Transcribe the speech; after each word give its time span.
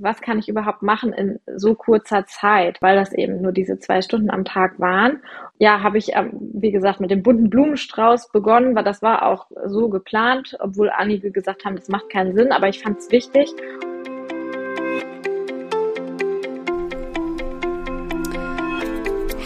was 0.00 0.20
kann 0.20 0.38
ich 0.38 0.48
überhaupt 0.48 0.82
machen 0.82 1.12
in 1.12 1.40
so 1.56 1.74
kurzer 1.74 2.26
Zeit, 2.26 2.80
weil 2.82 2.96
das 2.96 3.12
eben 3.12 3.40
nur 3.40 3.52
diese 3.52 3.78
zwei 3.78 4.02
Stunden 4.02 4.30
am 4.30 4.44
Tag 4.44 4.78
waren. 4.78 5.22
Ja, 5.58 5.82
habe 5.82 5.98
ich, 5.98 6.14
ähm, 6.14 6.30
wie 6.54 6.72
gesagt, 6.72 7.00
mit 7.00 7.10
dem 7.10 7.22
bunten 7.22 7.50
Blumenstrauß 7.50 8.30
begonnen, 8.30 8.74
weil 8.74 8.84
das 8.84 9.02
war 9.02 9.26
auch 9.26 9.46
so 9.66 9.88
geplant, 9.88 10.56
obwohl 10.60 10.90
einige 10.90 11.30
gesagt 11.30 11.64
haben, 11.64 11.76
das 11.76 11.88
macht 11.88 12.10
keinen 12.10 12.34
Sinn, 12.34 12.52
aber 12.52 12.68
ich 12.68 12.82
fand 12.82 12.98
es 12.98 13.10
wichtig. 13.10 13.52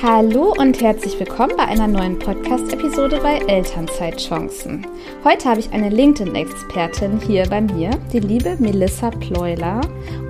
Hallo 0.03 0.55
und 0.57 0.80
herzlich 0.80 1.21
willkommen 1.21 1.53
bei 1.59 1.64
einer 1.64 1.87
neuen 1.87 2.19
Podcast-Episode 2.19 3.21
bei 3.23 3.37
Elternzeitchancen. 3.37 4.87
Heute 5.25 5.46
habe 5.46 5.61
ich 5.61 5.71
eine 5.73 5.91
LinkedIn-Expertin 5.91 7.21
hier 7.21 7.45
bei 7.50 7.61
mir, 7.61 7.91
die 8.11 8.21
liebe 8.21 8.57
Melissa 8.59 9.11
Pleuler. 9.11 9.82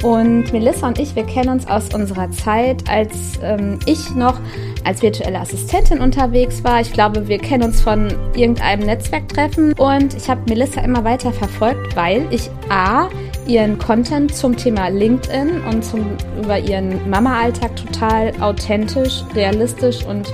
Und 0.03 0.53
Melissa 0.53 0.89
und 0.89 0.99
ich, 0.99 1.15
wir 1.15 1.23
kennen 1.23 1.51
uns 1.51 1.69
aus 1.69 1.95
unserer 1.95 2.33
Zeit, 2.33 2.91
als 2.91 3.39
ähm, 3.45 3.79
ich 3.87 4.13
noch 4.17 4.41
als 4.83 5.03
virtuelle 5.03 5.39
Assistentin 5.39 6.01
unterwegs 6.01 6.65
war. 6.65 6.81
Ich 6.81 6.93
glaube, 6.93 7.29
wir 7.29 7.39
kennen 7.39 7.63
uns 7.63 7.81
von 7.81 8.09
irgendeinem 8.35 8.87
Netzwerktreffen 8.87 9.75
und 9.75 10.15
ich 10.15 10.29
habe 10.29 10.41
Melissa 10.49 10.81
immer 10.81 11.05
weiter 11.05 11.33
verfolgt, 11.33 11.95
weil 11.95 12.27
ich 12.33 12.51
A 12.71 13.09
ihren 13.51 13.79
Content 13.79 14.35
zum 14.35 14.57
Thema 14.57 14.89
LinkedIn 14.89 15.63
und 15.65 15.85
zum, 15.85 16.17
über 16.41 16.59
ihren 16.59 17.11
Mama-Alltag 17.11 17.75
total 17.75 18.33
authentisch, 18.41 19.25
realistisch 19.35 20.05
und 20.05 20.33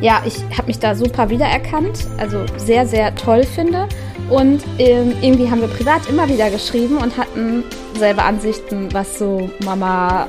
ja, 0.00 0.22
ich 0.26 0.42
habe 0.56 0.66
mich 0.66 0.78
da 0.78 0.94
super 0.94 1.30
wiedererkannt, 1.30 2.06
also 2.18 2.44
sehr, 2.56 2.86
sehr 2.86 3.14
toll 3.14 3.44
finde. 3.44 3.88
Und 4.28 4.62
ähm, 4.78 5.12
irgendwie 5.20 5.50
haben 5.50 5.60
wir 5.60 5.68
privat 5.68 6.08
immer 6.08 6.28
wieder 6.28 6.50
geschrieben 6.50 6.96
und 6.96 7.16
hatten 7.16 7.62
selber 7.98 8.24
Ansichten, 8.24 8.92
was 8.92 9.18
so 9.18 9.50
Mama 9.64 10.26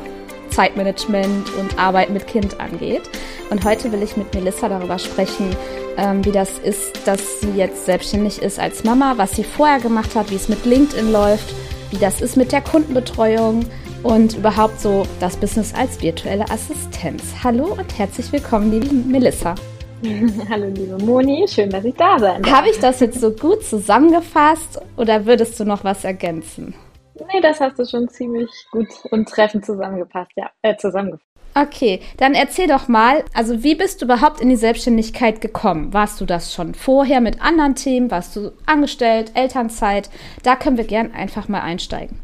Zeitmanagement 0.49 1.53
und 1.59 1.77
Arbeit 1.79 2.09
mit 2.09 2.27
Kind 2.27 2.59
angeht. 2.59 3.03
Und 3.49 3.65
heute 3.65 3.91
will 3.91 4.03
ich 4.03 4.15
mit 4.15 4.33
Melissa 4.33 4.69
darüber 4.69 4.99
sprechen, 4.99 5.55
ähm, 5.97 6.23
wie 6.23 6.31
das 6.31 6.59
ist, 6.59 7.05
dass 7.05 7.41
sie 7.41 7.51
jetzt 7.55 7.85
selbstständig 7.85 8.41
ist 8.41 8.59
als 8.59 8.83
Mama, 8.83 9.13
was 9.17 9.31
sie 9.31 9.43
vorher 9.43 9.79
gemacht 9.79 10.15
hat, 10.15 10.31
wie 10.31 10.35
es 10.35 10.49
mit 10.49 10.65
LinkedIn 10.65 11.11
läuft 11.11 11.53
wie 11.95 11.99
das 11.99 12.19
ist 12.19 12.35
mit 12.35 12.51
der 12.51 12.61
Kundenbetreuung 12.61 13.65
und 14.03 14.35
überhaupt 14.37 14.81
so 14.81 15.03
das 15.21 15.37
Business 15.37 15.73
als 15.73 16.01
virtuelle 16.01 16.43
Assistenz. 16.49 17.23
Hallo 17.41 17.67
und 17.71 17.97
herzlich 17.97 18.31
willkommen, 18.33 18.69
liebe 18.69 18.93
Melissa. 18.93 19.55
Hallo 20.49 20.67
liebe 20.67 20.97
Moni, 20.97 21.45
schön, 21.47 21.69
dass 21.69 21.85
ich 21.85 21.95
da 21.95 22.19
sein 22.19 22.43
darf. 22.43 22.53
Habe 22.53 22.69
ich 22.69 22.79
das 22.79 22.99
jetzt 22.99 23.21
so 23.21 23.31
gut 23.31 23.63
zusammengefasst 23.63 24.81
oder 24.97 25.25
würdest 25.25 25.57
du 25.59 25.63
noch 25.63 25.85
was 25.85 26.03
ergänzen? 26.03 26.75
Nee, 27.33 27.39
das 27.41 27.61
hast 27.61 27.79
du 27.79 27.85
schon 27.85 28.09
ziemlich 28.09 28.49
gut 28.71 28.89
und 29.11 29.29
treffend 29.29 29.65
zusammengepasst, 29.65 30.31
ja, 30.35 30.49
äh, 30.63 30.75
zusammengefasst. 30.75 31.34
Okay, 31.57 32.01
dann 32.17 32.33
erzähl 32.33 32.67
doch 32.67 32.89
mal, 32.89 33.23
also 33.33 33.63
wie 33.63 33.75
bist 33.75 34.01
du 34.01 34.05
überhaupt 34.05 34.41
in 34.41 34.49
die 34.49 34.57
Selbstständigkeit 34.57 35.39
gekommen? 35.39 35.93
Warst 35.93 36.19
du 36.19 36.25
das 36.25 36.53
schon 36.53 36.73
vorher 36.73 37.21
mit 37.21 37.41
anderen 37.41 37.75
Themen? 37.75 38.11
Warst 38.11 38.35
du 38.35 38.51
angestellt, 38.65 39.31
Elternzeit? 39.35 40.09
Da 40.43 40.57
können 40.57 40.75
wir 40.75 40.83
gern 40.83 41.13
einfach 41.13 41.47
mal 41.47 41.61
einsteigen. 41.61 42.19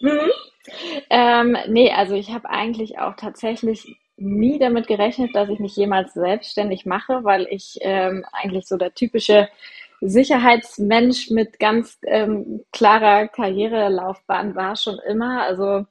Mhm. 0.00 0.30
Ähm, 1.08 1.56
nee, 1.68 1.90
also 1.90 2.14
ich 2.14 2.30
habe 2.30 2.50
eigentlich 2.50 2.98
auch 2.98 3.16
tatsächlich 3.16 3.96
nie 4.18 4.58
damit 4.58 4.86
gerechnet, 4.86 5.34
dass 5.34 5.48
ich 5.48 5.58
mich 5.58 5.74
jemals 5.74 6.12
selbstständig 6.12 6.84
mache, 6.84 7.24
weil 7.24 7.46
ich 7.50 7.78
ähm, 7.80 8.22
eigentlich 8.32 8.66
so 8.66 8.76
der 8.76 8.92
typische 8.92 9.48
Sicherheitsmensch 10.02 11.30
mit 11.30 11.58
ganz 11.58 11.98
ähm, 12.06 12.64
klarer 12.70 13.28
Karrierelaufbahn 13.28 14.54
war 14.54 14.76
schon 14.76 14.98
immer. 15.08 15.42
Also 15.42 15.86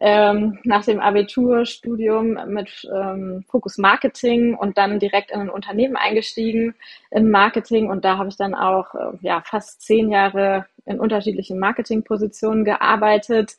ähm, 0.00 0.58
nach 0.64 0.84
dem 0.86 0.98
Abiturstudium 0.98 2.38
mit 2.46 2.88
ähm, 2.90 3.44
Fokus 3.48 3.76
Marketing 3.76 4.54
und 4.54 4.78
dann 4.78 4.98
direkt 4.98 5.30
in 5.30 5.40
ein 5.40 5.50
Unternehmen 5.50 5.94
eingestiegen 5.94 6.74
im 7.10 7.30
Marketing 7.30 7.90
und 7.90 8.04
da 8.04 8.16
habe 8.16 8.30
ich 8.30 8.36
dann 8.36 8.54
auch 8.54 8.94
äh, 8.94 9.12
ja 9.20 9.42
fast 9.44 9.82
zehn 9.82 10.10
Jahre 10.10 10.64
in 10.86 10.98
unterschiedlichen 10.98 11.58
Marketingpositionen 11.58 12.64
gearbeitet, 12.64 13.58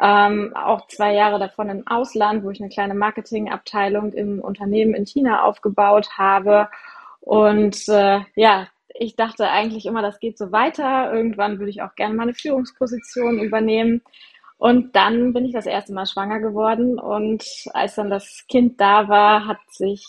ähm, 0.00 0.56
auch 0.56 0.86
zwei 0.86 1.14
Jahre 1.14 1.38
davon 1.38 1.68
im 1.68 1.86
Ausland, 1.86 2.42
wo 2.42 2.50
ich 2.50 2.60
eine 2.60 2.70
kleine 2.70 2.94
Marketingabteilung 2.94 4.14
im 4.14 4.40
Unternehmen 4.40 4.94
in 4.94 5.04
China 5.04 5.44
aufgebaut 5.44 6.08
habe 6.16 6.68
und 7.20 7.86
äh, 7.88 8.20
ja 8.34 8.66
ich 8.94 9.16
dachte 9.16 9.48
eigentlich 9.48 9.86
immer, 9.86 10.02
das 10.02 10.20
geht 10.20 10.36
so 10.36 10.52
weiter. 10.52 11.12
Irgendwann 11.12 11.58
würde 11.58 11.70
ich 11.70 11.80
auch 11.80 11.94
gerne 11.94 12.14
mal 12.14 12.24
eine 12.24 12.34
Führungsposition 12.34 13.38
übernehmen. 13.38 14.02
Und 14.62 14.94
dann 14.94 15.32
bin 15.32 15.44
ich 15.44 15.52
das 15.52 15.66
erste 15.66 15.92
Mal 15.92 16.06
schwanger 16.06 16.38
geworden 16.38 16.96
und 16.96 17.42
als 17.74 17.96
dann 17.96 18.10
das 18.10 18.44
Kind 18.48 18.80
da 18.80 19.08
war, 19.08 19.48
hat 19.48 19.58
sich 19.70 20.06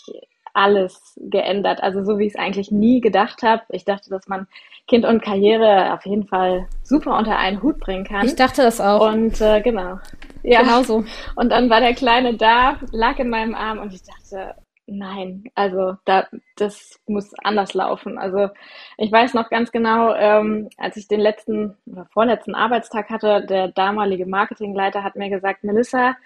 alles 0.52 1.18
geändert. 1.20 1.82
Also 1.82 2.04
so 2.04 2.20
wie 2.20 2.26
ich 2.26 2.34
es 2.34 2.38
eigentlich 2.38 2.70
nie 2.70 3.00
gedacht 3.00 3.42
habe. 3.42 3.64
Ich 3.70 3.84
dachte, 3.84 4.10
dass 4.10 4.28
man 4.28 4.46
Kind 4.86 5.06
und 5.06 5.24
Karriere 5.24 5.92
auf 5.92 6.06
jeden 6.06 6.28
Fall 6.28 6.68
super 6.84 7.18
unter 7.18 7.36
einen 7.36 7.64
Hut 7.64 7.80
bringen 7.80 8.04
kann. 8.04 8.26
Ich 8.26 8.36
dachte 8.36 8.62
das 8.62 8.80
auch. 8.80 9.12
Und 9.12 9.40
äh, 9.40 9.60
genau. 9.60 9.98
Ja. 10.44 10.62
Genau 10.62 10.84
so. 10.84 11.04
Und 11.34 11.50
dann 11.50 11.68
war 11.68 11.80
der 11.80 11.94
Kleine 11.94 12.36
da, 12.36 12.76
lag 12.92 13.18
in 13.18 13.30
meinem 13.30 13.56
Arm 13.56 13.80
und 13.80 13.92
ich 13.92 14.04
dachte, 14.04 14.54
Nein, 14.86 15.44
also 15.54 15.96
da, 16.04 16.28
das 16.56 17.00
muss 17.06 17.32
anders 17.42 17.72
laufen. 17.72 18.18
Also 18.18 18.50
ich 18.98 19.10
weiß 19.10 19.32
noch 19.32 19.48
ganz 19.48 19.72
genau, 19.72 20.14
ähm, 20.14 20.68
als 20.76 20.98
ich 20.98 21.08
den 21.08 21.20
letzten 21.20 21.76
oder 21.86 22.04
vorletzten 22.12 22.54
Arbeitstag 22.54 23.08
hatte, 23.08 23.46
der 23.46 23.68
damalige 23.68 24.26
Marketingleiter 24.26 25.02
hat 25.02 25.16
mir 25.16 25.30
gesagt, 25.30 25.64
Melissa, 25.64 26.16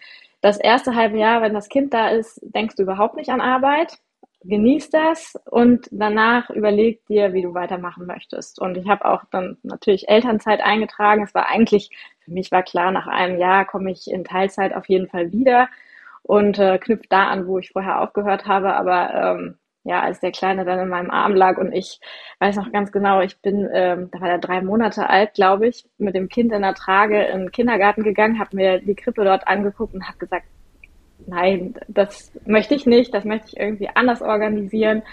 das 0.41 0.59
erste 0.59 0.97
halbe 0.97 1.19
Jahr, 1.19 1.41
wenn 1.41 1.55
das 1.55 1.69
Kind 1.69 1.95
da 1.95 2.09
ist, 2.09 2.41
denkst 2.43 2.75
du 2.75 2.83
überhaupt 2.83 3.17
nicht 3.17 3.31
an 3.31 3.41
Arbeit. 3.41 3.99
Genieß 4.43 4.91
das 4.91 5.37
und 5.51 5.89
danach 5.93 6.51
überleg 6.51 7.05
dir, 7.07 7.33
wie 7.35 7.43
du 7.43 7.55
weitermachen 7.55 8.07
möchtest. 8.07 8.61
Und 8.61 8.77
ich 8.77 8.89
habe 8.89 9.05
auch 9.05 9.23
dann 9.31 9.59
natürlich 9.63 10.09
Elternzeit 10.09 10.61
eingetragen. 10.61 11.23
Es 11.25 11.35
war 11.35 11.49
eigentlich, 11.49 11.91
für 12.25 12.33
mich 12.33 12.51
war 12.51 12.63
klar, 12.65 12.91
nach 12.93 13.07
einem 13.09 13.39
Jahr 13.39 13.65
komme 13.67 13.91
ich 13.93 14.11
in 14.11 14.25
Teilzeit 14.25 14.75
auf 14.75 14.89
jeden 14.89 15.09
Fall 15.09 15.33
wieder 15.33 15.69
und 16.29 16.59
äh, 16.59 16.77
knüpft 16.77 17.11
da 17.11 17.29
an, 17.29 17.47
wo 17.47 17.59
ich 17.59 17.71
vorher 17.71 18.03
aufgehört 18.03 18.45
habe. 18.45 18.75
Aber 18.75 19.15
ähm, 19.15 19.57
ja, 19.83 20.03
als 20.03 20.21
der 20.21 20.31
Kleine 20.31 20.67
dann 20.67 20.79
in 20.79 20.89
meinem 20.91 21.11
Arm 21.11 21.35
lag 21.35 21.57
und 21.57 21.73
ich 21.73 22.01
weiß 22.39 22.57
noch 22.57 22.71
ganz 22.71 22.93
genau, 22.93 23.23
ich 23.23 23.41
bin, 23.41 23.67
ähm, 23.73 24.11
da 24.13 24.21
war 24.21 24.29
er 24.29 24.39
drei 24.39 24.61
Monate 24.61 25.09
alt, 25.09 25.33
glaube 25.33 25.69
ich, 25.69 25.87
mit 25.97 26.15
dem 26.15 26.29
Kind 26.29 26.53
in 26.53 26.61
der 26.61 26.75
Trage 26.75 27.23
in 27.23 27.41
den 27.41 27.51
Kindergarten 27.51 28.03
gegangen, 28.03 28.39
habe 28.39 28.57
mir 28.57 28.79
die 28.79 28.95
Krippe 28.95 29.25
dort 29.25 29.49
angeguckt 29.49 29.95
und 29.95 30.07
habe 30.07 30.19
gesagt, 30.19 30.45
nein, 31.27 31.75
das 31.89 32.31
möchte 32.45 32.75
ich 32.75 32.85
nicht, 32.85 33.15
das 33.15 33.25
möchte 33.25 33.49
ich 33.49 33.57
irgendwie 33.57 33.89
anders 33.89 34.21
organisieren. 34.21 35.05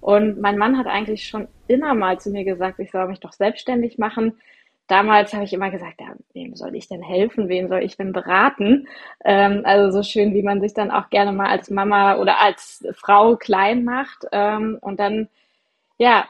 Und 0.00 0.40
mein 0.40 0.56
Mann 0.56 0.78
hat 0.78 0.86
eigentlich 0.86 1.26
schon 1.28 1.48
immer 1.68 1.92
mal 1.92 2.18
zu 2.18 2.30
mir 2.30 2.44
gesagt, 2.44 2.78
ich 2.78 2.90
soll 2.90 3.08
mich 3.08 3.20
doch 3.20 3.32
selbstständig 3.32 3.98
machen 3.98 4.38
damals 4.92 5.32
habe 5.32 5.44
ich 5.44 5.54
immer 5.54 5.70
gesagt, 5.70 6.00
ja, 6.00 6.14
wem 6.34 6.54
soll 6.54 6.76
ich 6.76 6.86
denn 6.86 7.02
helfen, 7.02 7.48
wem 7.48 7.68
soll 7.68 7.82
ich 7.82 7.96
denn 7.96 8.12
beraten? 8.12 8.86
Ähm, 9.24 9.62
also 9.64 9.90
so 9.90 10.02
schön, 10.02 10.34
wie 10.34 10.42
man 10.42 10.60
sich 10.60 10.74
dann 10.74 10.90
auch 10.90 11.08
gerne 11.08 11.32
mal 11.32 11.48
als 11.48 11.70
Mama 11.70 12.16
oder 12.16 12.42
als 12.42 12.86
Frau 12.92 13.36
klein 13.36 13.84
macht. 13.84 14.26
Ähm, 14.32 14.78
und 14.82 15.00
dann, 15.00 15.28
ja, 15.96 16.26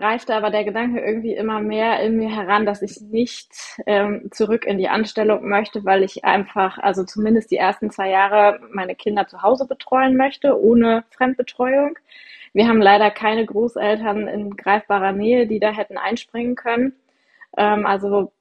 reifte 0.00 0.34
aber 0.34 0.50
der 0.50 0.64
Gedanke 0.64 1.00
irgendwie 1.00 1.34
immer 1.34 1.60
mehr 1.60 2.00
in 2.00 2.18
mir 2.18 2.28
heran, 2.28 2.66
dass 2.66 2.82
ich 2.82 3.00
nicht 3.00 3.50
ähm, 3.86 4.28
zurück 4.30 4.66
in 4.66 4.76
die 4.76 4.88
Anstellung 4.88 5.48
möchte, 5.48 5.84
weil 5.86 6.02
ich 6.02 6.24
einfach, 6.24 6.78
also 6.78 7.04
zumindest 7.04 7.50
die 7.50 7.56
ersten 7.56 7.90
zwei 7.90 8.10
Jahre 8.10 8.60
meine 8.72 8.94
Kinder 8.94 9.26
zu 9.26 9.42
Hause 9.42 9.66
betreuen 9.66 10.18
möchte, 10.18 10.60
ohne 10.60 11.04
Fremdbetreuung. 11.10 11.98
Wir 12.52 12.68
haben 12.68 12.82
leider 12.82 13.10
keine 13.10 13.46
Großeltern 13.46 14.28
in 14.28 14.54
greifbarer 14.56 15.12
Nähe, 15.12 15.46
die 15.46 15.60
da 15.60 15.70
hätten 15.70 15.96
einspringen 15.96 16.56
können. 16.56 16.94
Ähm, 17.56 17.86
also 17.86 18.32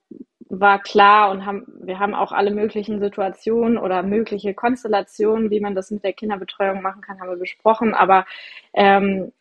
war 0.49 0.81
klar 0.81 1.31
und 1.31 1.45
haben, 1.45 1.65
wir 1.81 1.99
haben 1.99 2.13
auch 2.13 2.33
alle 2.33 2.51
möglichen 2.51 2.99
Situationen 2.99 3.77
oder 3.77 4.03
mögliche 4.03 4.53
Konstellationen, 4.53 5.49
wie 5.49 5.61
man 5.61 5.75
das 5.75 5.91
mit 5.91 6.03
der 6.03 6.13
Kinderbetreuung 6.13 6.81
machen 6.81 7.01
kann, 7.01 7.19
haben 7.21 7.29
wir 7.29 7.37
besprochen. 7.37 7.93
Aber 7.93 8.25
ähm, 8.73 9.31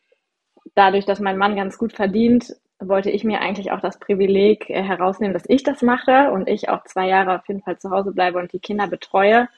dadurch, 0.74 1.06
dass 1.06 1.20
mein 1.20 1.38
Mann 1.38 1.56
ganz 1.56 1.78
gut 1.78 1.92
verdient, 1.92 2.54
wollte 2.78 3.10
ich 3.10 3.24
mir 3.24 3.40
eigentlich 3.40 3.72
auch 3.72 3.80
das 3.80 3.98
Privileg 3.98 4.70
äh, 4.70 4.82
herausnehmen, 4.82 5.34
dass 5.34 5.48
ich 5.48 5.62
das 5.62 5.82
mache 5.82 6.30
und 6.30 6.48
ich 6.48 6.68
auch 6.68 6.84
zwei 6.84 7.08
Jahre 7.08 7.36
auf 7.38 7.48
jeden 7.48 7.62
Fall 7.62 7.78
zu 7.78 7.90
Hause 7.90 8.12
bleibe 8.12 8.38
und 8.38 8.52
die 8.52 8.60
Kinder 8.60 8.86
betreue. 8.86 9.48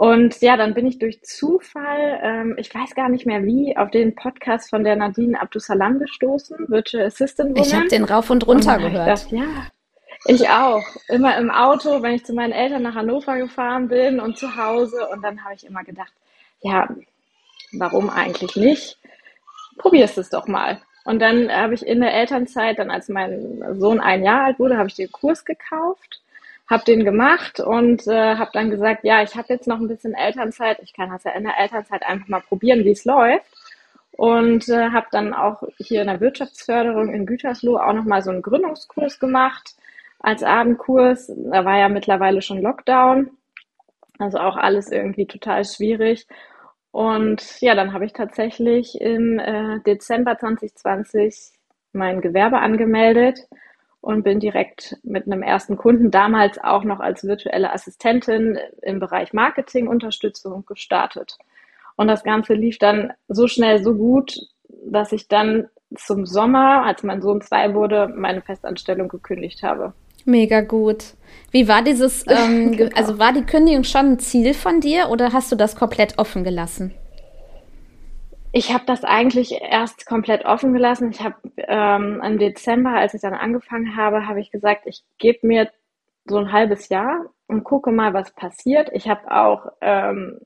Und 0.00 0.40
ja, 0.40 0.56
dann 0.56 0.72
bin 0.72 0.86
ich 0.86 0.98
durch 0.98 1.20
Zufall, 1.20 2.20
ähm, 2.22 2.54
ich 2.56 2.74
weiß 2.74 2.94
gar 2.94 3.10
nicht 3.10 3.26
mehr 3.26 3.44
wie, 3.44 3.76
auf 3.76 3.90
den 3.90 4.14
Podcast 4.14 4.70
von 4.70 4.82
der 4.82 4.96
Nadine 4.96 5.38
Abdusalam 5.38 5.98
gestoßen, 5.98 6.56
Virtual 6.70 7.04
Assistant 7.04 7.50
Woman. 7.50 7.62
Ich 7.62 7.74
habe 7.74 7.88
den 7.88 8.04
rauf 8.04 8.30
und 8.30 8.46
runter 8.46 8.76
und 8.76 8.84
gehört. 8.84 9.06
Dachte, 9.06 9.36
ja, 9.36 9.66
ich 10.24 10.48
auch. 10.48 10.82
Immer 11.08 11.36
im 11.36 11.50
Auto, 11.50 12.00
wenn 12.00 12.14
ich 12.14 12.24
zu 12.24 12.32
meinen 12.32 12.54
Eltern 12.54 12.80
nach 12.80 12.94
Hannover 12.94 13.36
gefahren 13.36 13.88
bin 13.88 14.20
und 14.20 14.38
zu 14.38 14.56
Hause. 14.56 15.06
Und 15.12 15.20
dann 15.20 15.44
habe 15.44 15.52
ich 15.56 15.66
immer 15.66 15.84
gedacht, 15.84 16.14
ja, 16.62 16.88
warum 17.72 18.08
eigentlich 18.08 18.56
nicht? 18.56 18.96
Probierst 19.76 20.16
es 20.16 20.30
doch 20.30 20.46
mal. 20.46 20.80
Und 21.04 21.18
dann 21.18 21.52
habe 21.52 21.74
ich 21.74 21.86
in 21.86 22.00
der 22.00 22.14
Elternzeit, 22.14 22.78
dann 22.78 22.90
als 22.90 23.10
mein 23.10 23.62
Sohn 23.78 24.00
ein 24.00 24.24
Jahr 24.24 24.44
alt 24.46 24.58
wurde, 24.58 24.78
habe 24.78 24.88
ich 24.88 24.94
den 24.94 25.12
Kurs 25.12 25.44
gekauft 25.44 26.22
habe 26.70 26.84
den 26.84 27.04
gemacht 27.04 27.58
und 27.58 28.06
äh, 28.06 28.36
habe 28.36 28.50
dann 28.52 28.70
gesagt, 28.70 29.04
ja, 29.04 29.22
ich 29.22 29.34
habe 29.34 29.52
jetzt 29.52 29.66
noch 29.66 29.80
ein 29.80 29.88
bisschen 29.88 30.14
Elternzeit. 30.14 30.78
Ich 30.82 30.94
kann 30.94 31.10
das 31.10 31.24
ja 31.24 31.32
in 31.32 31.42
der 31.42 31.58
Elternzeit 31.58 32.04
einfach 32.04 32.28
mal 32.28 32.40
probieren, 32.40 32.84
wie 32.84 32.92
es 32.92 33.04
läuft. 33.04 33.44
Und 34.12 34.68
äh, 34.68 34.90
habe 34.90 35.08
dann 35.10 35.34
auch 35.34 35.64
hier 35.78 36.02
in 36.02 36.06
der 36.06 36.20
Wirtschaftsförderung 36.20 37.12
in 37.12 37.26
Gütersloh 37.26 37.78
auch 37.78 37.92
nochmal 37.92 38.22
so 38.22 38.30
einen 38.30 38.42
Gründungskurs 38.42 39.18
gemacht 39.18 39.74
als 40.20 40.44
Abendkurs. 40.44 41.32
Da 41.36 41.64
war 41.64 41.78
ja 41.78 41.88
mittlerweile 41.88 42.40
schon 42.40 42.62
Lockdown. 42.62 43.30
Also 44.18 44.38
auch 44.38 44.56
alles 44.56 44.92
irgendwie 44.92 45.26
total 45.26 45.64
schwierig. 45.64 46.28
Und 46.92 47.60
ja, 47.60 47.74
dann 47.74 47.92
habe 47.92 48.04
ich 48.04 48.12
tatsächlich 48.12 49.00
im 49.00 49.38
äh, 49.40 49.80
Dezember 49.80 50.38
2020 50.38 51.52
mein 51.92 52.20
Gewerbe 52.20 52.58
angemeldet 52.58 53.48
und 54.00 54.22
bin 54.22 54.40
direkt 54.40 54.96
mit 55.02 55.26
einem 55.26 55.42
ersten 55.42 55.76
Kunden, 55.76 56.10
damals 56.10 56.58
auch 56.58 56.84
noch 56.84 57.00
als 57.00 57.24
virtuelle 57.24 57.72
Assistentin 57.72 58.58
im 58.82 58.98
Bereich 58.98 59.32
Marketingunterstützung 59.32 60.64
gestartet. 60.66 61.36
Und 61.96 62.08
das 62.08 62.24
Ganze 62.24 62.54
lief 62.54 62.78
dann 62.78 63.12
so 63.28 63.46
schnell, 63.46 63.82
so 63.82 63.94
gut, 63.94 64.34
dass 64.84 65.12
ich 65.12 65.28
dann 65.28 65.68
zum 65.96 66.24
Sommer, 66.24 66.84
als 66.84 67.02
mein 67.02 67.20
Sohn 67.20 67.42
zwei 67.42 67.74
wurde, 67.74 68.08
meine 68.08 68.40
Festanstellung 68.40 69.08
gekündigt 69.08 69.62
habe. 69.62 69.92
Mega 70.24 70.60
gut. 70.60 71.04
Wie 71.50 71.68
war 71.68 71.82
dieses, 71.82 72.24
ähm, 72.28 72.72
genau. 72.76 72.96
also 72.96 73.18
war 73.18 73.32
die 73.32 73.44
Kündigung 73.44 73.84
schon 73.84 74.12
ein 74.12 74.18
Ziel 74.18 74.54
von 74.54 74.80
dir 74.80 75.08
oder 75.10 75.32
hast 75.32 75.50
du 75.52 75.56
das 75.56 75.76
komplett 75.76 76.18
offen 76.18 76.44
gelassen? 76.44 76.94
Ich 78.52 78.72
habe 78.72 78.84
das 78.84 79.04
eigentlich 79.04 79.52
erst 79.62 80.06
komplett 80.06 80.44
offen 80.44 80.72
gelassen. 80.72 81.10
Ich 81.10 81.20
habe 81.20 81.36
ähm, 81.56 82.20
im 82.24 82.38
Dezember, 82.38 82.90
als 82.90 83.14
ich 83.14 83.20
dann 83.20 83.34
angefangen 83.34 83.96
habe, 83.96 84.26
habe 84.26 84.40
ich 84.40 84.50
gesagt, 84.50 84.82
ich 84.86 85.04
gebe 85.18 85.46
mir 85.46 85.70
so 86.24 86.38
ein 86.38 86.52
halbes 86.52 86.88
Jahr 86.88 87.26
und 87.46 87.62
gucke 87.62 87.92
mal, 87.92 88.12
was 88.12 88.32
passiert. 88.32 88.90
Ich 88.92 89.08
habe 89.08 89.30
auch 89.30 89.66
ähm, 89.80 90.40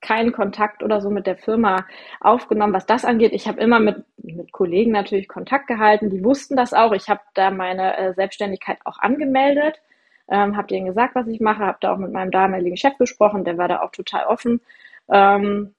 keinen 0.00 0.32
Kontakt 0.32 0.82
oder 0.82 1.00
so 1.00 1.10
mit 1.10 1.28
der 1.28 1.36
Firma 1.36 1.86
aufgenommen, 2.20 2.72
was 2.72 2.86
das 2.86 3.04
angeht. 3.04 3.32
Ich 3.32 3.46
habe 3.46 3.60
immer 3.60 3.78
mit, 3.78 4.04
mit 4.16 4.50
Kollegen 4.50 4.90
natürlich 4.90 5.28
Kontakt 5.28 5.68
gehalten, 5.68 6.10
die 6.10 6.24
wussten 6.24 6.56
das 6.56 6.74
auch. 6.74 6.92
Ich 6.92 7.08
habe 7.08 7.20
da 7.34 7.52
meine 7.52 7.96
äh, 7.98 8.14
Selbstständigkeit 8.14 8.78
auch 8.84 8.98
angemeldet, 8.98 9.80
ähm, 10.28 10.56
habe 10.56 10.66
denen 10.66 10.86
gesagt, 10.86 11.14
was 11.14 11.28
ich 11.28 11.40
mache, 11.40 11.64
habe 11.64 11.78
da 11.80 11.92
auch 11.92 11.98
mit 11.98 12.12
meinem 12.12 12.32
damaligen 12.32 12.76
Chef 12.76 12.98
gesprochen, 12.98 13.44
der 13.44 13.58
war 13.58 13.68
da 13.68 13.82
auch 13.82 13.92
total 13.92 14.24
offen. 14.26 14.60
Ähm, 15.08 15.74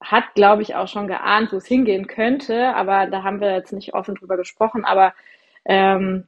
hat, 0.00 0.34
glaube 0.34 0.62
ich, 0.62 0.74
auch 0.74 0.88
schon 0.88 1.06
geahnt, 1.06 1.52
wo 1.52 1.56
es 1.56 1.66
hingehen 1.66 2.06
könnte, 2.06 2.74
aber 2.74 3.06
da 3.06 3.22
haben 3.22 3.40
wir 3.40 3.52
jetzt 3.52 3.72
nicht 3.72 3.94
offen 3.94 4.14
drüber 4.14 4.36
gesprochen. 4.36 4.84
Aber 4.84 5.12
ähm, 5.64 6.26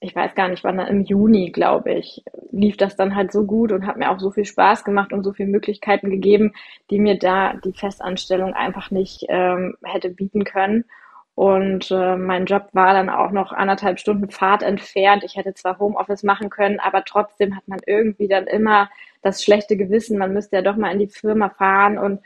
ich 0.00 0.14
weiß 0.14 0.34
gar 0.34 0.48
nicht, 0.48 0.62
wann 0.64 0.78
im 0.78 1.02
Juni, 1.02 1.50
glaube 1.50 1.92
ich, 1.94 2.22
lief 2.50 2.76
das 2.76 2.96
dann 2.96 3.14
halt 3.16 3.32
so 3.32 3.44
gut 3.44 3.72
und 3.72 3.86
hat 3.86 3.96
mir 3.96 4.10
auch 4.10 4.20
so 4.20 4.30
viel 4.30 4.44
Spaß 4.44 4.84
gemacht 4.84 5.12
und 5.12 5.22
so 5.22 5.32
viele 5.32 5.48
Möglichkeiten 5.48 6.10
gegeben, 6.10 6.52
die 6.90 6.98
mir 6.98 7.18
da 7.18 7.54
die 7.54 7.72
Festanstellung 7.72 8.52
einfach 8.52 8.90
nicht 8.90 9.24
ähm, 9.28 9.76
hätte 9.82 10.10
bieten 10.10 10.44
können. 10.44 10.84
Und 11.34 11.90
äh, 11.90 12.16
mein 12.16 12.46
Job 12.46 12.68
war 12.72 12.94
dann 12.94 13.10
auch 13.10 13.30
noch 13.30 13.52
anderthalb 13.52 13.98
Stunden 13.98 14.30
Fahrt 14.30 14.62
entfernt. 14.62 15.22
Ich 15.22 15.36
hätte 15.36 15.52
zwar 15.54 15.78
Homeoffice 15.78 16.22
machen 16.22 16.48
können, 16.50 16.80
aber 16.80 17.04
trotzdem 17.04 17.56
hat 17.56 17.68
man 17.68 17.80
irgendwie 17.86 18.28
dann 18.28 18.46
immer 18.46 18.88
das 19.22 19.42
schlechte 19.42 19.76
Gewissen, 19.76 20.18
man 20.18 20.32
müsste 20.32 20.56
ja 20.56 20.62
doch 20.62 20.76
mal 20.76 20.92
in 20.92 20.98
die 20.98 21.08
Firma 21.08 21.50
fahren 21.50 21.98
und 21.98 22.20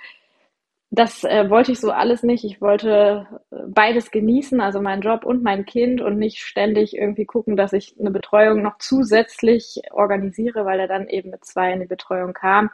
das 0.90 1.22
äh, 1.22 1.48
wollte 1.48 1.70
ich 1.72 1.80
so 1.80 1.92
alles 1.92 2.24
nicht. 2.24 2.44
Ich 2.44 2.60
wollte 2.60 3.26
äh, 3.52 3.56
beides 3.68 4.10
genießen, 4.10 4.60
also 4.60 4.80
meinen 4.80 5.02
Job 5.02 5.24
und 5.24 5.42
mein 5.42 5.64
Kind 5.64 6.00
und 6.00 6.18
nicht 6.18 6.40
ständig 6.40 6.96
irgendwie 6.96 7.26
gucken, 7.26 7.56
dass 7.56 7.72
ich 7.72 7.94
eine 7.98 8.10
Betreuung 8.10 8.62
noch 8.62 8.78
zusätzlich 8.78 9.80
organisiere, 9.92 10.64
weil 10.64 10.80
er 10.80 10.88
dann 10.88 11.08
eben 11.08 11.30
mit 11.30 11.44
zwei 11.44 11.72
in 11.72 11.80
die 11.80 11.86
Betreuung 11.86 12.32
kam. 12.32 12.70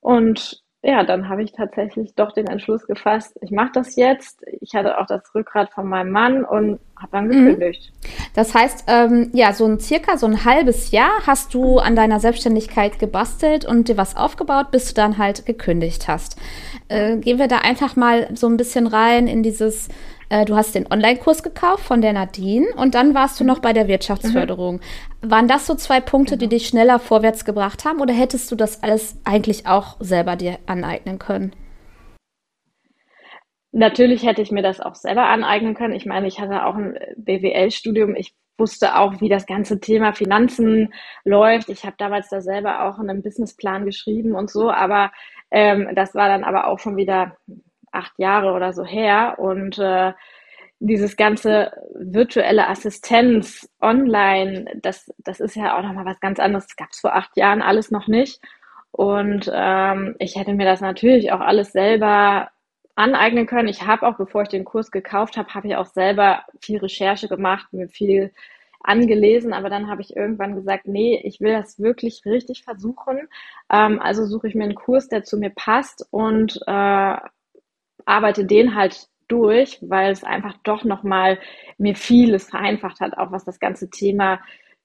Und 0.00 0.64
ja, 0.86 1.02
dann 1.02 1.28
habe 1.28 1.42
ich 1.42 1.50
tatsächlich 1.50 2.14
doch 2.14 2.30
den 2.30 2.46
Entschluss 2.46 2.86
gefasst, 2.86 3.36
ich 3.40 3.50
mache 3.50 3.72
das 3.74 3.96
jetzt. 3.96 4.44
Ich 4.60 4.72
hatte 4.76 4.98
auch 4.98 5.06
das 5.06 5.34
Rückgrat 5.34 5.72
von 5.72 5.88
meinem 5.88 6.12
Mann 6.12 6.44
und 6.44 6.78
habe 6.94 7.10
dann 7.10 7.26
mhm. 7.26 7.30
gekündigt. 7.30 7.92
Das 8.34 8.54
heißt, 8.54 8.84
ähm, 8.86 9.30
ja, 9.32 9.52
so 9.52 9.66
ein 9.66 9.80
circa 9.80 10.16
so 10.16 10.26
ein 10.26 10.44
halbes 10.44 10.92
Jahr 10.92 11.26
hast 11.26 11.52
du 11.54 11.78
an 11.78 11.96
deiner 11.96 12.20
Selbstständigkeit 12.20 13.00
gebastelt 13.00 13.64
und 13.64 13.88
dir 13.88 13.96
was 13.96 14.16
aufgebaut, 14.16 14.70
bis 14.70 14.86
du 14.86 14.94
dann 14.94 15.18
halt 15.18 15.44
gekündigt 15.44 16.06
hast. 16.06 16.36
Äh, 16.86 17.16
gehen 17.16 17.40
wir 17.40 17.48
da 17.48 17.58
einfach 17.58 17.96
mal 17.96 18.28
so 18.34 18.46
ein 18.46 18.56
bisschen 18.56 18.86
rein 18.86 19.26
in 19.26 19.42
dieses 19.42 19.88
äh, 20.28 20.44
du 20.44 20.56
hast 20.56 20.74
den 20.74 20.90
Online-Kurs 20.90 21.42
gekauft 21.42 21.84
von 21.84 22.00
der 22.00 22.12
Nadine 22.12 22.66
und 22.76 22.94
dann 22.94 23.14
warst 23.14 23.38
du 23.38 23.44
noch 23.44 23.60
bei 23.60 23.72
der 23.72 23.88
Wirtschaftsförderung. 23.88 24.80
Mhm. 25.22 25.30
Waren 25.30 25.48
das 25.48 25.66
so 25.66 25.74
zwei 25.74 26.00
Punkte, 26.00 26.36
die 26.36 26.46
genau. 26.46 26.50
dich 26.50 26.66
schneller 26.68 26.98
vorwärts 26.98 27.44
gebracht 27.44 27.84
haben 27.84 28.00
oder 28.00 28.14
hättest 28.14 28.50
du 28.50 28.56
das 28.56 28.82
alles 28.82 29.20
eigentlich 29.24 29.66
auch 29.66 29.96
selber 30.00 30.36
dir 30.36 30.58
aneignen 30.66 31.18
können? 31.18 31.54
Natürlich 33.72 34.24
hätte 34.24 34.42
ich 34.42 34.50
mir 34.50 34.62
das 34.62 34.80
auch 34.80 34.94
selber 34.94 35.28
aneignen 35.28 35.74
können. 35.74 35.92
Ich 35.92 36.06
meine, 36.06 36.26
ich 36.26 36.40
hatte 36.40 36.64
auch 36.64 36.76
ein 36.76 36.98
BWL-Studium. 37.16 38.14
Ich 38.16 38.34
wusste 38.58 38.96
auch, 38.96 39.20
wie 39.20 39.28
das 39.28 39.46
ganze 39.46 39.80
Thema 39.80 40.14
Finanzen 40.14 40.94
läuft. 41.24 41.68
Ich 41.68 41.84
habe 41.84 41.96
damals 41.98 42.30
da 42.30 42.40
selber 42.40 42.84
auch 42.84 42.98
einen 42.98 43.22
Businessplan 43.22 43.84
geschrieben 43.84 44.34
und 44.34 44.50
so, 44.50 44.70
aber 44.70 45.12
ähm, 45.50 45.88
das 45.94 46.14
war 46.14 46.28
dann 46.28 46.44
aber 46.44 46.66
auch 46.66 46.78
schon 46.78 46.96
wieder 46.96 47.36
acht 47.92 48.18
Jahre 48.18 48.52
oder 48.52 48.72
so 48.72 48.84
her 48.84 49.36
und 49.38 49.78
äh, 49.78 50.12
dieses 50.78 51.16
ganze 51.16 51.72
virtuelle 51.94 52.68
Assistenz 52.68 53.68
online, 53.80 54.66
das, 54.82 55.10
das 55.18 55.40
ist 55.40 55.56
ja 55.56 55.76
auch 55.76 55.82
nochmal 55.82 56.04
was 56.04 56.20
ganz 56.20 56.38
anderes. 56.38 56.66
Das 56.66 56.76
gab 56.76 56.90
es 56.90 57.00
vor 57.00 57.14
acht 57.14 57.36
Jahren 57.36 57.62
alles 57.62 57.90
noch 57.90 58.08
nicht. 58.08 58.40
Und 58.92 59.50
ähm, 59.52 60.16
ich 60.18 60.36
hätte 60.36 60.54
mir 60.54 60.66
das 60.66 60.80
natürlich 60.80 61.32
auch 61.32 61.40
alles 61.40 61.72
selber 61.72 62.50
aneignen 62.94 63.46
können. 63.46 63.68
Ich 63.68 63.86
habe 63.86 64.06
auch, 64.06 64.16
bevor 64.16 64.42
ich 64.42 64.48
den 64.48 64.64
Kurs 64.64 64.90
gekauft 64.90 65.36
habe, 65.36 65.52
habe 65.54 65.68
ich 65.68 65.76
auch 65.76 65.86
selber 65.86 66.44
viel 66.60 66.78
Recherche 66.78 67.28
gemacht, 67.28 67.72
mir 67.72 67.88
viel 67.88 68.32
angelesen, 68.82 69.52
aber 69.52 69.68
dann 69.68 69.88
habe 69.88 70.00
ich 70.00 70.16
irgendwann 70.16 70.54
gesagt, 70.54 70.86
nee, 70.86 71.20
ich 71.24 71.40
will 71.40 71.52
das 71.52 71.78
wirklich 71.80 72.22
richtig 72.24 72.64
versuchen. 72.64 73.28
Ähm, 73.70 74.00
also 74.00 74.26
suche 74.26 74.48
ich 74.48 74.54
mir 74.54 74.64
einen 74.64 74.74
Kurs, 74.74 75.08
der 75.08 75.24
zu 75.24 75.36
mir 75.38 75.50
passt 75.50 76.06
und 76.10 76.60
äh, 76.66 77.16
arbeite 78.06 78.44
den 78.46 78.74
halt 78.74 79.08
durch, 79.28 79.78
weil 79.82 80.12
es 80.12 80.24
einfach 80.24 80.56
doch 80.64 80.84
nochmal 80.84 81.38
mir 81.78 81.96
vieles 81.96 82.50
vereinfacht 82.50 83.00
hat, 83.00 83.18
auch 83.18 83.32
was 83.32 83.44
das 83.44 83.60
ganze 83.60 83.90
Thema 83.90 84.40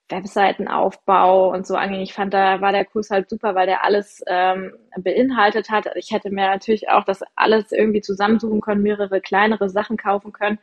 Webseitenaufbau 0.08 1.50
und 1.52 1.66
so 1.66 1.74
angeht. 1.76 2.02
Ich 2.02 2.12
fand, 2.12 2.34
da 2.34 2.60
war 2.60 2.72
der 2.72 2.84
Kurs 2.84 3.10
halt 3.10 3.30
super, 3.30 3.54
weil 3.54 3.66
der 3.66 3.84
alles 3.84 4.22
ähm, 4.26 4.72
beinhaltet 4.98 5.70
hat. 5.70 5.86
Ich 5.94 6.10
hätte 6.10 6.30
mir 6.30 6.48
natürlich 6.48 6.88
auch 6.90 7.04
das 7.04 7.22
alles 7.34 7.72
irgendwie 7.72 8.02
zusammensuchen 8.02 8.60
können, 8.60 8.82
mehrere 8.82 9.20
kleinere 9.20 9.70
Sachen 9.70 9.96
kaufen 9.96 10.32
können. 10.32 10.58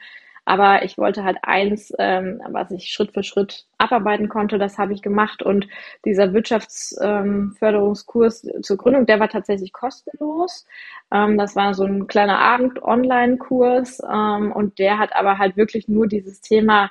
Aber 0.50 0.84
ich 0.84 0.98
wollte 0.98 1.24
halt 1.24 1.38
eins, 1.44 1.94
ähm, 2.00 2.42
was 2.50 2.72
ich 2.72 2.90
Schritt 2.92 3.14
für 3.14 3.22
Schritt 3.24 3.66
abarbeiten 3.78 4.28
konnte, 4.30 4.58
das 4.58 4.78
habe 4.80 4.94
ich 4.94 5.02
gemacht. 5.04 5.44
Und 5.44 5.68
dieser 6.06 6.34
Wirtschaftsförderungskurs 6.34 8.46
ähm, 8.46 8.64
zur 8.64 8.78
Gründung, 8.78 9.06
der 9.06 9.20
war 9.20 9.30
tatsächlich 9.30 9.72
kostenlos. 9.74 10.66
Ähm, 11.12 11.38
das 11.38 11.56
war 11.56 11.76
so 11.76 11.84
ein 11.86 12.08
kleiner 12.08 12.40
Abend-Online-Kurs 12.40 14.02
ähm, 14.12 14.52
und 14.52 14.80
der 14.80 14.98
hat 14.98 15.16
aber 15.16 15.38
halt 15.38 15.56
wirklich 15.56 15.88
nur 15.88 16.08
dieses 16.08 16.42
Thema 16.42 16.90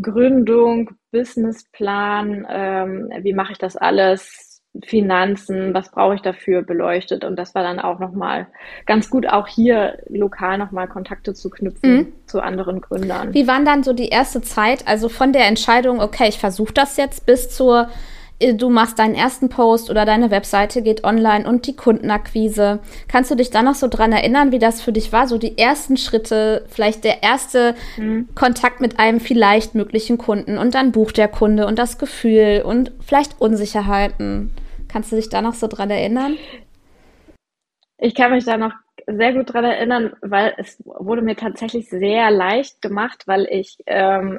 Gründung, 0.00 0.90
Businessplan, 1.12 2.46
ähm, 2.50 3.10
wie 3.20 3.32
mache 3.34 3.52
ich 3.52 3.58
das 3.58 3.76
alles, 3.76 4.51
Finanzen, 4.84 5.74
was 5.74 5.90
brauche 5.90 6.14
ich 6.14 6.22
dafür, 6.22 6.62
beleuchtet. 6.62 7.24
Und 7.24 7.36
das 7.36 7.54
war 7.54 7.62
dann 7.62 7.78
auch 7.78 7.98
nochmal 7.98 8.46
ganz 8.86 9.10
gut, 9.10 9.26
auch 9.26 9.46
hier 9.46 9.98
lokal 10.08 10.56
nochmal 10.56 10.88
Kontakte 10.88 11.34
zu 11.34 11.50
knüpfen 11.50 11.94
mhm. 11.94 12.12
zu 12.26 12.40
anderen 12.40 12.80
Gründern. 12.80 13.34
Wie 13.34 13.46
waren 13.46 13.66
dann 13.66 13.82
so 13.82 13.92
die 13.92 14.08
erste 14.08 14.40
Zeit, 14.40 14.88
also 14.88 15.10
von 15.10 15.32
der 15.32 15.46
Entscheidung, 15.46 16.00
okay, 16.00 16.28
ich 16.28 16.38
versuche 16.38 16.72
das 16.72 16.96
jetzt 16.96 17.26
bis 17.26 17.50
zur 17.50 17.88
äh, 18.38 18.54
du 18.54 18.70
machst 18.70 18.98
deinen 18.98 19.14
ersten 19.14 19.50
Post 19.50 19.90
oder 19.90 20.06
deine 20.06 20.30
Webseite 20.30 20.80
geht 20.80 21.04
online 21.04 21.46
und 21.46 21.66
die 21.66 21.76
Kundenakquise. 21.76 22.78
Kannst 23.08 23.30
du 23.30 23.34
dich 23.34 23.50
da 23.50 23.62
noch 23.62 23.74
so 23.74 23.88
dran 23.88 24.10
erinnern, 24.12 24.52
wie 24.52 24.58
das 24.58 24.80
für 24.80 24.92
dich 24.92 25.12
war? 25.12 25.28
So 25.28 25.36
die 25.36 25.58
ersten 25.58 25.98
Schritte, 25.98 26.64
vielleicht 26.68 27.04
der 27.04 27.22
erste 27.22 27.74
mhm. 27.98 28.28
Kontakt 28.34 28.80
mit 28.80 28.98
einem 28.98 29.20
vielleicht 29.20 29.74
möglichen 29.74 30.16
Kunden 30.16 30.56
und 30.56 30.74
dann 30.74 30.92
bucht 30.92 31.18
der 31.18 31.28
Kunde 31.28 31.66
und 31.66 31.78
das 31.78 31.98
Gefühl 31.98 32.62
und 32.64 32.90
vielleicht 33.04 33.38
Unsicherheiten. 33.38 34.50
Kannst 34.92 35.10
du 35.10 35.16
dich 35.16 35.30
da 35.30 35.40
noch 35.40 35.54
so 35.54 35.68
dran 35.68 35.90
erinnern? 35.90 36.36
Ich 37.96 38.14
kann 38.14 38.30
mich 38.30 38.44
da 38.44 38.58
noch 38.58 38.74
sehr 39.06 39.32
gut 39.32 39.52
dran 39.52 39.64
erinnern, 39.64 40.14
weil 40.20 40.54
es 40.58 40.82
wurde 40.84 41.22
mir 41.22 41.34
tatsächlich 41.34 41.88
sehr 41.88 42.30
leicht 42.30 42.82
gemacht, 42.82 43.22
weil 43.26 43.46
ich 43.50 43.78
ähm, 43.86 44.38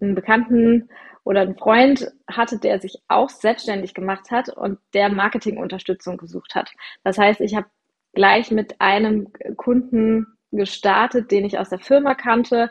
einen 0.00 0.14
Bekannten 0.14 0.88
oder 1.22 1.42
einen 1.42 1.56
Freund 1.56 2.10
hatte, 2.26 2.58
der 2.58 2.80
sich 2.80 3.02
auch 3.08 3.28
selbstständig 3.28 3.92
gemacht 3.92 4.30
hat 4.30 4.48
und 4.48 4.78
der 4.94 5.10
Marketingunterstützung 5.10 6.16
gesucht 6.16 6.54
hat. 6.54 6.70
Das 7.02 7.18
heißt, 7.18 7.40
ich 7.42 7.54
habe 7.54 7.66
gleich 8.14 8.50
mit 8.50 8.80
einem 8.80 9.32
Kunden 9.56 10.26
gestartet, 10.50 11.30
den 11.30 11.44
ich 11.44 11.58
aus 11.58 11.68
der 11.68 11.80
Firma 11.80 12.14
kannte, 12.14 12.70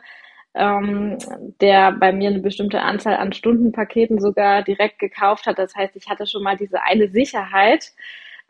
ähm, 0.54 1.18
der 1.60 1.92
bei 1.92 2.12
mir 2.12 2.30
eine 2.30 2.40
bestimmte 2.40 2.80
Anzahl 2.80 3.16
an 3.16 3.32
Stundenpaketen 3.32 4.20
sogar 4.20 4.62
direkt 4.62 4.98
gekauft 4.98 5.46
hat. 5.46 5.58
Das 5.58 5.74
heißt, 5.74 5.96
ich 5.96 6.08
hatte 6.08 6.26
schon 6.26 6.42
mal 6.42 6.56
diese 6.56 6.82
eine 6.82 7.08
Sicherheit. 7.08 7.92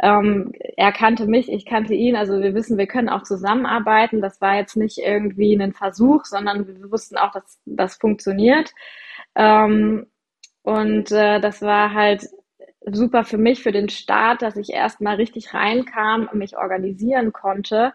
Ähm, 0.03 0.53
er 0.77 0.93
kannte 0.93 1.27
mich, 1.27 1.51
ich 1.51 1.67
kannte 1.67 1.95
ihn. 1.95 2.17
Also 2.17 2.41
wir 2.43 2.55
wissen, 2.55 2.79
wir 2.79 2.87
können 2.87 3.09
auch 3.09 3.23
zusammenarbeiten. 3.23 4.21
Das 4.21 4.41
war 4.41 4.57
jetzt 4.57 4.77
nicht 4.77 4.99
irgendwie 4.99 5.55
ein 5.55 5.73
Versuch, 5.73 6.25
sondern 6.25 6.67
wir 6.67 6.91
wussten 6.91 7.17
auch, 7.17 7.33
dass 7.33 7.61
das 7.65 7.97
funktioniert. 7.97 8.73
Ähm, 9.35 10.07
und 10.63 11.13
äh, 11.13 11.41
das 11.41 11.63
war 11.63 11.93
halt 11.95 12.27
super 12.87 13.25
für 13.25 13.39
mich, 13.39 13.63
für 13.63 13.73
den 13.73 13.89
Start, 13.89 14.43
dass 14.43 14.57
ich 14.57 14.71
erstmal 14.71 15.17
richtig 15.17 15.55
reinkam, 15.55 16.29
mich 16.35 16.57
organisieren 16.57 17.33
konnte. 17.33 17.93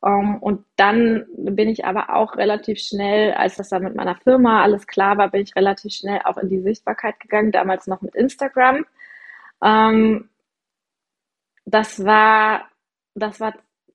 Um, 0.00 0.10
ähm, 0.10 0.36
und 0.38 0.64
dann 0.76 1.26
bin 1.36 1.68
ich 1.68 1.84
aber 1.84 2.14
auch 2.14 2.36
relativ 2.36 2.78
schnell, 2.78 3.32
als 3.32 3.56
das 3.56 3.68
dann 3.70 3.82
mit 3.82 3.96
meiner 3.96 4.14
Firma 4.16 4.62
alles 4.62 4.86
klar 4.86 5.18
war, 5.18 5.30
bin 5.30 5.42
ich 5.42 5.56
relativ 5.56 5.92
schnell 5.92 6.20
auch 6.24 6.36
in 6.38 6.48
die 6.48 6.60
Sichtbarkeit 6.60 7.18
gegangen, 7.20 7.50
damals 7.52 7.86
noch 7.88 8.00
mit 8.02 8.14
Instagram. 8.14 8.86
Um, 9.60 9.68
ähm, 9.68 10.28
das 11.64 12.04
war, 12.04 12.68
das 13.14 13.40
war 13.40 13.54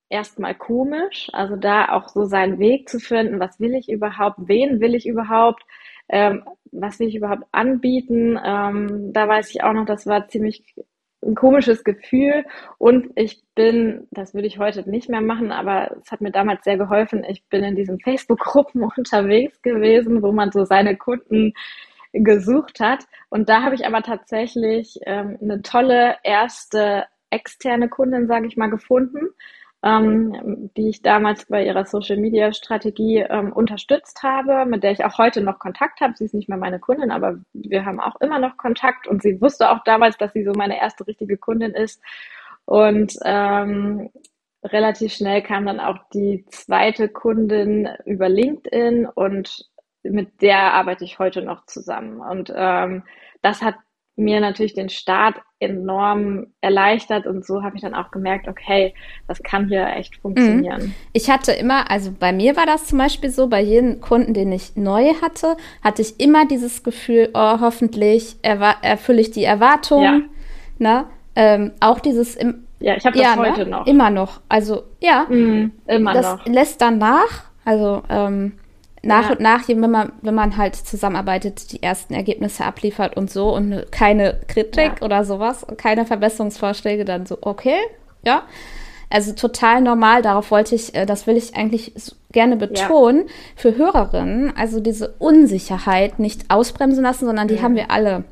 erstmal 0.09 0.55
komisch, 0.55 1.29
also 1.33 1.55
da 1.55 1.89
auch 1.89 2.09
so 2.09 2.25
seinen 2.25 2.59
Weg 2.59 2.87
zu 2.89 2.99
finden, 2.99 3.39
was 3.39 3.59
will 3.59 3.73
ich 3.73 3.89
überhaupt, 3.89 4.37
wen 4.47 4.79
will 4.79 4.95
ich 4.95 5.07
überhaupt, 5.07 5.63
ähm, 6.09 6.43
was 6.71 6.99
will 6.99 7.07
ich 7.07 7.15
überhaupt 7.15 7.45
anbieten. 7.51 8.39
Ähm, 8.43 9.11
da 9.13 9.27
weiß 9.27 9.49
ich 9.49 9.63
auch 9.63 9.73
noch, 9.73 9.85
das 9.85 10.05
war 10.05 10.27
ziemlich 10.27 10.75
ein 11.25 11.35
komisches 11.35 11.83
Gefühl 11.83 12.45
und 12.77 13.11
ich 13.15 13.41
bin, 13.55 14.07
das 14.11 14.33
würde 14.33 14.47
ich 14.47 14.59
heute 14.59 14.89
nicht 14.89 15.09
mehr 15.09 15.21
machen, 15.21 15.51
aber 15.51 15.95
es 16.01 16.11
hat 16.11 16.21
mir 16.21 16.31
damals 16.31 16.63
sehr 16.63 16.77
geholfen. 16.77 17.23
Ich 17.27 17.43
bin 17.49 17.63
in 17.63 17.75
diesen 17.75 17.99
Facebook-Gruppen 17.99 18.83
unterwegs 18.97 19.61
gewesen, 19.61 20.21
wo 20.21 20.31
man 20.31 20.51
so 20.51 20.65
seine 20.65 20.97
Kunden 20.97 21.53
gesucht 22.13 22.79
hat. 22.79 23.05
Und 23.29 23.49
da 23.49 23.63
habe 23.63 23.75
ich 23.75 23.85
aber 23.85 24.01
tatsächlich 24.03 24.99
ähm, 25.05 25.37
eine 25.41 25.61
tolle 25.61 26.17
erste 26.23 27.05
externe 27.31 27.89
Kundin, 27.89 28.27
sage 28.27 28.47
ich 28.47 28.57
mal, 28.57 28.69
gefunden, 28.69 29.29
ähm, 29.83 30.69
die 30.77 30.89
ich 30.89 31.01
damals 31.01 31.45
bei 31.45 31.65
ihrer 31.65 31.85
Social 31.85 32.17
Media 32.17 32.53
Strategie 32.53 33.17
ähm, 33.17 33.51
unterstützt 33.51 34.23
habe, 34.23 34.65
mit 34.65 34.81
der 34.81 34.91
ich 34.91 35.03
auch 35.03 35.17
heute 35.17 35.41
noch 35.41 35.59
Kontakt 35.59 35.99
habe. 35.99 36.13
Sie 36.15 36.23
ist 36.25 36.33
nicht 36.33 36.47
mehr 36.47 36.57
meine 36.57 36.79
Kundin, 36.79 37.11
aber 37.11 37.37
wir 37.53 37.85
haben 37.85 37.99
auch 37.99 38.19
immer 38.21 38.39
noch 38.39 38.55
Kontakt 38.55 39.07
und 39.07 39.21
sie 39.21 39.41
wusste 39.41 39.69
auch 39.69 39.83
damals, 39.83 40.17
dass 40.17 40.31
sie 40.33 40.45
so 40.45 40.53
meine 40.53 40.79
erste 40.79 41.05
richtige 41.05 41.37
Kundin 41.37 41.71
ist. 41.71 42.01
Und 42.65 43.13
ähm, 43.25 44.09
relativ 44.63 45.13
schnell 45.13 45.41
kam 45.41 45.65
dann 45.65 45.81
auch 45.81 45.97
die 46.13 46.45
zweite 46.49 47.09
Kundin 47.09 47.89
über 48.05 48.29
LinkedIn 48.29 49.05
und 49.05 49.69
mit 50.03 50.41
der 50.41 50.73
arbeite 50.73 51.03
ich 51.03 51.19
heute 51.19 51.41
noch 51.41 51.65
zusammen. 51.65 52.21
Und 52.21 52.53
ähm, 52.55 53.03
das 53.41 53.61
hat 53.61 53.75
mir 54.15 54.39
natürlich 54.39 54.73
den 54.75 54.89
Start 54.89 55.37
enorm 55.59 56.47
erleichtert 56.61 57.25
und 57.25 57.45
so 57.45 57.63
habe 57.63 57.75
ich 57.75 57.81
dann 57.81 57.95
auch 57.95 58.11
gemerkt, 58.11 58.47
okay, 58.47 58.93
das 59.27 59.41
kann 59.41 59.67
hier 59.67 59.87
echt 59.87 60.17
funktionieren. 60.17 60.83
Mhm. 60.83 60.93
Ich 61.13 61.31
hatte 61.31 61.51
immer, 61.53 61.89
also 61.89 62.11
bei 62.11 62.31
mir 62.31 62.55
war 62.55 62.65
das 62.65 62.85
zum 62.85 62.99
Beispiel 62.99 63.31
so, 63.31 63.47
bei 63.47 63.61
jedem 63.61 64.01
Kunden, 64.01 64.33
den 64.33 64.51
ich 64.51 64.75
neu 64.75 65.13
hatte, 65.21 65.57
hatte 65.83 66.01
ich 66.01 66.19
immer 66.19 66.45
dieses 66.45 66.83
Gefühl, 66.83 67.29
oh, 67.33 67.59
hoffentlich 67.59 68.35
erfülle 68.43 69.21
ich 69.21 69.31
die 69.31 69.45
Erwartungen. 69.45 70.29
Ja. 70.79 71.01
Ne? 71.01 71.05
Ähm, 71.35 71.71
auch 71.79 71.99
dieses 71.99 72.35
im, 72.35 72.67
Ja, 72.79 72.95
ich 72.95 73.05
habe 73.05 73.17
das 73.17 73.25
ja, 73.25 73.35
ne? 73.35 73.49
heute 73.49 73.63
ne? 73.63 73.71
noch. 73.71 73.87
Immer 73.87 74.09
noch. 74.11 74.41
Also 74.49 74.83
ja, 75.01 75.25
mhm, 75.27 75.71
immer 75.87 76.13
das 76.13 76.37
noch. 76.37 76.45
lässt 76.45 76.81
dann 76.81 76.99
nach. 76.99 77.45
Also 77.65 78.03
ähm, 78.09 78.59
nach 79.03 79.25
ja. 79.25 79.31
und 79.31 79.41
nach, 79.41 79.67
wenn 79.67 79.79
man, 79.79 80.13
wenn 80.21 80.33
man 80.33 80.55
halt 80.57 80.75
zusammenarbeitet, 80.75 81.73
die 81.73 81.83
ersten 81.83 82.13
Ergebnisse 82.13 82.63
abliefert 82.63 83.17
und 83.17 83.29
so 83.29 83.53
und 83.53 83.91
keine 83.91 84.39
Kritik 84.47 84.93
ja. 84.99 85.05
oder 85.05 85.25
sowas, 85.25 85.65
keine 85.77 86.05
Verbesserungsvorschläge, 86.05 87.03
dann 87.03 87.25
so, 87.25 87.37
okay, 87.41 87.77
ja. 88.23 88.43
Also 89.09 89.33
total 89.33 89.81
normal, 89.81 90.23
darauf 90.23 90.49
wollte 90.49 90.73
ich, 90.73 90.95
äh, 90.95 91.05
das 91.05 91.27
will 91.27 91.37
ich 91.37 91.55
eigentlich 91.55 91.93
gerne 92.31 92.55
betonen, 92.55 93.27
ja. 93.27 93.33
für 93.55 93.75
Hörerinnen, 93.75 94.55
also 94.57 94.79
diese 94.79 95.09
Unsicherheit 95.19 96.17
nicht 96.17 96.49
ausbremsen 96.49 97.03
lassen, 97.03 97.25
sondern 97.25 97.47
die 97.47 97.55
mhm. 97.55 97.61
haben 97.61 97.75
wir 97.75 97.91
alle. 97.91 98.23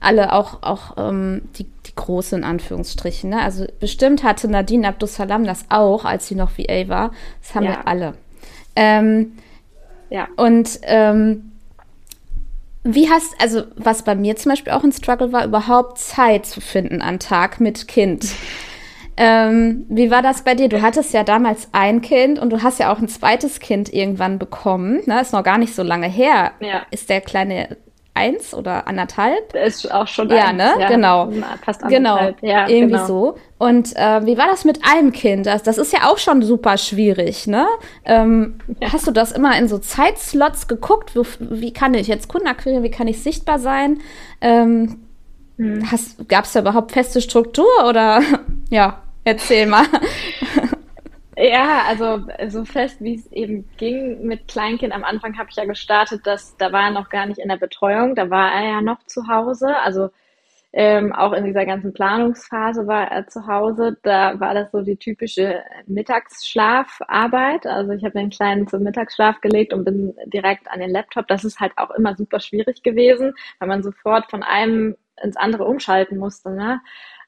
Alle, 0.00 0.32
auch, 0.32 0.62
auch 0.62 0.96
ähm, 0.98 1.42
die, 1.56 1.64
die 1.64 1.94
große 1.94 2.36
in 2.36 2.44
Anführungsstrichen. 2.44 3.30
Ne? 3.30 3.40
Also 3.40 3.64
bestimmt 3.80 4.22
hatte 4.22 4.48
Nadine 4.48 4.88
Abdussalam 4.88 5.44
das 5.44 5.64
auch, 5.70 6.04
als 6.04 6.28
sie 6.28 6.34
noch 6.34 6.58
VA 6.58 6.88
war. 6.88 7.12
Das 7.40 7.54
haben 7.54 7.64
wir 7.64 7.88
alle. 7.88 8.12
Ähm, 8.76 9.32
ja. 10.10 10.28
Und 10.36 10.80
ähm, 10.82 11.52
wie 12.82 13.08
hast, 13.08 13.34
also 13.40 13.62
was 13.76 14.02
bei 14.04 14.14
mir 14.14 14.36
zum 14.36 14.50
Beispiel 14.50 14.72
auch 14.72 14.84
ein 14.84 14.92
Struggle 14.92 15.32
war, 15.32 15.44
überhaupt 15.44 15.98
Zeit 15.98 16.46
zu 16.46 16.60
finden 16.60 17.00
an 17.00 17.18
Tag 17.18 17.60
mit 17.60 17.88
Kind. 17.88 18.26
Ähm, 19.16 19.86
wie 19.88 20.10
war 20.10 20.22
das 20.22 20.42
bei 20.42 20.54
dir? 20.56 20.68
Du 20.68 20.82
hattest 20.82 21.12
ja 21.12 21.22
damals 21.22 21.68
ein 21.70 22.00
Kind 22.00 22.38
und 22.38 22.50
du 22.50 22.62
hast 22.64 22.80
ja 22.80 22.92
auch 22.92 22.98
ein 22.98 23.06
zweites 23.06 23.60
Kind 23.60 23.92
irgendwann 23.92 24.40
bekommen. 24.40 25.02
Ne? 25.06 25.20
Ist 25.20 25.32
noch 25.32 25.44
gar 25.44 25.58
nicht 25.58 25.72
so 25.74 25.84
lange 25.84 26.08
her. 26.08 26.52
Ja. 26.58 26.82
Ist 26.90 27.10
der 27.10 27.20
kleine 27.20 27.76
eins 28.14 28.54
oder 28.54 28.86
anderthalb. 28.86 29.54
Ist 29.54 29.92
auch 29.92 30.06
schon 30.06 30.30
Ja, 30.30 30.46
eins, 30.46 30.58
ne? 30.58 30.74
Ja, 30.78 30.88
genau. 30.88 31.32
Fast 31.64 31.82
genau. 31.88 32.12
anderthalb. 32.12 32.40
Genau. 32.40 32.52
Ja, 32.52 32.68
Irgendwie 32.68 32.92
genau. 32.92 33.06
so. 33.06 33.38
Und 33.58 33.94
äh, 33.96 34.24
wie 34.24 34.38
war 34.38 34.46
das 34.46 34.64
mit 34.64 34.80
einem 34.84 35.12
Kind? 35.12 35.46
Das, 35.46 35.62
das 35.62 35.78
ist 35.78 35.92
ja 35.92 36.08
auch 36.08 36.18
schon 36.18 36.42
super 36.42 36.78
schwierig, 36.78 37.46
ne? 37.46 37.66
Ähm, 38.04 38.58
ja. 38.80 38.92
Hast 38.92 39.06
du 39.06 39.10
das 39.10 39.32
immer 39.32 39.58
in 39.58 39.68
so 39.68 39.78
Zeitslots 39.78 40.68
geguckt? 40.68 41.14
Wie, 41.16 41.24
wie 41.40 41.72
kann 41.72 41.94
ich 41.94 42.06
jetzt 42.06 42.28
Kunden 42.28 42.46
akquirieren? 42.46 42.84
Wie 42.84 42.90
kann 42.90 43.08
ich 43.08 43.22
sichtbar 43.22 43.58
sein? 43.58 44.00
Ähm, 44.40 45.00
hm. 45.58 45.82
Gab 46.28 46.44
es 46.44 46.52
da 46.52 46.60
überhaupt 46.60 46.92
feste 46.92 47.20
Struktur 47.20 47.66
oder 47.88 48.22
ja, 48.70 49.02
erzähl 49.24 49.66
mal. 49.66 49.86
Ja, 51.46 51.84
also 51.86 52.26
so 52.48 52.64
fest 52.64 53.02
wie 53.02 53.16
es 53.16 53.30
eben 53.30 53.68
ging 53.76 54.26
mit 54.26 54.48
Kleinkind. 54.48 54.94
Am 54.94 55.04
Anfang 55.04 55.36
habe 55.36 55.50
ich 55.50 55.56
ja 55.56 55.66
gestartet, 55.66 56.26
dass 56.26 56.56
da 56.56 56.72
war 56.72 56.84
er 56.84 56.90
noch 56.90 57.10
gar 57.10 57.26
nicht 57.26 57.38
in 57.38 57.48
der 57.50 57.58
Betreuung, 57.58 58.14
da 58.14 58.30
war 58.30 58.50
er 58.50 58.64
ja 58.64 58.80
noch 58.80 59.04
zu 59.04 59.28
Hause. 59.28 59.76
Also 59.76 60.08
ähm, 60.72 61.12
auch 61.12 61.34
in 61.34 61.44
dieser 61.44 61.66
ganzen 61.66 61.92
Planungsphase 61.92 62.86
war 62.86 63.10
er 63.10 63.26
zu 63.26 63.46
Hause. 63.46 63.98
Da 64.02 64.40
war 64.40 64.54
das 64.54 64.72
so 64.72 64.80
die 64.80 64.96
typische 64.96 65.62
Mittagsschlafarbeit. 65.86 67.66
Also 67.66 67.92
ich 67.92 68.04
habe 68.04 68.18
den 68.18 68.30
Kleinen 68.30 68.66
zum 68.66 68.82
Mittagsschlaf 68.82 69.42
gelegt 69.42 69.74
und 69.74 69.84
bin 69.84 70.14
direkt 70.26 70.70
an 70.70 70.80
den 70.80 70.90
Laptop. 70.90 71.28
Das 71.28 71.44
ist 71.44 71.60
halt 71.60 71.72
auch 71.76 71.90
immer 71.90 72.16
super 72.16 72.40
schwierig 72.40 72.82
gewesen, 72.82 73.34
weil 73.58 73.68
man 73.68 73.82
sofort 73.82 74.30
von 74.30 74.42
einem 74.42 74.96
ins 75.22 75.36
andere 75.36 75.64
umschalten 75.64 76.16
musste. 76.16 76.50
Ne? 76.52 76.80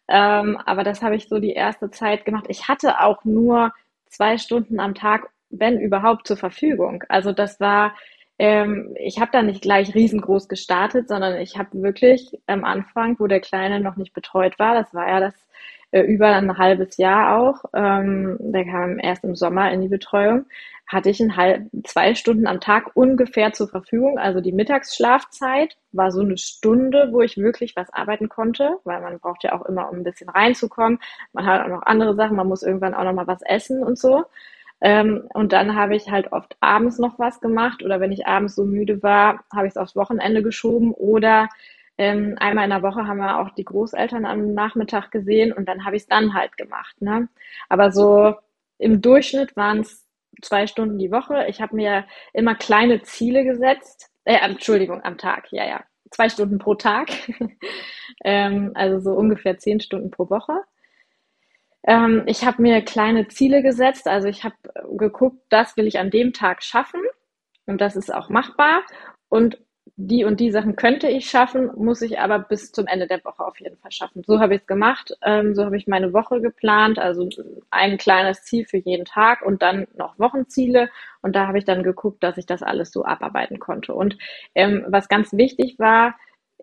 Ähm, 0.08 0.56
aber 0.64 0.84
das 0.84 1.02
habe 1.02 1.16
ich 1.16 1.28
so 1.28 1.38
die 1.38 1.52
erste 1.52 1.90
Zeit 1.90 2.24
gemacht. 2.24 2.46
Ich 2.48 2.68
hatte 2.68 3.00
auch 3.00 3.24
nur 3.24 3.72
zwei 4.06 4.38
Stunden 4.38 4.80
am 4.80 4.94
Tag, 4.94 5.28
wenn 5.50 5.80
überhaupt, 5.80 6.26
zur 6.26 6.36
Verfügung. 6.36 7.04
Also 7.08 7.32
das 7.32 7.60
war, 7.60 7.94
ähm, 8.38 8.94
ich 8.98 9.20
habe 9.20 9.30
da 9.32 9.42
nicht 9.42 9.62
gleich 9.62 9.94
riesengroß 9.94 10.48
gestartet, 10.48 11.08
sondern 11.08 11.40
ich 11.40 11.56
habe 11.56 11.82
wirklich 11.82 12.38
am 12.46 12.64
Anfang, 12.64 13.16
wo 13.18 13.26
der 13.26 13.40
Kleine 13.40 13.80
noch 13.80 13.96
nicht 13.96 14.12
betreut 14.12 14.58
war, 14.58 14.74
das 14.74 14.92
war 14.94 15.08
ja 15.08 15.20
das 15.20 15.34
äh, 15.90 16.02
über 16.02 16.28
ein 16.28 16.58
halbes 16.58 16.96
Jahr 16.96 17.38
auch, 17.38 17.64
ähm, 17.74 18.36
der 18.40 18.64
kam 18.64 18.98
erst 18.98 19.24
im 19.24 19.34
Sommer 19.36 19.70
in 19.72 19.80
die 19.80 19.88
Betreuung, 19.88 20.46
hatte 20.86 21.10
ich 21.10 21.20
ein 21.20 21.36
halb, 21.36 21.68
zwei 21.84 22.14
Stunden 22.14 22.46
am 22.46 22.60
Tag 22.60 22.90
ungefähr 22.94 23.52
zur 23.52 23.68
Verfügung. 23.68 24.18
Also 24.18 24.40
die 24.40 24.52
Mittagsschlafzeit 24.52 25.76
war 25.92 26.12
so 26.12 26.20
eine 26.20 26.38
Stunde, 26.38 27.08
wo 27.12 27.22
ich 27.22 27.36
wirklich 27.36 27.74
was 27.76 27.92
arbeiten 27.92 28.28
konnte, 28.28 28.78
weil 28.84 29.00
man 29.00 29.18
braucht 29.18 29.42
ja 29.44 29.52
auch 29.52 29.66
immer, 29.66 29.90
um 29.90 29.96
ein 29.98 30.04
bisschen 30.04 30.28
reinzukommen. 30.28 31.00
Man 31.32 31.46
hat 31.46 31.64
auch 31.64 31.68
noch 31.68 31.82
andere 31.82 32.14
Sachen, 32.14 32.36
man 32.36 32.48
muss 32.48 32.62
irgendwann 32.62 32.94
auch 32.94 33.04
noch 33.04 33.14
mal 33.14 33.26
was 33.26 33.42
essen 33.42 33.82
und 33.82 33.98
so. 33.98 34.24
Ähm, 34.80 35.24
und 35.32 35.52
dann 35.52 35.74
habe 35.74 35.96
ich 35.96 36.10
halt 36.10 36.32
oft 36.32 36.56
abends 36.60 36.98
noch 36.98 37.18
was 37.18 37.40
gemacht 37.40 37.82
oder 37.82 37.98
wenn 37.98 38.12
ich 38.12 38.26
abends 38.26 38.54
so 38.54 38.64
müde 38.64 39.02
war, 39.02 39.44
habe 39.54 39.66
ich 39.66 39.72
es 39.72 39.76
aufs 39.78 39.96
Wochenende 39.96 40.42
geschoben 40.42 40.92
oder 40.92 41.48
ähm, 41.98 42.36
einmal 42.38 42.64
in 42.64 42.70
der 42.70 42.82
Woche 42.82 43.06
haben 43.06 43.18
wir 43.18 43.40
auch 43.40 43.50
die 43.50 43.64
Großeltern 43.64 44.26
am 44.26 44.52
Nachmittag 44.52 45.10
gesehen 45.10 45.52
und 45.52 45.66
dann 45.66 45.84
habe 45.84 45.96
ich 45.96 46.02
es 46.02 46.08
dann 46.08 46.34
halt 46.34 46.56
gemacht. 46.56 47.00
Ne? 47.00 47.28
Aber 47.68 47.90
so 47.90 48.34
im 48.78 49.00
Durchschnitt 49.00 49.56
waren 49.56 49.80
es 49.80 50.06
zwei 50.42 50.66
Stunden 50.66 50.98
die 50.98 51.10
Woche. 51.10 51.46
Ich 51.48 51.60
habe 51.60 51.74
mir 51.74 52.06
immer 52.32 52.54
kleine 52.54 53.02
Ziele 53.02 53.44
gesetzt. 53.44 54.10
Äh, 54.24 54.36
Entschuldigung, 54.36 55.02
am 55.04 55.16
Tag, 55.18 55.50
ja, 55.52 55.66
ja. 55.66 55.84
Zwei 56.10 56.28
Stunden 56.28 56.58
pro 56.58 56.74
Tag. 56.74 57.08
ähm, 58.24 58.72
also 58.74 59.00
so 59.00 59.12
ungefähr 59.12 59.58
zehn 59.58 59.80
Stunden 59.80 60.10
pro 60.10 60.28
Woche. 60.30 60.60
Ähm, 61.82 62.24
ich 62.26 62.44
habe 62.44 62.62
mir 62.62 62.82
kleine 62.82 63.28
Ziele 63.28 63.62
gesetzt. 63.62 64.06
Also 64.06 64.28
ich 64.28 64.44
habe 64.44 64.56
geguckt, 64.96 65.38
das 65.48 65.76
will 65.76 65.86
ich 65.86 65.98
an 65.98 66.10
dem 66.10 66.32
Tag 66.32 66.62
schaffen. 66.62 67.00
Und 67.66 67.80
das 67.80 67.96
ist 67.96 68.12
auch 68.12 68.28
machbar. 68.28 68.82
Und 69.28 69.58
die 69.94 70.24
und 70.24 70.40
die 70.40 70.50
Sachen 70.50 70.74
könnte 70.76 71.08
ich 71.08 71.30
schaffen, 71.30 71.70
muss 71.76 72.02
ich 72.02 72.18
aber 72.18 72.40
bis 72.40 72.72
zum 72.72 72.86
Ende 72.86 73.06
der 73.06 73.24
Woche 73.24 73.44
auf 73.44 73.60
jeden 73.60 73.76
Fall 73.78 73.92
schaffen. 73.92 74.22
So 74.26 74.40
habe 74.40 74.54
ich 74.54 74.62
es 74.62 74.66
gemacht, 74.66 75.12
ähm, 75.22 75.54
so 75.54 75.64
habe 75.64 75.76
ich 75.76 75.86
meine 75.86 76.12
Woche 76.12 76.40
geplant, 76.40 76.98
also 76.98 77.28
ein 77.70 77.96
kleines 77.96 78.42
Ziel 78.42 78.66
für 78.66 78.78
jeden 78.78 79.04
Tag 79.04 79.42
und 79.42 79.62
dann 79.62 79.86
noch 79.96 80.18
Wochenziele. 80.18 80.90
Und 81.22 81.36
da 81.36 81.46
habe 81.46 81.58
ich 81.58 81.64
dann 81.64 81.82
geguckt, 81.82 82.22
dass 82.22 82.36
ich 82.36 82.46
das 82.46 82.62
alles 82.62 82.90
so 82.92 83.04
abarbeiten 83.04 83.58
konnte. 83.58 83.94
Und 83.94 84.18
ähm, 84.54 84.84
was 84.88 85.08
ganz 85.08 85.32
wichtig 85.32 85.78
war, 85.78 86.16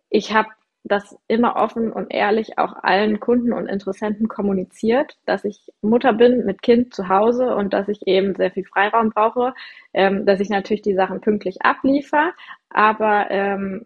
ich 0.10 0.34
habe 0.34 0.50
das 0.84 1.18
immer 1.28 1.56
offen 1.56 1.92
und 1.92 2.14
ehrlich 2.14 2.58
auch 2.58 2.76
allen 2.84 3.20
Kunden 3.20 3.54
und 3.54 3.68
Interessenten 3.68 4.28
kommuniziert, 4.28 5.18
dass 5.26 5.46
ich 5.46 5.72
Mutter 5.82 6.14
bin 6.14 6.46
mit 6.46 6.62
Kind 6.62 6.94
zu 6.94 7.08
Hause 7.08 7.56
und 7.56 7.74
dass 7.74 7.88
ich 7.88 8.06
eben 8.06 8.36
sehr 8.36 8.52
viel 8.52 8.66
Freiraum 8.66 9.10
brauche, 9.10 9.54
ähm, 9.94 10.26
dass 10.26 10.40
ich 10.40 10.50
natürlich 10.50 10.82
die 10.82 10.96
Sachen 10.96 11.22
pünktlich 11.22 11.62
abliefer, 11.62 12.34
aber 12.70 13.32
ähm, 13.32 13.86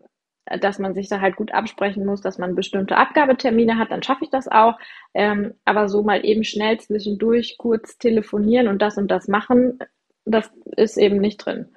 dass 0.61 0.79
man 0.79 0.93
sich 0.93 1.09
da 1.09 1.19
halt 1.21 1.35
gut 1.35 1.53
absprechen 1.53 2.05
muss, 2.05 2.21
dass 2.21 2.37
man 2.37 2.55
bestimmte 2.55 2.95
Abgabetermine 2.95 3.77
hat, 3.77 3.91
dann 3.91 4.03
schaffe 4.03 4.23
ich 4.23 4.29
das 4.29 4.47
auch. 4.47 4.77
Ähm, 5.13 5.53
aber 5.65 5.89
so 5.89 6.03
mal 6.03 6.25
eben 6.25 6.43
schnell 6.43 6.79
zwischendurch 6.79 7.57
kurz 7.57 7.97
telefonieren 7.97 8.67
und 8.67 8.81
das 8.81 8.97
und 8.97 9.09
das 9.11 9.27
machen, 9.27 9.79
das 10.25 10.49
ist 10.75 10.97
eben 10.97 11.17
nicht 11.17 11.37
drin. 11.45 11.67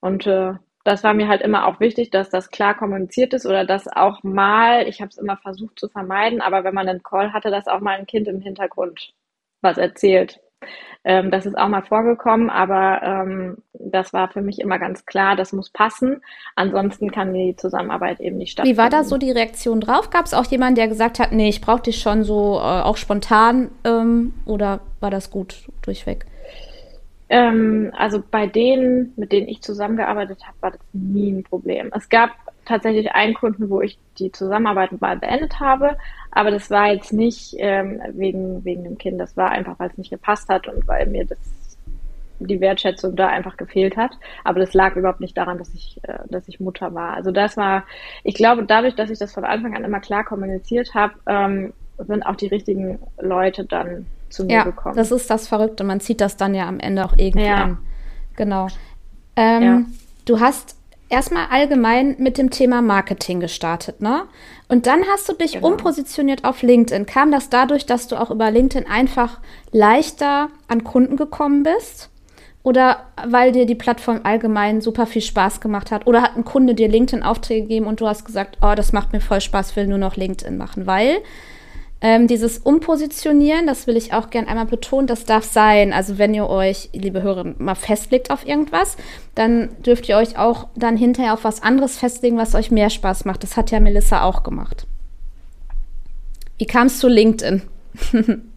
Und 0.00 0.26
äh, 0.26 0.54
das 0.88 1.04
war 1.04 1.12
mir 1.12 1.28
halt 1.28 1.42
immer 1.42 1.66
auch 1.66 1.80
wichtig, 1.80 2.10
dass 2.10 2.30
das 2.30 2.50
klar 2.50 2.74
kommuniziert 2.74 3.34
ist 3.34 3.44
oder 3.44 3.66
dass 3.66 3.88
auch 3.88 4.22
mal, 4.22 4.88
ich 4.88 5.00
habe 5.00 5.10
es 5.10 5.18
immer 5.18 5.36
versucht 5.36 5.78
zu 5.78 5.88
vermeiden, 5.88 6.40
aber 6.40 6.64
wenn 6.64 6.74
man 6.74 6.88
einen 6.88 7.02
Call 7.02 7.34
hatte, 7.34 7.50
dass 7.50 7.68
auch 7.68 7.80
mal 7.80 7.98
ein 7.98 8.06
Kind 8.06 8.26
im 8.26 8.40
Hintergrund 8.40 9.12
was 9.60 9.76
erzählt. 9.76 10.40
Ähm, 11.04 11.30
das 11.30 11.44
ist 11.44 11.58
auch 11.58 11.68
mal 11.68 11.82
vorgekommen, 11.82 12.48
aber 12.48 13.02
ähm, 13.02 13.58
das 13.74 14.14
war 14.14 14.28
für 14.28 14.40
mich 14.40 14.60
immer 14.60 14.78
ganz 14.78 15.04
klar, 15.04 15.36
das 15.36 15.52
muss 15.52 15.70
passen. 15.70 16.22
Ansonsten 16.56 17.10
kann 17.12 17.34
die 17.34 17.54
Zusammenarbeit 17.54 18.20
eben 18.20 18.38
nicht 18.38 18.52
stattfinden. 18.52 18.76
Wie 18.76 18.82
war 18.82 18.90
da 18.90 19.04
so 19.04 19.18
die 19.18 19.30
Reaktion 19.30 19.80
drauf? 19.80 20.08
Gab 20.10 20.24
es 20.24 20.34
auch 20.34 20.46
jemanden, 20.46 20.76
der 20.76 20.88
gesagt 20.88 21.18
hat, 21.18 21.32
nee, 21.32 21.50
ich 21.50 21.60
brauche 21.60 21.82
dich 21.82 22.00
schon 22.00 22.24
so 22.24 22.56
äh, 22.56 22.60
auch 22.60 22.96
spontan 22.96 23.70
ähm, 23.84 24.32
oder 24.46 24.80
war 25.00 25.10
das 25.10 25.30
gut 25.30 25.68
durchweg? 25.82 26.24
Ähm, 27.28 27.92
also 27.96 28.22
bei 28.30 28.46
denen, 28.46 29.12
mit 29.16 29.32
denen 29.32 29.48
ich 29.48 29.60
zusammengearbeitet 29.60 30.40
habe, 30.46 30.56
war 30.60 30.70
das 30.72 30.80
nie 30.92 31.32
ein 31.32 31.44
Problem. 31.44 31.90
Es 31.94 32.08
gab 32.08 32.30
tatsächlich 32.64 33.12
einen 33.12 33.34
Kunden, 33.34 33.70
wo 33.70 33.80
ich 33.80 33.98
die 34.18 34.32
Zusammenarbeit 34.32 35.00
mal 35.00 35.16
beendet 35.16 35.58
habe, 35.60 35.96
aber 36.30 36.50
das 36.50 36.70
war 36.70 36.92
jetzt 36.92 37.12
nicht 37.12 37.54
ähm, 37.58 38.00
wegen, 38.12 38.64
wegen 38.64 38.84
dem 38.84 38.98
Kind, 38.98 39.20
das 39.20 39.36
war 39.36 39.50
einfach, 39.50 39.78
weil 39.78 39.90
es 39.90 39.98
nicht 39.98 40.10
gepasst 40.10 40.48
hat 40.48 40.68
und 40.68 40.86
weil 40.86 41.06
mir 41.06 41.24
das 41.24 41.38
die 42.40 42.60
Wertschätzung 42.60 43.16
da 43.16 43.26
einfach 43.28 43.56
gefehlt 43.56 43.96
hat. 43.96 44.12
Aber 44.44 44.60
das 44.60 44.74
lag 44.74 44.96
überhaupt 44.96 45.20
nicht 45.20 45.36
daran, 45.36 45.58
dass 45.58 45.74
ich, 45.74 45.98
äh, 46.02 46.18
dass 46.28 46.48
ich 46.48 46.60
Mutter 46.60 46.94
war. 46.94 47.14
Also 47.14 47.30
das 47.30 47.56
war, 47.56 47.84
ich 48.22 48.34
glaube, 48.34 48.64
dadurch, 48.64 48.94
dass 48.94 49.10
ich 49.10 49.18
das 49.18 49.32
von 49.32 49.44
Anfang 49.44 49.74
an 49.74 49.84
immer 49.84 50.00
klar 50.00 50.24
kommuniziert 50.24 50.94
habe, 50.94 51.14
ähm, 51.26 51.72
sind 51.98 52.22
auch 52.24 52.36
die 52.36 52.46
richtigen 52.46 53.00
Leute 53.20 53.64
dann 53.64 54.06
zu 54.30 54.44
mir 54.44 54.52
ja, 54.52 54.64
gekommen. 54.64 54.96
Das 54.96 55.10
ist 55.10 55.30
das 55.30 55.48
Verrückte. 55.48 55.84
Man 55.84 56.00
zieht 56.00 56.20
das 56.20 56.36
dann 56.36 56.54
ja 56.54 56.68
am 56.68 56.80
Ende 56.80 57.04
auch 57.04 57.14
irgendwie 57.16 57.46
ja. 57.46 57.64
an. 57.64 57.78
Genau. 58.36 58.68
Ähm, 59.36 59.62
ja. 59.62 59.82
Du 60.24 60.40
hast 60.40 60.76
erstmal 61.08 61.46
allgemein 61.50 62.16
mit 62.18 62.38
dem 62.38 62.50
Thema 62.50 62.82
Marketing 62.82 63.40
gestartet, 63.40 64.00
ne? 64.00 64.24
Und 64.68 64.86
dann 64.86 65.00
hast 65.10 65.28
du 65.28 65.32
dich 65.32 65.52
genau. 65.52 65.68
umpositioniert 65.68 66.44
auf 66.44 66.62
LinkedIn. 66.62 67.06
Kam 67.06 67.32
das 67.32 67.48
dadurch, 67.48 67.86
dass 67.86 68.08
du 68.08 68.16
auch 68.16 68.30
über 68.30 68.50
LinkedIn 68.50 68.88
einfach 68.88 69.40
leichter 69.72 70.48
an 70.68 70.84
Kunden 70.84 71.16
gekommen 71.16 71.62
bist? 71.62 72.10
Oder 72.62 73.06
weil 73.26 73.52
dir 73.52 73.64
die 73.64 73.74
Plattform 73.74 74.20
allgemein 74.24 74.82
super 74.82 75.06
viel 75.06 75.22
Spaß 75.22 75.60
gemacht 75.60 75.90
hat? 75.90 76.06
Oder 76.06 76.20
hat 76.20 76.36
ein 76.36 76.44
Kunde 76.44 76.74
dir 76.74 76.88
LinkedIn-Aufträge 76.88 77.62
gegeben 77.62 77.86
und 77.86 78.00
du 78.00 78.06
hast 78.06 78.26
gesagt, 78.26 78.58
oh, 78.60 78.74
das 78.76 78.92
macht 78.92 79.12
mir 79.12 79.20
voll 79.20 79.40
Spaß, 79.40 79.74
will 79.76 79.86
nur 79.86 79.98
noch 79.98 80.16
LinkedIn 80.16 80.58
machen? 80.58 80.86
Weil 80.86 81.18
ähm, 82.00 82.28
dieses 82.28 82.58
Umpositionieren, 82.58 83.66
das 83.66 83.86
will 83.86 83.96
ich 83.96 84.12
auch 84.12 84.30
gern 84.30 84.46
einmal 84.46 84.66
betonen, 84.66 85.08
das 85.08 85.24
darf 85.24 85.44
sein. 85.44 85.92
Also 85.92 86.16
wenn 86.18 86.32
ihr 86.32 86.48
euch, 86.48 86.90
liebe 86.92 87.22
Hörer, 87.22 87.54
mal 87.58 87.74
festlegt 87.74 88.30
auf 88.30 88.46
irgendwas, 88.46 88.96
dann 89.34 89.70
dürft 89.82 90.08
ihr 90.08 90.16
euch 90.16 90.38
auch 90.38 90.68
dann 90.76 90.96
hinterher 90.96 91.32
auf 91.32 91.44
was 91.44 91.62
anderes 91.62 91.98
festlegen, 91.98 92.36
was 92.36 92.54
euch 92.54 92.70
mehr 92.70 92.90
Spaß 92.90 93.24
macht. 93.24 93.42
Das 93.42 93.56
hat 93.56 93.70
ja 93.70 93.80
Melissa 93.80 94.22
auch 94.22 94.44
gemacht. 94.44 94.86
Wie 96.58 96.66
kam 96.66 96.86
es 96.86 96.98
zu 96.98 97.08
LinkedIn? 97.08 97.62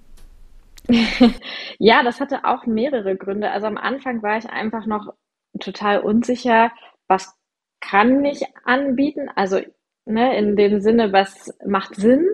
ja, 1.80 2.04
das 2.04 2.20
hatte 2.20 2.44
auch 2.44 2.66
mehrere 2.66 3.16
Gründe. 3.16 3.50
Also 3.52 3.66
am 3.68 3.78
Anfang 3.78 4.22
war 4.22 4.38
ich 4.38 4.50
einfach 4.50 4.86
noch 4.86 5.14
total 5.60 6.00
unsicher, 6.00 6.72
was 7.08 7.34
kann 7.80 8.24
ich 8.24 8.44
anbieten? 8.66 9.30
Also 9.36 9.60
ne, 10.06 10.38
in 10.38 10.56
dem 10.56 10.80
Sinne, 10.80 11.12
was 11.12 11.54
macht 11.66 11.96
Sinn? 11.96 12.28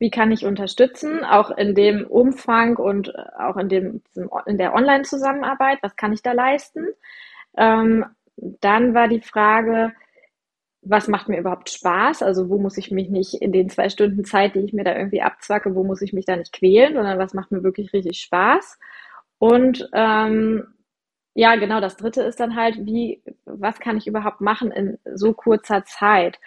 Wie 0.00 0.10
kann 0.10 0.32
ich 0.32 0.46
unterstützen, 0.46 1.24
auch 1.24 1.52
in 1.52 1.76
dem 1.76 2.06
Umfang 2.06 2.76
und 2.78 3.10
äh, 3.14 3.22
auch 3.38 3.56
in, 3.58 3.68
dem, 3.68 4.02
in 4.46 4.58
der 4.58 4.74
Online-Zusammenarbeit, 4.74 5.78
was 5.82 5.94
kann 5.96 6.12
ich 6.12 6.22
da 6.22 6.32
leisten? 6.32 6.86
Ähm, 7.56 8.06
dann 8.36 8.94
war 8.94 9.08
die 9.08 9.20
Frage, 9.20 9.92
was 10.82 11.08
macht 11.08 11.28
mir 11.28 11.38
überhaupt 11.38 11.70
Spaß? 11.70 12.22
Also 12.22 12.48
wo 12.48 12.58
muss 12.58 12.78
ich 12.78 12.90
mich 12.90 13.10
nicht 13.10 13.34
in 13.34 13.52
den 13.52 13.68
zwei 13.68 13.90
Stunden 13.90 14.24
Zeit, 14.24 14.54
die 14.54 14.60
ich 14.60 14.72
mir 14.72 14.84
da 14.84 14.96
irgendwie 14.96 15.22
abzwacke, 15.22 15.74
wo 15.74 15.84
muss 15.84 16.00
ich 16.02 16.14
mich 16.14 16.24
da 16.24 16.36
nicht 16.36 16.52
quälen, 16.54 16.94
sondern 16.94 17.18
was 17.18 17.34
macht 17.34 17.52
mir 17.52 17.62
wirklich 17.62 17.92
richtig 17.92 18.20
Spaß? 18.20 18.78
Und 19.38 19.88
ähm, 19.92 20.66
ja, 21.34 21.56
genau, 21.56 21.80
das 21.80 21.96
dritte 21.96 22.22
ist 22.22 22.40
dann 22.40 22.56
halt, 22.56 22.86
wie, 22.86 23.22
was 23.44 23.78
kann 23.80 23.98
ich 23.98 24.06
überhaupt 24.06 24.40
machen 24.40 24.70
in 24.70 24.98
so 25.14 25.34
kurzer 25.34 25.84
Zeit? 25.84 26.38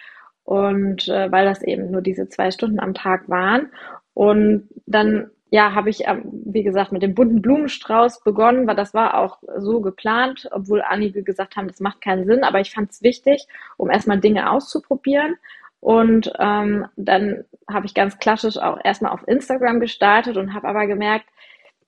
Und 0.44 1.08
äh, 1.08 1.32
weil 1.32 1.46
das 1.46 1.62
eben 1.62 1.90
nur 1.90 2.02
diese 2.02 2.28
zwei 2.28 2.50
Stunden 2.50 2.80
am 2.80 2.94
Tag 2.94 3.28
waren. 3.28 3.70
Und 4.12 4.68
dann, 4.86 5.30
ja, 5.50 5.74
habe 5.74 5.90
ich, 5.90 6.06
ähm, 6.06 6.22
wie 6.44 6.62
gesagt, 6.62 6.92
mit 6.92 7.02
dem 7.02 7.14
bunten 7.14 7.42
Blumenstrauß 7.42 8.22
begonnen, 8.22 8.66
weil 8.66 8.76
das 8.76 8.94
war 8.94 9.18
auch 9.18 9.38
so 9.58 9.80
geplant, 9.80 10.48
obwohl 10.52 10.82
einige 10.82 11.22
gesagt 11.22 11.56
haben, 11.56 11.68
das 11.68 11.80
macht 11.80 12.00
keinen 12.00 12.26
Sinn. 12.26 12.44
Aber 12.44 12.60
ich 12.60 12.72
fand 12.72 12.90
es 12.90 13.02
wichtig, 13.02 13.46
um 13.76 13.90
erstmal 13.90 14.20
Dinge 14.20 14.50
auszuprobieren. 14.50 15.36
Und 15.80 16.32
ähm, 16.38 16.86
dann 16.96 17.44
habe 17.70 17.86
ich 17.86 17.94
ganz 17.94 18.18
klassisch 18.18 18.56
auch 18.56 18.78
erstmal 18.82 19.12
auf 19.12 19.26
Instagram 19.28 19.80
gestartet 19.80 20.36
und 20.36 20.54
habe 20.54 20.68
aber 20.68 20.86
gemerkt, 20.86 21.26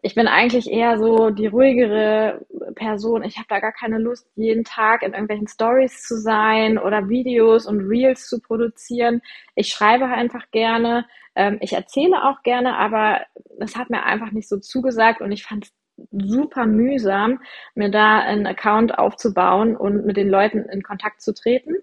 ich 0.07 0.15
bin 0.15 0.29
eigentlich 0.29 0.71
eher 0.71 0.99
so 0.99 1.31
die 1.31 1.49
ruhigere 1.49 2.47
Person. 2.77 3.25
Ich 3.25 3.39
habe 3.39 3.49
da 3.49 3.59
gar 3.59 3.73
keine 3.73 3.99
Lust, 3.99 4.29
jeden 4.37 4.63
Tag 4.63 5.03
in 5.03 5.13
irgendwelchen 5.13 5.49
Stories 5.49 6.05
zu 6.05 6.17
sein 6.17 6.79
oder 6.79 7.09
Videos 7.09 7.67
und 7.67 7.81
Reels 7.81 8.29
zu 8.29 8.41
produzieren. 8.41 9.21
Ich 9.57 9.67
schreibe 9.67 10.05
einfach 10.07 10.49
gerne. 10.53 11.07
Ähm, 11.35 11.59
ich 11.61 11.73
erzähle 11.73 12.23
auch 12.23 12.45
gerne, 12.45 12.77
aber 12.77 13.23
das 13.59 13.75
hat 13.75 13.91
mir 13.91 14.05
einfach 14.05 14.31
nicht 14.31 14.49
so 14.49 14.59
zugesagt 14.59 15.23
und 15.23 15.33
ich 15.33 15.43
fand 15.43 15.65
es 15.65 15.73
super 16.13 16.67
mühsam, 16.67 17.41
mir 17.75 17.91
da 17.91 18.21
einen 18.21 18.47
Account 18.47 18.97
aufzubauen 19.01 19.77
und 19.77 20.07
mit 20.07 20.17
den 20.17 20.29
Leuten 20.29 20.61
in 20.67 20.85
Kontakt 20.85 21.21
zu 21.21 21.35
treten. 21.35 21.75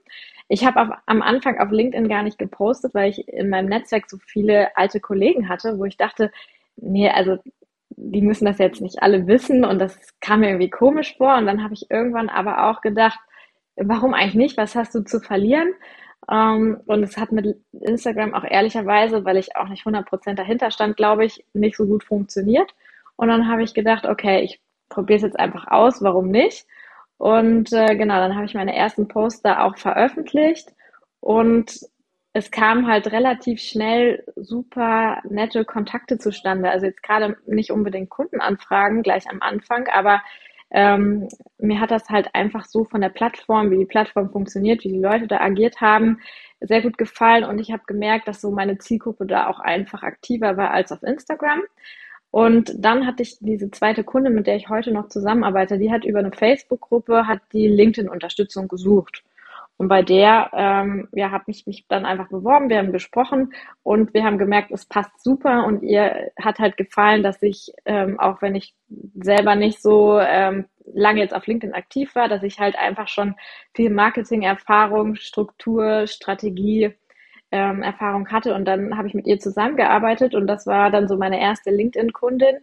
Ich 0.47 0.65
habe 0.65 0.95
am 1.07 1.21
Anfang 1.21 1.59
auf 1.59 1.71
LinkedIn 1.71 2.07
gar 2.07 2.23
nicht 2.23 2.38
gepostet, 2.38 2.93
weil 2.93 3.09
ich 3.09 3.27
in 3.27 3.49
meinem 3.49 3.67
Netzwerk 3.67 4.09
so 4.09 4.17
viele 4.17 4.77
alte 4.77 5.01
Kollegen 5.01 5.49
hatte, 5.49 5.77
wo 5.77 5.83
ich 5.83 5.97
dachte, 5.97 6.31
nee, 6.77 7.09
also 7.09 7.38
die 7.97 8.21
müssen 8.21 8.45
das 8.45 8.58
jetzt 8.58 8.82
nicht 8.82 9.01
alle 9.01 9.27
wissen 9.27 9.65
und 9.65 9.79
das 9.79 9.97
kam 10.19 10.41
mir 10.41 10.49
irgendwie 10.49 10.69
komisch 10.69 11.15
vor. 11.17 11.36
Und 11.38 11.45
dann 11.45 11.63
habe 11.63 11.73
ich 11.73 11.89
irgendwann 11.89 12.29
aber 12.29 12.69
auch 12.69 12.82
gedacht, 12.82 13.19
warum 13.75 14.13
eigentlich 14.13 14.36
nicht? 14.36 14.58
Was 14.58 14.75
hast 14.75 14.95
du 14.95 15.03
zu 15.03 15.19
verlieren? 15.19 15.73
Ähm, 16.32 16.79
und 16.86 17.03
es 17.03 17.17
hat 17.17 17.32
mit 17.32 17.58
Instagram 17.71 18.34
auch 18.34 18.43
ehrlicherweise, 18.43 19.25
weil 19.25 19.38
ich 19.38 19.56
auch 19.56 19.67
nicht 19.67 19.86
100% 19.86 20.36
dahinter 20.36 20.71
stand, 20.71 20.97
glaube 20.97 21.25
ich, 21.25 21.45
nicht 21.53 21.77
so 21.77 21.86
gut 21.86 22.03
funktioniert. 22.03 22.73
Und 23.15 23.27
dann 23.27 23.47
habe 23.47 23.63
ich 23.63 23.73
gedacht, 23.73 24.06
okay, 24.06 24.41
ich 24.41 24.62
probiere 24.89 25.17
es 25.17 25.23
jetzt 25.23 25.39
einfach 25.39 25.67
aus, 25.67 26.01
warum 26.01 26.29
nicht? 26.29 26.65
Und 27.17 27.71
äh, 27.73 27.95
genau, 27.95 28.15
dann 28.15 28.36
habe 28.36 28.45
ich 28.45 28.53
meine 28.53 28.75
ersten 28.75 29.08
Poster 29.08 29.63
auch 29.63 29.77
veröffentlicht 29.77 30.73
und 31.19 31.79
es 32.34 32.50
kam 32.50 32.88
halt 32.88 33.12
relativ 33.12 33.62
schnell 33.62 34.24
super 34.36 35.22
nette 35.30 35.65
Kontakte 35.65 36.17
zustande. 36.17 36.69
Also 36.72 36.88
jetzt 36.88 37.04
gerade 37.04 37.38
nicht 37.46 37.72
unbedingt 37.72 38.10
Kundenanfragen 38.10 39.04
gleich 39.04 39.30
am 39.30 39.41
Anfang, 39.41 39.88
aber 39.88 40.22
ähm, 40.72 41.28
mir 41.60 41.80
hat 41.80 41.91
das 41.91 42.10
halt 42.10 42.34
einfach 42.34 42.65
so 42.65 42.86
von 42.86 43.02
der 43.02 43.10
Plattform, 43.10 43.69
wie 43.69 43.78
die 43.78 43.86
Plattform 43.86 44.32
funktioniert, 44.32 44.84
wie 44.84 44.91
die 44.91 45.00
Leute 45.00 45.28
da 45.28 45.39
agiert 45.39 45.82
haben, 45.82 46.19
sehr 46.60 46.82
gut 46.82 46.98
gefallen 46.98 47.43
und 47.43 47.60
ich 47.60 47.72
habe 47.72 47.84
gemerkt, 47.86 48.28
dass 48.28 48.41
so 48.41 48.50
meine 48.50 48.80
Zielgruppe 48.80 49.28
da 49.28 49.48
auch 49.48 49.60
einfach 49.60 50.02
aktiver 50.02 50.58
war 50.58 50.72
als 50.72 50.91
auf 50.91 51.04
Instagram. 51.04 51.62
Und 52.32 52.74
dann 52.84 53.06
hatte 53.06 53.22
ich 53.22 53.38
diese 53.41 53.69
zweite 53.69 54.04
Kunde, 54.04 54.32
mit 54.32 54.48
der 54.48 54.56
ich 54.56 54.67
heute 54.69 54.91
noch 54.91 55.10
zusammenarbeite, 55.10 55.78
die 55.78 55.91
hat 55.91 56.04
über 56.04 56.17
eine 56.17 56.32
Facebook-Gruppe, 56.32 57.28
hat 57.28 57.41
die 57.54 57.67
LinkedIn-Unterstützung 57.67 58.67
gesucht. 58.67 59.24
Und 59.84 59.89
bei 59.89 60.02
der 60.02 60.50
ähm, 60.54 61.10
ja, 61.12 61.32
habe 61.32 61.43
ich 61.48 61.67
mich 61.67 61.86
dann 61.89 62.06
einfach 62.06 62.30
beworben, 62.30 62.69
wir 62.69 62.78
haben 62.78 62.93
gesprochen 62.93 63.54
und 63.84 64.13
wir 64.13 64.24
haben 64.24 64.38
gemerkt, 64.38 64.72
es 64.72 64.86
passt 64.86 65.22
super 65.22 65.65
und 65.65 65.84
ihr 65.84 66.32
hat 66.41 66.60
halt 66.60 66.78
gefallen, 66.78 67.22
dass 67.22 67.43
ich, 67.43 67.74
ähm, 67.84 68.17
auch 68.17 68.41
wenn 68.41 68.56
ich 68.56 68.76
selber 69.15 69.56
nicht 69.56 69.82
so 69.82 70.17
ähm, 70.22 70.67
lange 70.86 71.19
jetzt 71.19 71.36
auf 71.36 71.48
LinkedIn 71.48 71.76
aktiv 71.76 72.15
war, 72.15 72.30
dass 72.30 72.43
ich 72.43 72.62
halt 72.62 72.78
einfach 72.78 73.10
schon 73.10 73.36
viel 73.76 73.89
Marketing-Erfahrung, 73.89 75.15
Struktur, 75.15 76.08
Strategie, 76.08 76.96
ähm, 77.52 77.84
Erfahrung 77.84 78.30
hatte. 78.30 78.56
Und 78.56 78.63
dann 78.63 78.98
habe 78.98 79.10
ich 79.10 79.13
mit 79.13 79.28
ihr 79.28 79.39
zusammengearbeitet 79.39 80.34
und 80.34 80.48
das 80.48 80.65
war 80.65 80.91
dann 80.91 81.10
so 81.10 81.17
meine 81.17 81.41
erste 81.41 81.72
LinkedIn-Kundin. 81.72 82.56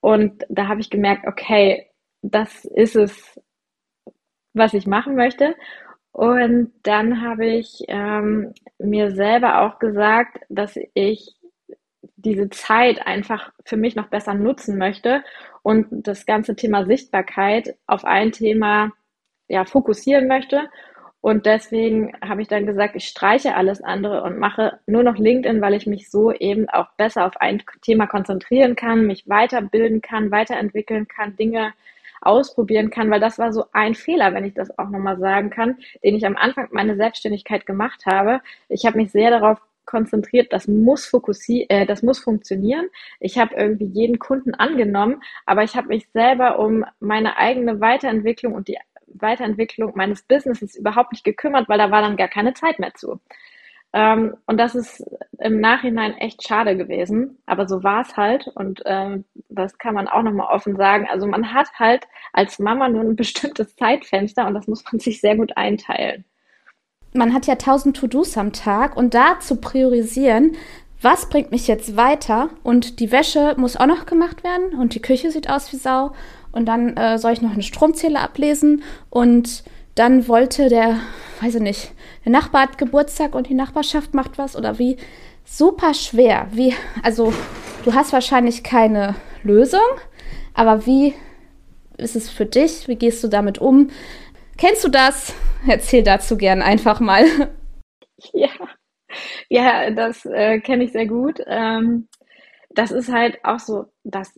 Und 0.00 0.44
da 0.48 0.66
habe 0.66 0.80
ich 0.80 0.90
gemerkt, 0.90 1.28
okay, 1.28 1.86
das 2.22 2.64
ist 2.64 2.96
es, 2.96 3.40
was 4.54 4.74
ich 4.74 4.88
machen 4.88 5.14
möchte. 5.14 5.54
Und 6.14 6.72
dann 6.84 7.22
habe 7.22 7.44
ich 7.44 7.82
ähm, 7.88 8.54
mir 8.78 9.10
selber 9.10 9.62
auch 9.62 9.80
gesagt, 9.80 10.38
dass 10.48 10.78
ich 10.94 11.34
diese 12.14 12.48
Zeit 12.50 13.04
einfach 13.04 13.50
für 13.64 13.76
mich 13.76 13.96
noch 13.96 14.06
besser 14.10 14.32
nutzen 14.32 14.78
möchte 14.78 15.24
und 15.64 15.88
das 15.90 16.24
ganze 16.24 16.54
Thema 16.54 16.86
Sichtbarkeit 16.86 17.74
auf 17.88 18.04
ein 18.04 18.30
Thema 18.30 18.92
ja, 19.48 19.64
fokussieren 19.64 20.28
möchte. 20.28 20.68
Und 21.20 21.46
deswegen 21.46 22.12
habe 22.24 22.42
ich 22.42 22.48
dann 22.48 22.64
gesagt, 22.64 22.94
ich 22.94 23.08
streiche 23.08 23.56
alles 23.56 23.82
andere 23.82 24.22
und 24.22 24.38
mache 24.38 24.78
nur 24.86 25.02
noch 25.02 25.16
LinkedIn, 25.16 25.60
weil 25.60 25.74
ich 25.74 25.88
mich 25.88 26.12
so 26.12 26.30
eben 26.30 26.68
auch 26.68 26.92
besser 26.96 27.26
auf 27.26 27.38
ein 27.38 27.60
Thema 27.82 28.06
konzentrieren 28.06 28.76
kann, 28.76 29.04
mich 29.04 29.28
weiterbilden 29.28 30.00
kann, 30.00 30.30
weiterentwickeln 30.30 31.08
kann, 31.08 31.34
Dinge 31.34 31.72
ausprobieren 32.26 32.90
kann, 32.90 33.10
weil 33.10 33.20
das 33.20 33.38
war 33.38 33.52
so 33.52 33.64
ein 33.72 33.94
Fehler, 33.94 34.34
wenn 34.34 34.44
ich 34.44 34.54
das 34.54 34.76
auch 34.78 34.88
nochmal 34.88 35.18
sagen 35.18 35.50
kann, 35.50 35.78
den 36.02 36.16
ich 36.16 36.26
am 36.26 36.36
Anfang 36.36 36.68
meiner 36.72 36.96
Selbstständigkeit 36.96 37.66
gemacht 37.66 38.06
habe. 38.06 38.40
Ich 38.68 38.86
habe 38.86 38.96
mich 38.98 39.12
sehr 39.12 39.30
darauf 39.30 39.60
konzentriert, 39.84 40.52
das 40.52 40.66
muss 40.66 41.06
fokussieren, 41.06 41.68
äh, 41.68 41.86
das 41.86 42.02
muss 42.02 42.18
funktionieren. 42.18 42.86
Ich 43.20 43.38
habe 43.38 43.54
irgendwie 43.54 43.86
jeden 43.86 44.18
Kunden 44.18 44.54
angenommen, 44.54 45.22
aber 45.46 45.62
ich 45.62 45.76
habe 45.76 45.88
mich 45.88 46.08
selber 46.12 46.58
um 46.58 46.84
meine 47.00 47.36
eigene 47.36 47.80
Weiterentwicklung 47.80 48.54
und 48.54 48.68
die 48.68 48.78
Weiterentwicklung 49.06 49.92
meines 49.94 50.22
Businesses 50.22 50.76
überhaupt 50.76 51.12
nicht 51.12 51.24
gekümmert, 51.24 51.68
weil 51.68 51.78
da 51.78 51.90
war 51.90 52.02
dann 52.02 52.16
gar 52.16 52.28
keine 52.28 52.54
Zeit 52.54 52.78
mehr 52.78 52.94
zu. 52.94 53.20
Ähm, 53.94 54.36
und 54.46 54.58
das 54.58 54.74
ist 54.74 55.02
im 55.38 55.60
Nachhinein 55.60 56.14
echt 56.14 56.46
schade 56.46 56.76
gewesen, 56.76 57.38
aber 57.46 57.66
so 57.66 57.82
war 57.82 58.02
es 58.02 58.16
halt 58.16 58.48
und 58.54 58.82
ähm, 58.84 59.24
das 59.48 59.78
kann 59.78 59.94
man 59.94 60.08
auch 60.08 60.22
nochmal 60.22 60.54
offen 60.54 60.76
sagen. 60.76 61.06
Also 61.10 61.26
man 61.26 61.54
hat 61.54 61.68
halt 61.78 62.04
als 62.32 62.58
Mama 62.58 62.88
nur 62.88 63.02
ein 63.02 63.16
bestimmtes 63.24 63.76
Zeitfenster 63.76 64.46
und 64.46 64.54
das 64.54 64.66
muss 64.66 64.84
man 64.90 64.98
sich 64.98 65.20
sehr 65.20 65.36
gut 65.36 65.56
einteilen 65.56 66.24
man 67.14 67.32
hat 67.32 67.46
ja 67.46 67.54
tausend 67.54 67.96
To-Dos 67.96 68.36
am 68.36 68.52
Tag 68.52 68.96
und 68.96 69.14
da 69.14 69.38
zu 69.40 69.56
priorisieren, 69.56 70.56
was 71.00 71.28
bringt 71.28 71.52
mich 71.52 71.68
jetzt 71.68 71.96
weiter 71.96 72.50
und 72.62 72.98
die 72.98 73.12
Wäsche 73.12 73.54
muss 73.56 73.76
auch 73.76 73.86
noch 73.86 74.06
gemacht 74.06 74.42
werden 74.42 74.74
und 74.78 74.94
die 74.94 75.02
Küche 75.02 75.30
sieht 75.30 75.48
aus 75.48 75.72
wie 75.72 75.76
Sau 75.76 76.12
und 76.52 76.66
dann 76.66 76.96
äh, 76.96 77.18
soll 77.18 77.32
ich 77.32 77.42
noch 77.42 77.52
einen 77.52 77.62
Stromzähler 77.62 78.20
ablesen 78.20 78.82
und 79.10 79.64
dann 79.94 80.26
wollte 80.28 80.68
der, 80.68 80.98
weiß 81.40 81.56
ich 81.56 81.60
nicht, 81.60 81.92
der 82.24 82.32
Nachbar 82.32 82.62
hat 82.62 82.78
Geburtstag 82.78 83.34
und 83.34 83.48
die 83.48 83.54
Nachbarschaft 83.54 84.14
macht 84.14 84.38
was 84.38 84.56
oder 84.56 84.78
wie. 84.78 84.96
Super 85.44 85.92
schwer. 85.92 86.48
Wie, 86.52 86.74
also 87.02 87.32
du 87.84 87.92
hast 87.92 88.12
wahrscheinlich 88.12 88.62
keine 88.62 89.14
Lösung, 89.42 89.80
aber 90.54 90.86
wie 90.86 91.14
ist 91.98 92.16
es 92.16 92.30
für 92.30 92.46
dich? 92.46 92.88
Wie 92.88 92.96
gehst 92.96 93.22
du 93.22 93.28
damit 93.28 93.58
um? 93.58 93.90
Kennst 94.56 94.84
du 94.84 94.88
das? 94.88 95.34
Erzähl 95.66 96.02
dazu 96.02 96.36
gern 96.36 96.62
einfach 96.62 97.00
mal. 97.00 97.24
Ja, 98.32 98.48
ja 99.50 99.90
das 99.90 100.24
äh, 100.24 100.58
kenne 100.60 100.84
ich 100.84 100.92
sehr 100.92 101.06
gut. 101.06 101.40
Ähm, 101.46 102.08
das 102.70 102.90
ist 102.90 103.12
halt 103.12 103.38
auch 103.44 103.58
so 103.58 103.86
das 104.02 104.32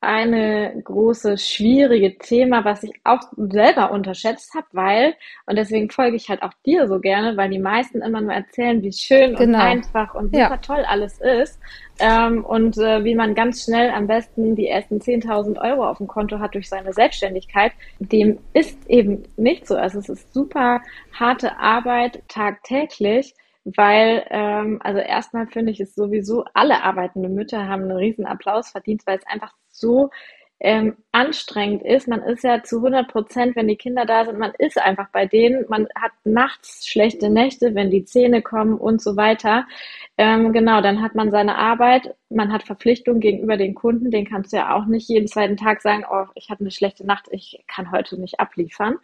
eine 0.00 0.80
große, 0.84 1.38
schwierige 1.38 2.18
Thema, 2.18 2.64
was 2.64 2.84
ich 2.84 2.92
auch 3.02 3.20
selber 3.36 3.90
unterschätzt 3.90 4.54
habe, 4.54 4.66
weil, 4.72 5.14
und 5.46 5.56
deswegen 5.56 5.90
folge 5.90 6.16
ich 6.16 6.28
halt 6.28 6.42
auch 6.42 6.52
dir 6.64 6.86
so 6.86 7.00
gerne, 7.00 7.36
weil 7.36 7.50
die 7.50 7.58
meisten 7.58 8.00
immer 8.00 8.20
nur 8.20 8.32
erzählen, 8.32 8.80
wie 8.82 8.92
schön 8.92 9.34
genau. 9.34 9.58
und 9.58 9.64
einfach 9.64 10.14
und 10.14 10.26
super 10.26 10.38
ja. 10.38 10.56
toll 10.58 10.84
alles 10.86 11.20
ist 11.20 11.58
ähm, 11.98 12.44
und 12.44 12.78
äh, 12.78 13.02
wie 13.02 13.16
man 13.16 13.34
ganz 13.34 13.64
schnell 13.64 13.90
am 13.90 14.06
besten 14.06 14.54
die 14.54 14.68
ersten 14.68 14.98
10.000 14.98 15.60
Euro 15.60 15.88
auf 15.88 15.98
dem 15.98 16.06
Konto 16.06 16.38
hat 16.38 16.54
durch 16.54 16.68
seine 16.68 16.92
Selbstständigkeit. 16.92 17.72
Dem 17.98 18.38
ist 18.52 18.78
eben 18.88 19.24
nicht 19.36 19.66
so. 19.66 19.74
Also 19.74 19.98
es 19.98 20.08
ist 20.08 20.32
super 20.32 20.80
harte 21.12 21.58
Arbeit 21.58 22.22
tagtäglich 22.28 23.34
weil, 23.76 24.26
ähm, 24.30 24.80
also 24.82 25.00
erstmal 25.00 25.46
finde 25.48 25.72
ich 25.72 25.80
es 25.80 25.94
sowieso, 25.94 26.44
alle 26.54 26.82
arbeitende 26.82 27.28
Mütter 27.28 27.68
haben 27.68 27.82
einen 27.82 27.92
riesen 27.96 28.26
Applaus 28.26 28.70
verdient, 28.70 29.02
weil 29.06 29.18
es 29.18 29.26
einfach 29.26 29.52
so 29.70 30.10
ähm, 30.60 30.96
anstrengend 31.12 31.82
ist. 31.82 32.08
Man 32.08 32.22
ist 32.22 32.42
ja 32.42 32.62
zu 32.62 32.76
100 32.78 33.08
Prozent, 33.08 33.56
wenn 33.56 33.68
die 33.68 33.76
Kinder 33.76 34.04
da 34.06 34.24
sind, 34.24 34.38
man 34.38 34.52
ist 34.58 34.80
einfach 34.80 35.08
bei 35.10 35.26
denen. 35.26 35.64
Man 35.68 35.88
hat 35.94 36.12
nachts 36.24 36.86
schlechte 36.86 37.30
Nächte, 37.30 37.74
wenn 37.74 37.90
die 37.90 38.04
Zähne 38.04 38.42
kommen 38.42 38.76
und 38.76 39.00
so 39.00 39.16
weiter. 39.16 39.66
Ähm, 40.16 40.52
genau, 40.52 40.80
dann 40.80 41.00
hat 41.00 41.14
man 41.14 41.30
seine 41.30 41.56
Arbeit, 41.56 42.14
man 42.28 42.52
hat 42.52 42.64
Verpflichtungen 42.64 43.20
gegenüber 43.20 43.56
den 43.56 43.74
Kunden, 43.74 44.10
den 44.10 44.26
kannst 44.26 44.52
du 44.52 44.56
ja 44.56 44.74
auch 44.74 44.86
nicht 44.86 45.08
jeden 45.08 45.28
zweiten 45.28 45.56
Tag 45.56 45.80
sagen, 45.80 46.04
oh, 46.10 46.26
ich 46.34 46.50
hatte 46.50 46.62
eine 46.62 46.72
schlechte 46.72 47.06
Nacht, 47.06 47.26
ich 47.30 47.64
kann 47.68 47.92
heute 47.92 48.20
nicht 48.20 48.40
abliefern. 48.40 48.96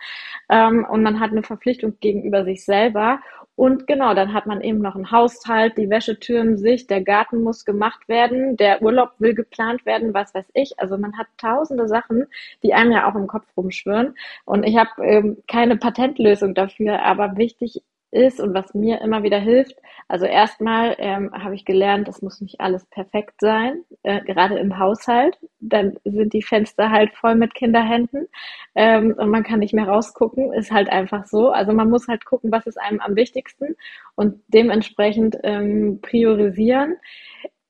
Ähm, 0.49 0.85
und 0.91 1.03
man 1.03 1.21
hat 1.21 1.31
eine 1.31 1.45
Verpflichtung 1.45 1.99
gegenüber 2.01 2.45
sich 2.45 2.65
selber. 2.65 3.21
Und 3.57 3.87
genau, 3.87 4.15
dann 4.15 4.35
hat 4.35 4.47
man 4.47 4.61
eben 4.61 4.81
noch 4.81 4.97
einen 4.97 5.13
Haushalt, 5.13 5.79
die 5.79 5.89
Wäschetüren 5.89 6.59
sich, 6.59 6.89
der 6.89 7.03
Garten 7.03 7.43
muss 7.43 7.65
gemacht 7.65 8.09
werden, 8.09 8.57
der 8.57 8.83
Urlaub 8.83 9.13
will 9.19 9.35
geplant 9.35 9.87
werden, 9.87 10.13
was 10.13 10.35
weiß 10.35 10.47
ich. 10.55 10.81
Also 10.81 10.99
man 10.99 11.17
hat 11.17 11.29
tausende 11.45 11.89
Sachen, 11.89 12.27
die 12.63 12.75
einem 12.75 12.93
ja 12.93 13.11
auch 13.11 13.15
im 13.15 13.27
Kopf 13.27 13.47
rumschwirren. 13.57 14.15
Und 14.45 14.65
ich 14.65 14.77
habe 14.77 14.91
ähm, 15.03 15.37
keine 15.49 15.77
Patentlösung 15.77 16.55
dafür, 16.55 17.03
aber 17.03 17.37
wichtig 17.37 17.83
ist 18.15 18.41
und 18.41 18.55
was 18.55 18.75
mir 18.75 19.01
immer 19.01 19.23
wieder 19.23 19.39
hilft. 19.39 19.77
Also 20.09 20.25
erstmal 20.27 20.95
ähm, 20.99 21.33
habe 21.33 21.55
ich 21.55 21.65
gelernt, 21.65 22.09
es 22.09 22.23
muss 22.23 22.41
nicht 22.41 22.61
alles 22.61 22.87
perfekt 22.87 23.35
sein, 23.41 23.85
äh, 24.03 24.21
gerade 24.23 24.59
im 24.59 24.79
Haushalt. 24.79 25.39
Dann 25.61 25.99
sind 26.05 26.33
die 26.33 26.43
Fenster 26.43 26.91
halt 26.91 27.13
voll 27.13 27.35
mit 27.35 27.55
Kinderhänden 27.55 28.29
ähm, 28.75 29.15
und 29.19 29.31
man 29.31 29.43
kann 29.43 29.59
nicht 29.59 29.75
mehr 29.75 29.89
rausgucken. 29.89 30.53
Ist 30.53 30.71
halt 30.71 30.89
einfach 30.89 31.27
so. 31.27 31.51
Also 31.51 31.73
man 31.73 31.91
muss 31.91 32.07
halt 32.07 32.25
gucken, 32.25 32.53
was 32.53 32.67
ist 32.67 32.81
einem 32.81 33.01
am 33.01 33.17
wichtigsten 33.17 33.75
und 34.15 34.41
dementsprechend 34.49 35.37
ähm, 35.43 36.01
priorisieren 36.01 36.97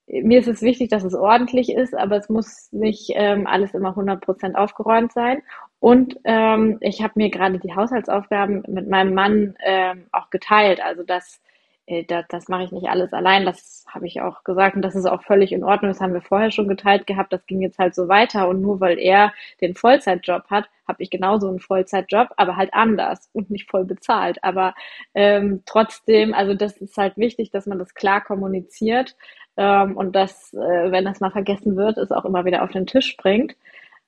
mir 0.07 0.41
ist 0.41 0.49
es 0.49 0.63
wichtig, 0.63 0.91
dass 0.91 1.05
es 1.05 1.15
ordentlich 1.15 1.73
ist, 1.73 1.95
aber 1.95 2.17
es 2.17 2.29
muss 2.29 2.69
nicht 2.73 3.13
ähm, 3.15 3.47
alles 3.47 3.75
immer 3.75 3.97
100% 3.97 4.55
aufgeräumt 4.55 5.13
sein. 5.13 5.43
Und 5.81 6.19
ähm, 6.25 6.79
ich 6.81 7.03
habe 7.03 7.15
mir 7.17 7.31
gerade 7.31 7.59
die 7.59 7.75
Haushaltsaufgaben 7.75 8.65
mit 8.69 8.89
meinem 8.89 9.15
Mann 9.15 9.55
ähm, 9.65 10.07
auch 10.13 10.31
geteilt. 10.31 10.81
Also 10.83 11.03
das, 11.03 11.41
äh, 11.44 11.44
das, 11.87 12.25
das 12.29 12.49
mache 12.49 12.65
ich 12.65 12.73
nicht 12.73 12.89
alles 12.89 13.13
allein. 13.13 13.45
Das 13.45 13.85
habe 13.89 14.07
ich 14.07 14.21
auch 14.21 14.43
gesagt 14.43 14.77
und 14.77 14.83
das 14.83 14.95
ist 14.95 15.07
auch 15.07 15.23
völlig 15.23 15.53
in 15.53 15.65
Ordnung. 15.65 15.91
Das 15.91 16.01
haben 16.01 16.15
wir 16.15 16.23
vorher 16.23 16.51
schon 16.51 16.69
geteilt 16.69 17.07
gehabt. 17.07 17.33
Das 17.33 17.47
ging 17.47 17.61
jetzt 17.61 17.79
halt 17.79 17.95
so 17.95 18.09
weiter. 18.09 18.49
Und 18.49 18.63
nur 18.63 18.81
weil 18.81 18.99
er 18.99 19.33
den 19.61 19.75
Vollzeitjob 19.75 20.45
hat, 20.51 20.69
habe 20.89 21.03
ich 21.03 21.11
genauso 21.11 21.49
einen 21.49 21.61
Vollzeitjob, 21.61 22.29
aber 22.37 22.57
halt 22.57 22.73
anders 22.73 23.29
und 23.33 23.51
nicht 23.51 23.71
voll 23.71 23.85
bezahlt. 23.85 24.43
Aber 24.43 24.75
ähm, 25.15 25.63
trotzdem, 25.67 26.33
also 26.35 26.55
das 26.55 26.77
ist 26.79 26.97
halt 26.97 27.17
wichtig, 27.19 27.51
dass 27.51 27.67
man 27.67 27.79
das 27.79 27.95
klar 27.95 28.23
kommuniziert 28.23 29.17
ähm, 29.57 29.97
und 29.97 30.17
dass, 30.17 30.53
äh, 30.55 30.91
wenn 30.91 31.05
das 31.05 31.21
mal 31.21 31.31
vergessen 31.31 31.77
wird, 31.77 31.99
es 31.99 32.13
auch 32.13 32.25
immer 32.25 32.45
wieder 32.45 32.63
auf 32.63 32.71
den 32.73 32.87
Tisch 32.87 33.17
bringt. 33.17 33.57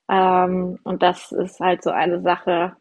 Ähm, 0.08 0.78
und 0.84 1.02
das 1.02 1.32
ist 1.32 1.60
halt 1.60 1.82
so 1.82 1.90
eine 1.90 2.22
Sache, 2.22 2.76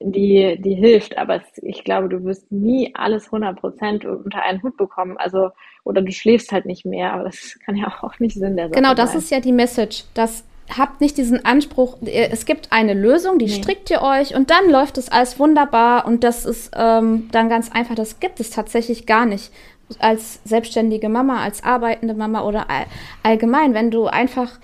die, 0.00 0.56
die 0.60 0.74
hilft. 0.74 1.18
Aber 1.18 1.36
es, 1.36 1.62
ich 1.62 1.84
glaube, 1.84 2.08
du 2.08 2.24
wirst 2.24 2.50
nie 2.52 2.94
alles 2.94 3.30
100% 3.30 4.06
unter 4.06 4.42
einen 4.42 4.62
Hut 4.62 4.76
bekommen. 4.76 5.16
Also, 5.18 5.50
oder 5.84 6.02
du 6.02 6.12
schläfst 6.12 6.52
halt 6.52 6.66
nicht 6.66 6.84
mehr. 6.84 7.12
Aber 7.12 7.24
das 7.24 7.58
kann 7.64 7.76
ja 7.76 7.92
auch 8.02 8.18
nicht 8.18 8.34
Sinn 8.34 8.56
der 8.56 8.68
Sache 8.68 8.80
Genau, 8.80 8.94
das 8.94 9.10
sein. 9.10 9.18
ist 9.18 9.30
ja 9.30 9.40
die 9.40 9.52
Message. 9.52 10.04
Das 10.14 10.44
habt 10.76 11.00
nicht 11.00 11.16
diesen 11.16 11.44
Anspruch, 11.44 11.96
es 12.02 12.44
gibt 12.44 12.72
eine 12.72 12.94
Lösung, 12.94 13.38
die 13.38 13.46
nee. 13.46 13.52
strickt 13.52 13.90
ihr 13.90 14.02
euch 14.02 14.34
und 14.34 14.50
dann 14.50 14.70
läuft 14.70 14.98
es 14.98 15.08
alles 15.08 15.38
wunderbar 15.38 16.06
und 16.06 16.24
das 16.24 16.44
ist 16.44 16.72
ähm, 16.76 17.28
dann 17.32 17.48
ganz 17.48 17.72
einfach. 17.72 17.94
Das 17.94 18.20
gibt 18.20 18.38
es 18.40 18.50
tatsächlich 18.50 19.06
gar 19.06 19.24
nicht 19.24 19.50
als 19.98 20.40
selbstständige 20.44 21.08
Mama, 21.08 21.42
als 21.42 21.64
arbeitende 21.64 22.14
Mama 22.14 22.42
oder 22.42 22.68
all, 22.68 22.84
allgemein, 23.22 23.72
wenn 23.72 23.90
du 23.90 24.06
einfach 24.06 24.58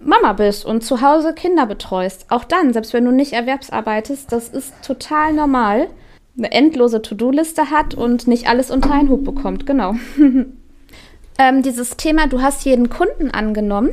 Mama 0.00 0.32
bist 0.32 0.64
und 0.64 0.82
zu 0.82 1.02
Hause 1.02 1.34
Kinder 1.34 1.66
betreust. 1.66 2.26
Auch 2.30 2.44
dann, 2.44 2.72
selbst 2.72 2.92
wenn 2.92 3.04
du 3.04 3.12
nicht 3.12 3.32
erwerbsarbeitest, 3.32 4.32
das 4.32 4.48
ist 4.48 4.72
total 4.82 5.32
normal. 5.32 5.88
Eine 6.38 6.52
endlose 6.52 7.02
To-Do-Liste 7.02 7.70
hat 7.70 7.94
und 7.94 8.26
nicht 8.26 8.48
alles 8.48 8.70
unter 8.70 8.92
einen 8.92 9.10
Hut 9.10 9.24
bekommt, 9.24 9.66
genau. 9.66 9.94
ähm, 11.38 11.62
dieses 11.62 11.96
Thema, 11.96 12.26
du 12.28 12.40
hast 12.40 12.64
jeden 12.64 12.88
Kunden 12.88 13.30
angenommen. 13.30 13.90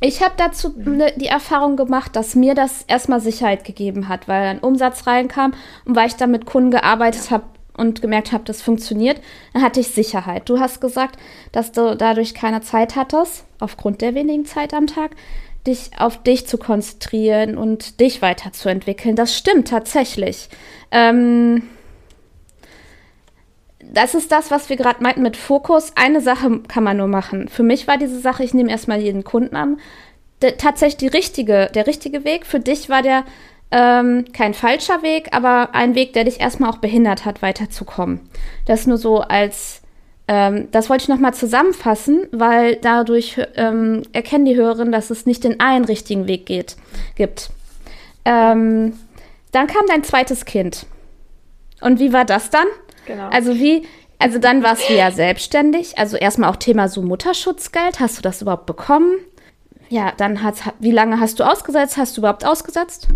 Ich 0.00 0.20
habe 0.22 0.34
dazu 0.36 0.74
ne, 0.76 1.12
die 1.16 1.26
Erfahrung 1.26 1.76
gemacht, 1.76 2.16
dass 2.16 2.34
mir 2.34 2.54
das 2.54 2.82
erstmal 2.88 3.20
Sicherheit 3.20 3.64
gegeben 3.64 4.08
hat, 4.08 4.26
weil 4.26 4.46
ein 4.46 4.58
Umsatz 4.58 5.06
reinkam 5.06 5.52
und 5.84 5.94
weil 5.94 6.08
ich 6.08 6.16
dann 6.16 6.32
mit 6.32 6.44
Kunden 6.46 6.72
gearbeitet 6.72 7.30
habe, 7.30 7.44
und 7.82 8.00
gemerkt 8.00 8.32
habe, 8.32 8.44
das 8.44 8.62
funktioniert, 8.62 9.20
dann 9.52 9.62
hatte 9.62 9.80
ich 9.80 9.88
Sicherheit. 9.88 10.48
Du 10.48 10.58
hast 10.58 10.80
gesagt, 10.80 11.18
dass 11.52 11.72
du 11.72 11.96
dadurch 11.96 12.32
keine 12.32 12.62
Zeit 12.62 12.96
hattest, 12.96 13.44
aufgrund 13.60 14.00
der 14.00 14.14
wenigen 14.14 14.46
Zeit 14.46 14.72
am 14.72 14.86
Tag. 14.86 15.10
dich 15.66 15.90
auf 15.96 16.22
dich 16.22 16.46
zu 16.48 16.58
konzentrieren 16.58 17.56
und 17.56 18.00
dich 18.00 18.20
weiterzuentwickeln. 18.20 19.14
Das 19.14 19.36
stimmt 19.36 19.68
tatsächlich. 19.68 20.48
Ähm, 20.90 21.62
das 23.78 24.14
ist 24.14 24.32
das, 24.32 24.50
was 24.50 24.68
wir 24.70 24.76
gerade 24.76 25.02
meinten 25.02 25.22
mit 25.22 25.36
Fokus. 25.36 25.92
Eine 25.94 26.20
Sache 26.20 26.60
kann 26.66 26.82
man 26.82 26.96
nur 26.96 27.08
machen. 27.08 27.48
Für 27.48 27.62
mich 27.62 27.86
war 27.86 27.98
diese 27.98 28.18
Sache, 28.18 28.42
ich 28.42 28.54
nehme 28.54 28.70
erstmal 28.70 29.00
jeden 29.00 29.22
Kunden 29.22 29.54
an. 29.54 29.78
Tatsächlich 30.58 30.96
die 30.96 31.16
richtige, 31.16 31.70
der 31.72 31.86
richtige 31.86 32.24
Weg. 32.24 32.46
Für 32.46 32.58
dich 32.58 32.88
war 32.88 33.02
der 33.02 33.24
ähm, 33.72 34.26
kein 34.32 34.52
falscher 34.52 35.02
Weg, 35.02 35.28
aber 35.32 35.70
ein 35.74 35.94
Weg, 35.94 36.12
der 36.12 36.24
dich 36.24 36.40
erstmal 36.40 36.70
auch 36.70 36.76
behindert 36.76 37.24
hat, 37.24 37.40
weiterzukommen. 37.40 38.20
Das 38.66 38.86
nur 38.86 38.98
so 38.98 39.20
als, 39.20 39.80
ähm, 40.28 40.68
das 40.70 40.90
wollte 40.90 41.04
ich 41.04 41.08
nochmal 41.08 41.32
zusammenfassen, 41.32 42.26
weil 42.32 42.76
dadurch 42.76 43.40
ähm, 43.56 44.02
erkennen 44.12 44.44
die 44.44 44.56
Hörerinnen, 44.56 44.92
dass 44.92 45.08
es 45.08 45.24
nicht 45.24 45.42
den 45.44 45.58
einen 45.58 45.86
richtigen 45.86 46.28
Weg 46.28 46.44
geht, 46.44 46.76
gibt. 47.16 47.50
Ähm, 48.26 48.92
dann 49.52 49.66
kam 49.66 49.86
dein 49.88 50.04
zweites 50.04 50.44
Kind. 50.44 50.84
Und 51.80 51.98
wie 51.98 52.12
war 52.12 52.26
das 52.26 52.50
dann? 52.50 52.66
Genau. 53.06 53.28
Also 53.30 53.54
wie, 53.54 53.86
also 54.18 54.38
dann 54.38 54.62
warst 54.62 54.88
du 54.88 54.94
ja 54.94 55.10
selbstständig. 55.10 55.96
Also 55.98 56.18
erstmal 56.18 56.50
auch 56.50 56.56
Thema 56.56 56.88
so 56.88 57.00
Mutterschutzgeld. 57.00 58.00
Hast 58.00 58.18
du 58.18 58.22
das 58.22 58.42
überhaupt 58.42 58.66
bekommen? 58.66 59.14
Ja, 59.88 60.12
dann 60.16 60.42
hat, 60.42 60.56
wie 60.78 60.92
lange 60.92 61.20
hast 61.20 61.40
du 61.40 61.44
ausgesetzt? 61.44 61.96
Hast 61.96 62.16
du 62.16 62.20
überhaupt 62.20 62.44
ausgesetzt? 62.44 63.08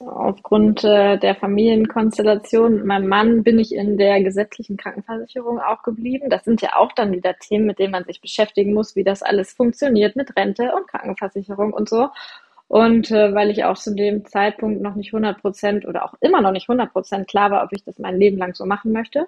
Aufgrund 0.00 0.82
äh, 0.82 1.18
der 1.18 1.34
Familienkonstellation 1.34 2.76
mit 2.76 2.86
meinem 2.86 3.08
Mann 3.08 3.42
bin 3.44 3.58
ich 3.58 3.74
in 3.74 3.98
der 3.98 4.22
gesetzlichen 4.22 4.78
Krankenversicherung 4.78 5.60
auch 5.60 5.82
geblieben. 5.82 6.30
Das 6.30 6.44
sind 6.44 6.62
ja 6.62 6.76
auch 6.76 6.92
dann 6.92 7.12
wieder 7.12 7.36
Themen, 7.36 7.66
mit 7.66 7.78
denen 7.78 7.92
man 7.92 8.04
sich 8.04 8.22
beschäftigen 8.22 8.72
muss, 8.72 8.96
wie 8.96 9.04
das 9.04 9.22
alles 9.22 9.52
funktioniert 9.52 10.16
mit 10.16 10.34
Rente 10.36 10.72
und 10.74 10.88
Krankenversicherung 10.88 11.74
und 11.74 11.90
so. 11.90 12.08
Und 12.66 13.10
äh, 13.10 13.34
weil 13.34 13.50
ich 13.50 13.64
auch 13.64 13.76
zu 13.76 13.94
dem 13.94 14.24
Zeitpunkt 14.24 14.80
noch 14.80 14.94
nicht 14.94 15.12
100 15.12 15.38
Prozent 15.42 15.86
oder 15.86 16.04
auch 16.04 16.14
immer 16.20 16.40
noch 16.40 16.52
nicht 16.52 16.70
100 16.70 16.92
Prozent 16.92 17.28
klar 17.28 17.50
war, 17.50 17.62
ob 17.62 17.72
ich 17.72 17.84
das 17.84 17.98
mein 17.98 18.16
Leben 18.16 18.38
lang 18.38 18.54
so 18.54 18.64
machen 18.64 18.92
möchte, 18.92 19.26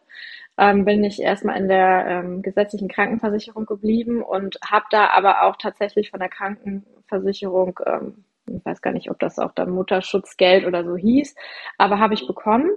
ähm, 0.56 0.86
bin 0.86 1.04
ich 1.04 1.20
erstmal 1.20 1.58
in 1.58 1.68
der 1.68 2.06
ähm, 2.06 2.40
gesetzlichen 2.40 2.88
Krankenversicherung 2.88 3.66
geblieben 3.66 4.22
und 4.22 4.58
habe 4.64 4.86
da 4.90 5.08
aber 5.10 5.42
auch 5.42 5.56
tatsächlich 5.56 6.10
von 6.10 6.20
der 6.20 6.28
Krankenversicherung, 6.30 7.78
ähm, 7.84 8.24
ich 8.46 8.64
weiß 8.64 8.82
gar 8.82 8.92
nicht, 8.92 9.10
ob 9.10 9.18
das 9.18 9.38
auch 9.38 9.52
dann 9.52 9.70
Mutterschutzgeld 9.70 10.66
oder 10.66 10.84
so 10.84 10.96
hieß, 10.96 11.34
aber 11.78 11.98
habe 11.98 12.14
ich 12.14 12.26
bekommen 12.26 12.70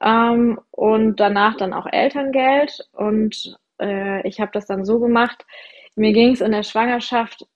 ähm, 0.00 0.60
und 0.70 1.20
danach 1.20 1.56
dann 1.56 1.72
auch 1.72 1.86
Elterngeld 1.86 2.88
und 2.92 3.58
äh, 3.80 4.26
ich 4.26 4.40
habe 4.40 4.50
das 4.52 4.66
dann 4.66 4.84
so 4.84 4.98
gemacht. 5.00 5.44
Mir 5.96 6.12
ging 6.12 6.32
es 6.32 6.40
in 6.40 6.52
der 6.52 6.62
Schwangerschaft 6.62 7.46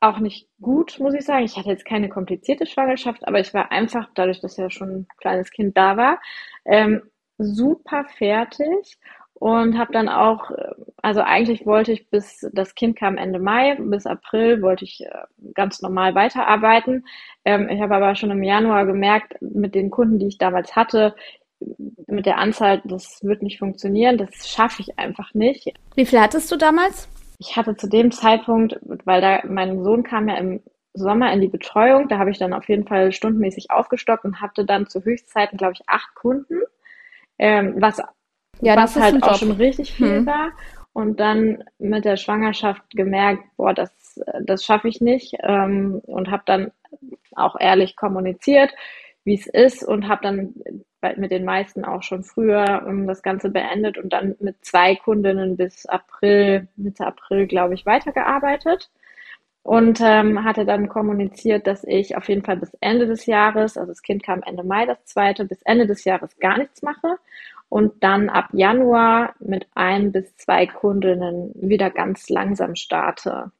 auch 0.00 0.18
nicht 0.18 0.48
gut, 0.60 0.98
muss 0.98 1.14
ich 1.14 1.24
sagen. 1.24 1.44
Ich 1.44 1.56
hatte 1.56 1.68
jetzt 1.68 1.84
keine 1.84 2.08
komplizierte 2.08 2.66
Schwangerschaft, 2.66 3.26
aber 3.26 3.38
ich 3.38 3.54
war 3.54 3.70
einfach, 3.70 4.08
dadurch, 4.14 4.40
dass 4.40 4.56
ja 4.56 4.68
schon 4.70 4.90
ein 4.90 5.06
kleines 5.18 5.50
Kind 5.50 5.76
da 5.76 5.96
war, 5.96 6.20
ähm, 6.64 7.02
super 7.38 8.04
fertig 8.16 8.98
und 9.42 9.76
habe 9.76 9.92
dann 9.92 10.08
auch, 10.08 10.50
äh, 10.52 10.72
also 11.02 11.20
eigentlich 11.20 11.66
wollte 11.66 11.92
ich 11.92 12.08
bis 12.10 12.48
das 12.52 12.74
Kind 12.74 12.96
kam 12.96 13.16
Ende 13.16 13.40
Mai, 13.40 13.76
bis 13.80 14.06
April 14.06 14.62
wollte 14.62 14.84
ich 14.84 15.00
äh, 15.04 15.10
ganz 15.54 15.82
normal 15.82 16.14
weiterarbeiten. 16.14 17.04
Ähm, 17.44 17.68
ich 17.68 17.80
habe 17.80 17.96
aber 17.96 18.14
schon 18.14 18.30
im 18.30 18.42
Januar 18.42 18.86
gemerkt, 18.86 19.34
mit 19.40 19.74
den 19.74 19.90
Kunden, 19.90 20.18
die 20.18 20.28
ich 20.28 20.38
damals 20.38 20.76
hatte, 20.76 21.14
mit 22.06 22.26
der 22.26 22.38
Anzahl, 22.38 22.82
das 22.84 23.20
wird 23.22 23.42
nicht 23.42 23.58
funktionieren, 23.58 24.16
das 24.16 24.48
schaffe 24.48 24.82
ich 24.82 24.98
einfach 24.98 25.34
nicht. 25.34 25.72
Wie 25.94 26.06
viel 26.06 26.20
hattest 26.20 26.50
du 26.50 26.56
damals? 26.56 27.08
ich 27.42 27.56
hatte 27.56 27.76
zu 27.76 27.88
dem 27.88 28.12
Zeitpunkt, 28.12 28.78
weil 29.04 29.20
da 29.20 29.40
mein 29.48 29.82
Sohn 29.82 30.04
kam 30.04 30.28
ja 30.28 30.36
im 30.36 30.60
Sommer 30.94 31.32
in 31.32 31.40
die 31.40 31.48
Betreuung, 31.48 32.08
da 32.08 32.18
habe 32.18 32.30
ich 32.30 32.38
dann 32.38 32.52
auf 32.52 32.68
jeden 32.68 32.86
Fall 32.86 33.10
stundenmäßig 33.12 33.70
aufgestockt 33.70 34.24
und 34.24 34.40
hatte 34.40 34.64
dann 34.64 34.86
zu 34.86 35.02
Höchstzeiten, 35.02 35.58
glaube 35.58 35.72
ich, 35.72 35.82
acht 35.88 36.14
Kunden, 36.14 36.60
ähm, 37.38 37.74
was, 37.78 38.00
ja, 38.60 38.76
was 38.76 38.96
halt 38.96 39.22
auch 39.22 39.30
Job. 39.30 39.36
schon 39.38 39.52
richtig 39.52 39.92
viel 39.92 40.18
hm. 40.18 40.26
war. 40.26 40.52
Und 40.92 41.20
dann 41.20 41.64
mit 41.78 42.04
der 42.04 42.16
Schwangerschaft 42.16 42.82
gemerkt, 42.90 43.44
boah, 43.56 43.72
das, 43.72 44.20
das 44.42 44.64
schaffe 44.64 44.88
ich 44.88 45.00
nicht 45.00 45.34
ähm, 45.42 46.02
und 46.04 46.30
habe 46.30 46.42
dann 46.44 46.70
auch 47.34 47.56
ehrlich 47.58 47.96
kommuniziert, 47.96 48.74
wie 49.24 49.34
es 49.34 49.46
ist 49.46 49.82
und 49.82 50.06
habe 50.08 50.22
dann 50.22 50.54
mit 51.16 51.30
den 51.30 51.44
meisten 51.44 51.84
auch 51.84 52.02
schon 52.02 52.22
früher 52.24 52.84
um, 52.86 53.06
das 53.06 53.22
Ganze 53.22 53.48
beendet 53.48 53.96
und 53.96 54.12
dann 54.12 54.36
mit 54.40 54.64
zwei 54.64 54.94
Kundinnen 54.96 55.56
bis 55.56 55.86
April, 55.86 56.68
Mitte 56.76 57.06
April, 57.06 57.46
glaube 57.46 57.72
ich, 57.72 57.86
weitergearbeitet 57.86 58.90
und 59.62 60.00
ähm, 60.02 60.44
hatte 60.44 60.64
dann 60.64 60.88
kommuniziert, 60.88 61.66
dass 61.66 61.84
ich 61.84 62.16
auf 62.16 62.28
jeden 62.28 62.44
Fall 62.44 62.56
bis 62.56 62.72
Ende 62.80 63.06
des 63.06 63.26
Jahres, 63.26 63.76
also 63.76 63.92
das 63.92 64.02
Kind 64.02 64.22
kam 64.22 64.42
Ende 64.42 64.64
Mai, 64.64 64.86
das 64.86 65.04
zweite, 65.04 65.44
bis 65.44 65.62
Ende 65.62 65.86
des 65.86 66.04
Jahres 66.04 66.36
gar 66.38 66.58
nichts 66.58 66.82
mache 66.82 67.16
und 67.72 68.04
dann 68.04 68.28
ab 68.28 68.50
Januar 68.52 69.34
mit 69.40 69.66
ein 69.74 70.12
bis 70.12 70.36
zwei 70.36 70.66
Kundinnen 70.66 71.52
wieder 71.54 71.88
ganz 71.88 72.28
langsam 72.28 72.74
starte. 72.74 73.50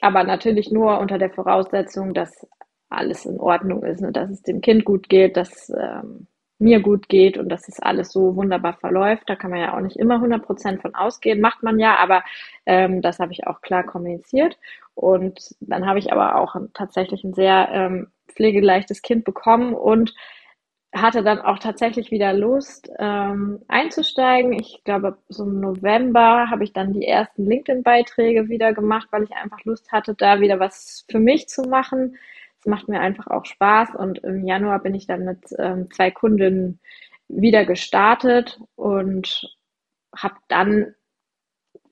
Aber 0.00 0.24
natürlich 0.24 0.72
nur 0.72 0.98
unter 0.98 1.16
der 1.16 1.30
Voraussetzung, 1.30 2.12
dass 2.12 2.44
alles 2.88 3.24
in 3.24 3.38
Ordnung 3.38 3.84
ist 3.84 4.02
und 4.02 4.16
dass 4.16 4.30
es 4.30 4.42
dem 4.42 4.62
Kind 4.62 4.84
gut 4.84 5.08
geht, 5.08 5.36
dass 5.36 5.70
ähm, 5.70 6.26
mir 6.58 6.80
gut 6.80 7.08
geht 7.08 7.38
und 7.38 7.48
dass 7.48 7.68
es 7.68 7.78
alles 7.78 8.10
so 8.10 8.34
wunderbar 8.34 8.72
verläuft. 8.72 9.30
Da 9.30 9.36
kann 9.36 9.52
man 9.52 9.60
ja 9.60 9.76
auch 9.76 9.80
nicht 9.80 9.96
immer 9.96 10.16
100 10.16 10.44
Prozent 10.44 10.82
von 10.82 10.96
ausgehen, 10.96 11.40
macht 11.40 11.62
man 11.62 11.78
ja, 11.78 11.98
aber 12.00 12.24
ähm, 12.66 13.00
das 13.00 13.20
habe 13.20 13.30
ich 13.30 13.46
auch 13.46 13.60
klar 13.60 13.84
kommuniziert. 13.84 14.58
Und 14.96 15.54
dann 15.60 15.86
habe 15.86 16.00
ich 16.00 16.12
aber 16.12 16.34
auch 16.34 16.56
tatsächlich 16.74 17.22
ein 17.22 17.32
sehr 17.32 17.68
ähm, 17.70 18.08
pflegeleichtes 18.26 19.02
Kind 19.02 19.24
bekommen 19.24 19.72
und 19.72 20.16
hatte 20.96 21.22
dann 21.22 21.40
auch 21.40 21.58
tatsächlich 21.58 22.10
wieder 22.10 22.32
Lust 22.32 22.90
ähm, 22.98 23.60
einzusteigen. 23.68 24.52
Ich 24.52 24.82
glaube, 24.84 25.18
so 25.28 25.44
im 25.44 25.60
November 25.60 26.50
habe 26.50 26.64
ich 26.64 26.72
dann 26.72 26.92
die 26.92 27.06
ersten 27.06 27.46
LinkedIn-Beiträge 27.46 28.48
wieder 28.48 28.72
gemacht, 28.72 29.08
weil 29.10 29.24
ich 29.24 29.32
einfach 29.32 29.62
Lust 29.64 29.92
hatte, 29.92 30.14
da 30.14 30.40
wieder 30.40 30.58
was 30.60 31.04
für 31.10 31.18
mich 31.18 31.48
zu 31.48 31.62
machen 31.62 32.16
macht 32.66 32.88
mir 32.88 33.00
einfach 33.00 33.28
auch 33.28 33.44
Spaß 33.44 33.94
und 33.94 34.18
im 34.18 34.44
Januar 34.44 34.80
bin 34.80 34.94
ich 34.94 35.06
dann 35.06 35.24
mit 35.24 35.38
ähm, 35.58 35.90
zwei 35.90 36.10
Kundinnen 36.10 36.80
wieder 37.28 37.64
gestartet 37.64 38.60
und 38.74 39.56
habe 40.16 40.36
dann 40.48 40.94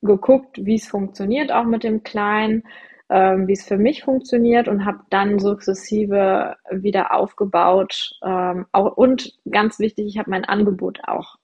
geguckt, 0.03 0.59
wie 0.64 0.75
es 0.75 0.87
funktioniert 0.87 1.51
auch 1.51 1.64
mit 1.64 1.83
dem 1.83 2.03
Kleinen, 2.03 2.64
ähm, 3.11 3.47
wie 3.47 3.53
es 3.53 3.64
für 3.64 3.77
mich 3.77 4.05
funktioniert 4.05 4.69
und 4.69 4.85
habe 4.85 5.01
dann 5.11 5.38
sukzessive 5.38 6.57
wieder 6.71 7.14
aufgebaut. 7.14 8.12
Ähm, 8.25 8.67
auch, 8.73 8.97
und 8.97 9.35
ganz 9.51 9.79
wichtig, 9.79 10.07
ich 10.07 10.19
habe 10.19 10.31
mein 10.31 10.45
Angebot 10.45 11.01
auch 11.07 11.37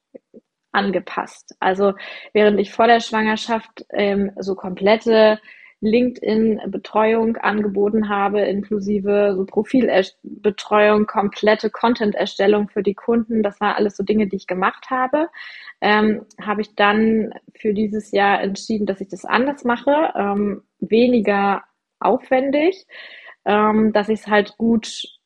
angepasst. 0.73 1.57
Also 1.61 1.95
während 2.33 2.61
ich 2.61 2.73
vor 2.73 2.87
der 2.87 3.01
Schwangerschaft 3.01 3.85
ähm, 3.91 4.33
so 4.39 4.55
komplette 4.55 5.41
LinkedIn-Betreuung 5.81 7.37
angeboten 7.39 8.09
habe, 8.11 8.43
inklusive 8.43 9.35
so 9.35 9.47
Profilbetreuung, 9.47 11.07
komplette 11.07 11.71
Content-Erstellung 11.71 12.69
für 12.69 12.83
die 12.83 12.95
Kunden. 12.95 13.43
Das 13.43 13.61
war 13.61 13.77
alles 13.77 13.97
so 13.97 14.03
Dinge, 14.05 14.27
die 14.27 14.37
ich 14.37 14.47
gemacht 14.47 14.91
habe. 14.91 15.29
Ähm, 15.81 16.27
habe 16.41 16.61
ich 16.61 16.75
dann 16.75 17.33
für 17.57 17.73
dieses 17.73 18.13
Jahr 18.13 18.43
entschieden, 18.43 18.87
dass 18.87 19.01
ich 19.01 19.09
das 19.09 19.25
anders 19.25 19.65
mache, 19.65 20.13
ähm, 20.15 20.63
weniger 20.81 21.63
aufwendig, 22.01 22.87
ähm, 23.45 23.93
dass 23.93 24.09
ich 24.09 24.21
es 24.21 24.27
halt 24.27 24.57
gut 24.59 25.20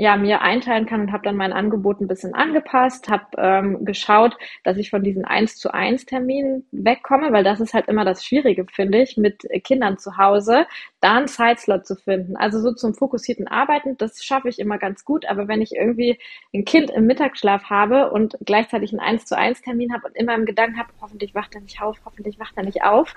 ja, 0.00 0.16
mir 0.16 0.40
einteilen 0.40 0.86
kann 0.86 1.02
und 1.02 1.12
habe 1.12 1.24
dann 1.24 1.36
mein 1.36 1.52
Angebot 1.52 2.00
ein 2.00 2.08
bisschen 2.08 2.32
angepasst, 2.32 3.10
habe 3.10 3.26
ähm, 3.36 3.84
geschaut, 3.84 4.34
dass 4.64 4.78
ich 4.78 4.88
von 4.88 5.02
diesen 5.02 5.26
1 5.26 5.58
zu 5.58 5.74
1 5.74 6.06
Terminen 6.06 6.66
wegkomme, 6.72 7.34
weil 7.34 7.44
das 7.44 7.60
ist 7.60 7.74
halt 7.74 7.86
immer 7.86 8.06
das 8.06 8.24
Schwierige, 8.24 8.64
finde 8.72 9.02
ich, 9.02 9.18
mit 9.18 9.46
Kindern 9.62 9.98
zu 9.98 10.16
Hause, 10.16 10.66
da 11.02 11.18
einen 11.18 11.28
Zeitslot 11.28 11.86
zu 11.86 11.96
finden. 11.96 12.34
Also 12.38 12.60
so 12.62 12.72
zum 12.72 12.94
fokussierten 12.94 13.46
Arbeiten, 13.46 13.98
das 13.98 14.24
schaffe 14.24 14.48
ich 14.48 14.58
immer 14.58 14.78
ganz 14.78 15.04
gut, 15.04 15.26
aber 15.26 15.48
wenn 15.48 15.60
ich 15.60 15.72
irgendwie 15.76 16.18
ein 16.54 16.64
Kind 16.64 16.88
im 16.88 17.04
Mittagsschlaf 17.04 17.64
habe 17.64 18.10
und 18.10 18.38
gleichzeitig 18.42 18.92
einen 18.92 19.00
1 19.00 19.26
zu 19.26 19.36
1 19.36 19.60
Termin 19.60 19.92
habe 19.92 20.06
und 20.06 20.16
immer 20.16 20.34
im 20.34 20.46
Gedanken 20.46 20.78
habe, 20.78 20.88
hoffentlich 21.02 21.34
wacht 21.34 21.54
er 21.54 21.60
nicht 21.60 21.82
auf, 21.82 21.98
hoffentlich 22.06 22.38
wacht 22.38 22.56
er 22.56 22.62
nicht 22.62 22.84
auf, 22.84 23.14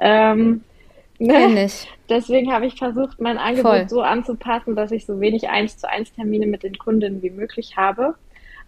ähm, 0.00 0.64
Ne? 1.18 1.68
Deswegen 2.08 2.52
habe 2.52 2.66
ich 2.66 2.76
versucht, 2.76 3.20
mein 3.20 3.38
Angebot 3.38 3.72
Voll. 3.72 3.88
so 3.88 4.02
anzupassen, 4.02 4.76
dass 4.76 4.92
ich 4.92 5.06
so 5.06 5.20
wenig 5.20 5.48
eins 5.48 5.78
zu 5.78 5.88
eins 5.88 6.12
Termine 6.12 6.46
mit 6.46 6.62
den 6.62 6.78
Kundinnen 6.78 7.22
wie 7.22 7.30
möglich 7.30 7.76
habe. 7.76 8.14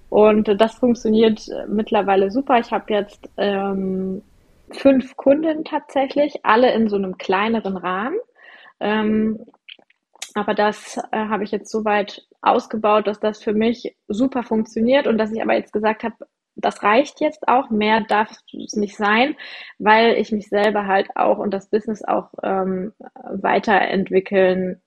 Und 0.08 0.60
das 0.60 0.74
funktioniert 0.76 1.48
äh, 1.48 1.66
mittlerweile 1.66 2.30
super. 2.30 2.58
Ich 2.58 2.70
habe 2.72 2.92
jetzt 2.92 3.28
ähm, 3.36 4.22
fünf 4.70 5.16
Kunden 5.16 5.64
tatsächlich, 5.64 6.44
alle 6.44 6.72
in 6.72 6.88
so 6.88 6.96
einem 6.96 7.18
kleineren 7.18 7.76
Rahmen. 7.76 8.18
Ähm, 8.80 9.44
aber 10.34 10.54
das 10.54 10.98
äh, 11.12 11.18
habe 11.18 11.44
ich 11.44 11.50
jetzt 11.50 11.70
so 11.70 11.84
weit 11.84 12.26
ausgebaut, 12.40 13.06
dass 13.06 13.20
das 13.20 13.42
für 13.42 13.52
mich 13.52 13.96
super 14.06 14.42
funktioniert 14.42 15.06
und 15.06 15.18
dass 15.18 15.32
ich 15.32 15.42
aber 15.42 15.54
jetzt 15.54 15.72
gesagt 15.72 16.04
habe, 16.04 16.16
das 16.58 16.82
reicht 16.82 17.20
jetzt 17.20 17.48
auch, 17.48 17.70
mehr 17.70 18.00
darf 18.02 18.30
es 18.52 18.76
nicht 18.76 18.96
sein, 18.96 19.36
weil 19.78 20.14
ich 20.14 20.32
mich 20.32 20.48
selber 20.48 20.86
halt 20.86 21.08
auch 21.16 21.38
und 21.38 21.52
das 21.52 21.68
Business 21.70 22.02
auch 22.04 22.30
ähm, 22.42 22.92
weiterentwickeln 23.30 24.80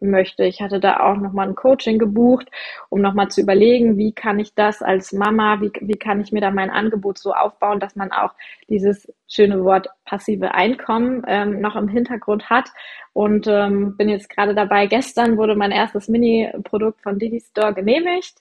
möchte. 0.00 0.44
Ich 0.44 0.60
hatte 0.60 0.80
da 0.80 1.00
auch 1.00 1.16
nochmal 1.16 1.48
ein 1.48 1.54
Coaching 1.54 1.98
gebucht, 1.98 2.50
um 2.90 3.00
nochmal 3.00 3.28
zu 3.28 3.40
überlegen, 3.40 3.96
wie 3.96 4.12
kann 4.12 4.38
ich 4.38 4.54
das 4.54 4.82
als 4.82 5.12
Mama, 5.12 5.60
wie, 5.60 5.72
wie 5.80 5.98
kann 5.98 6.20
ich 6.20 6.32
mir 6.32 6.40
da 6.40 6.50
mein 6.50 6.70
Angebot 6.70 7.18
so 7.18 7.32
aufbauen, 7.32 7.80
dass 7.80 7.96
man 7.96 8.12
auch 8.12 8.34
dieses 8.68 9.10
schöne 9.28 9.64
Wort 9.64 9.88
passive 10.04 10.54
Einkommen 10.54 11.22
ähm, 11.26 11.60
noch 11.60 11.76
im 11.76 11.88
Hintergrund 11.88 12.50
hat. 12.50 12.68
Und 13.14 13.46
ähm, 13.46 13.96
bin 13.96 14.08
jetzt 14.08 14.30
gerade 14.30 14.54
dabei, 14.54 14.86
gestern 14.86 15.36
wurde 15.36 15.54
mein 15.54 15.70
erstes 15.70 16.08
Mini-Produkt 16.08 17.02
von 17.02 17.18
Didi 17.18 17.40
Store 17.40 17.74
genehmigt. 17.74 18.36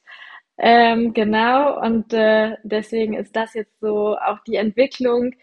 Ähm, 0.64 1.14
genau, 1.16 1.82
und 1.82 2.14
äh, 2.14 2.56
deswegen 2.64 3.16
ist 3.16 3.36
das 3.36 3.56
jetzt 3.56 3.80
so 3.80 4.16
auch 4.18 4.40
die 4.46 4.58
Entwicklung, 4.58 5.34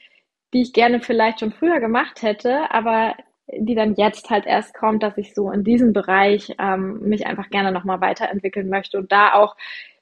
die 0.55 0.63
ich 0.63 0.73
gerne 0.73 1.01
vielleicht 1.01 1.41
schon 1.41 1.51
früher 1.53 1.81
gemacht 1.81 2.23
hätte, 2.23 2.71
aber 2.71 3.17
die 3.53 3.75
dann 3.75 3.97
jetzt 3.97 4.31
halt 4.31 4.47
erst 4.47 4.75
kommt, 4.75 5.03
dass 5.03 5.19
ich 5.19 5.35
so 5.35 5.51
in 5.51 5.65
diesem 5.65 5.93
Bereich 5.93 6.55
ähm, 6.61 7.01
mich 7.01 7.27
einfach 7.27 7.51
gerne 7.51 7.73
nochmal 7.73 8.01
weiterentwickeln 8.01 8.69
möchte 8.69 8.97
und 8.99 9.11
da 9.11 9.35
auch 9.35 9.57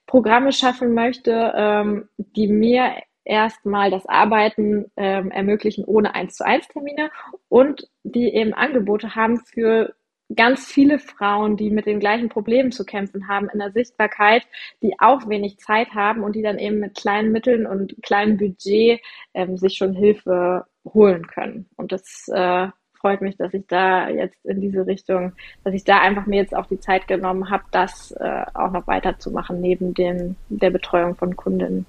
Programme 0.05 0.51
schaffen 0.51 0.93
möchte, 0.93 1.51
ähm, 1.55 2.09
die 2.17 2.47
mir 2.47 2.93
erstmal 3.25 3.89
das 3.89 4.05
Arbeiten 4.05 4.91
ähm, 4.97 5.31
ermöglichen 5.31 5.83
ohne 5.85 6.13
eins 6.13 6.35
zu 6.35 6.45
eins 6.45 6.67
Termine 6.67 7.09
und 7.49 7.89
die 8.03 8.33
eben 8.35 8.53
Angebote 8.53 9.15
haben 9.15 9.39
für 9.39 9.95
ganz 10.35 10.65
viele 10.65 10.99
Frauen, 10.99 11.57
die 11.57 11.69
mit 11.69 11.85
den 11.85 11.99
gleichen 11.99 12.29
Problemen 12.29 12.71
zu 12.71 12.85
kämpfen 12.85 13.27
haben 13.27 13.49
in 13.49 13.59
der 13.59 13.71
Sichtbarkeit, 13.71 14.43
die 14.81 14.99
auch 14.99 15.27
wenig 15.29 15.57
Zeit 15.59 15.93
haben 15.93 16.23
und 16.23 16.35
die 16.35 16.41
dann 16.41 16.59
eben 16.59 16.79
mit 16.79 16.95
kleinen 16.95 17.31
Mitteln 17.31 17.65
und 17.65 17.95
kleinem 18.03 18.37
Budget 18.37 19.01
ähm, 19.33 19.57
sich 19.57 19.77
schon 19.77 19.93
Hilfe 19.93 20.65
holen 20.85 21.27
können. 21.27 21.69
Und 21.77 21.91
das 21.91 22.27
äh, 22.33 22.67
freut 22.93 23.21
mich, 23.21 23.37
dass 23.37 23.53
ich 23.53 23.65
da 23.67 24.09
jetzt 24.09 24.45
in 24.45 24.59
diese 24.59 24.85
Richtung, 24.85 25.33
dass 25.63 25.73
ich 25.73 25.83
da 25.83 26.01
einfach 26.01 26.25
mir 26.25 26.41
jetzt 26.41 26.55
auch 26.55 26.65
die 26.65 26.79
Zeit 26.79 27.07
genommen 27.07 27.49
habe, 27.49 27.63
das 27.71 28.11
äh, 28.11 28.45
auch 28.53 28.71
noch 28.71 28.87
weiterzumachen 28.87 29.61
neben 29.61 29.93
dem, 29.93 30.35
der 30.49 30.71
Betreuung 30.71 31.15
von 31.15 31.35
Kundinnen. 31.35 31.85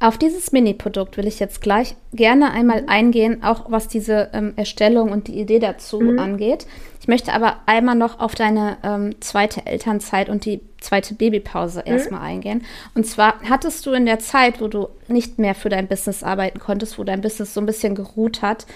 Auf 0.00 0.16
dieses 0.16 0.52
Mini-Produkt 0.52 1.16
will 1.16 1.26
ich 1.26 1.40
jetzt 1.40 1.60
gleich 1.60 1.96
gerne 2.12 2.52
einmal 2.52 2.84
eingehen, 2.86 3.42
auch 3.42 3.64
was 3.68 3.88
diese 3.88 4.30
ähm, 4.32 4.52
Erstellung 4.54 5.10
und 5.10 5.26
die 5.26 5.40
Idee 5.40 5.58
dazu 5.58 5.98
mhm. 6.00 6.20
angeht. 6.20 6.66
Ich 7.00 7.08
möchte 7.08 7.32
aber 7.32 7.56
einmal 7.66 7.96
noch 7.96 8.20
auf 8.20 8.36
deine 8.36 8.76
ähm, 8.84 9.20
zweite 9.20 9.66
Elternzeit 9.66 10.28
und 10.28 10.44
die 10.44 10.60
zweite 10.80 11.14
Babypause 11.14 11.80
mhm. 11.80 11.92
erstmal 11.92 12.20
eingehen. 12.20 12.64
Und 12.94 13.06
zwar 13.06 13.40
hattest 13.48 13.86
du 13.86 13.92
in 13.92 14.06
der 14.06 14.20
Zeit, 14.20 14.60
wo 14.60 14.68
du 14.68 14.88
nicht 15.08 15.40
mehr 15.40 15.56
für 15.56 15.68
dein 15.68 15.88
Business 15.88 16.22
arbeiten 16.22 16.60
konntest, 16.60 16.96
wo 16.96 17.02
dein 17.02 17.20
Business 17.20 17.52
so 17.52 17.60
ein 17.60 17.66
bisschen 17.66 17.96
geruht 17.96 18.40
hat, 18.40 18.66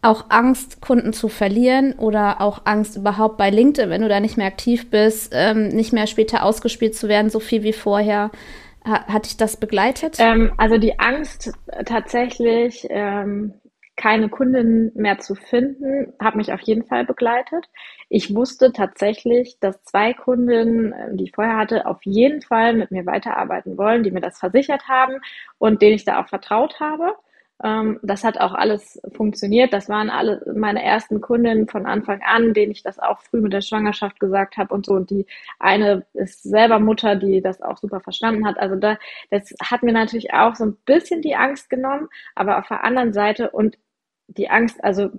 auch 0.00 0.26
Angst, 0.30 0.80
Kunden 0.80 1.12
zu 1.12 1.28
verlieren 1.28 1.92
oder 1.92 2.40
auch 2.40 2.62
Angst 2.64 2.96
überhaupt 2.96 3.36
bei 3.36 3.50
LinkedIn, 3.50 3.90
wenn 3.90 4.02
du 4.02 4.08
da 4.08 4.20
nicht 4.20 4.38
mehr 4.38 4.48
aktiv 4.48 4.90
bist, 4.90 5.32
ähm, 5.34 5.68
nicht 5.68 5.92
mehr 5.92 6.06
später 6.06 6.44
ausgespielt 6.44 6.96
zu 6.96 7.08
werden, 7.08 7.30
so 7.30 7.40
viel 7.40 7.62
wie 7.62 7.74
vorher. 7.74 8.30
Hat 8.84 9.26
dich 9.26 9.36
das 9.36 9.56
begleitet? 9.56 10.16
Ähm, 10.18 10.52
also 10.56 10.78
die 10.78 10.98
Angst 10.98 11.52
tatsächlich, 11.84 12.86
ähm, 12.90 13.54
keine 13.96 14.28
Kundinnen 14.28 14.90
mehr 14.94 15.18
zu 15.18 15.34
finden, 15.34 16.12
hat 16.18 16.34
mich 16.34 16.52
auf 16.52 16.60
jeden 16.62 16.84
Fall 16.84 17.04
begleitet. 17.04 17.68
Ich 18.08 18.34
wusste 18.34 18.72
tatsächlich, 18.72 19.58
dass 19.60 19.82
zwei 19.84 20.12
Kundinnen, 20.14 20.92
äh, 20.92 21.14
die 21.14 21.24
ich 21.24 21.32
vorher 21.32 21.56
hatte, 21.56 21.86
auf 21.86 21.98
jeden 22.02 22.42
Fall 22.42 22.74
mit 22.74 22.90
mir 22.90 23.06
weiterarbeiten 23.06 23.76
wollen, 23.76 24.02
die 24.02 24.10
mir 24.10 24.20
das 24.20 24.38
versichert 24.38 24.88
haben 24.88 25.20
und 25.58 25.82
denen 25.82 25.94
ich 25.94 26.04
da 26.04 26.20
auch 26.20 26.28
vertraut 26.28 26.80
habe. 26.80 27.14
Ähm, 27.62 28.00
das 28.02 28.24
hat 28.24 28.38
auch 28.38 28.54
alles 28.54 29.00
funktioniert. 29.14 29.72
Das 29.72 29.88
waren 29.88 30.10
alle 30.10 30.42
meine 30.54 30.82
ersten 30.82 31.20
Kundinnen 31.20 31.68
von 31.68 31.86
Anfang 31.86 32.20
an, 32.22 32.54
denen 32.54 32.72
ich 32.72 32.82
das 32.82 32.98
auch 32.98 33.20
früh 33.22 33.40
mit 33.40 33.52
der 33.52 33.60
Schwangerschaft 33.60 34.20
gesagt 34.20 34.56
habe 34.56 34.74
und 34.74 34.86
so. 34.86 34.94
Und 34.94 35.10
die 35.10 35.26
eine 35.58 36.04
ist 36.14 36.42
selber 36.42 36.78
Mutter, 36.78 37.16
die 37.16 37.40
das 37.40 37.62
auch 37.62 37.78
super 37.78 38.00
verstanden 38.00 38.46
hat. 38.46 38.58
Also 38.58 38.76
da, 38.76 38.98
das 39.30 39.54
hat 39.62 39.82
mir 39.82 39.92
natürlich 39.92 40.32
auch 40.32 40.54
so 40.56 40.64
ein 40.64 40.76
bisschen 40.84 41.22
die 41.22 41.36
Angst 41.36 41.70
genommen, 41.70 42.08
aber 42.34 42.58
auf 42.58 42.68
der 42.68 42.84
anderen 42.84 43.12
Seite 43.12 43.50
und 43.50 43.78
die 44.28 44.48
Angst, 44.50 44.82
also 44.82 45.10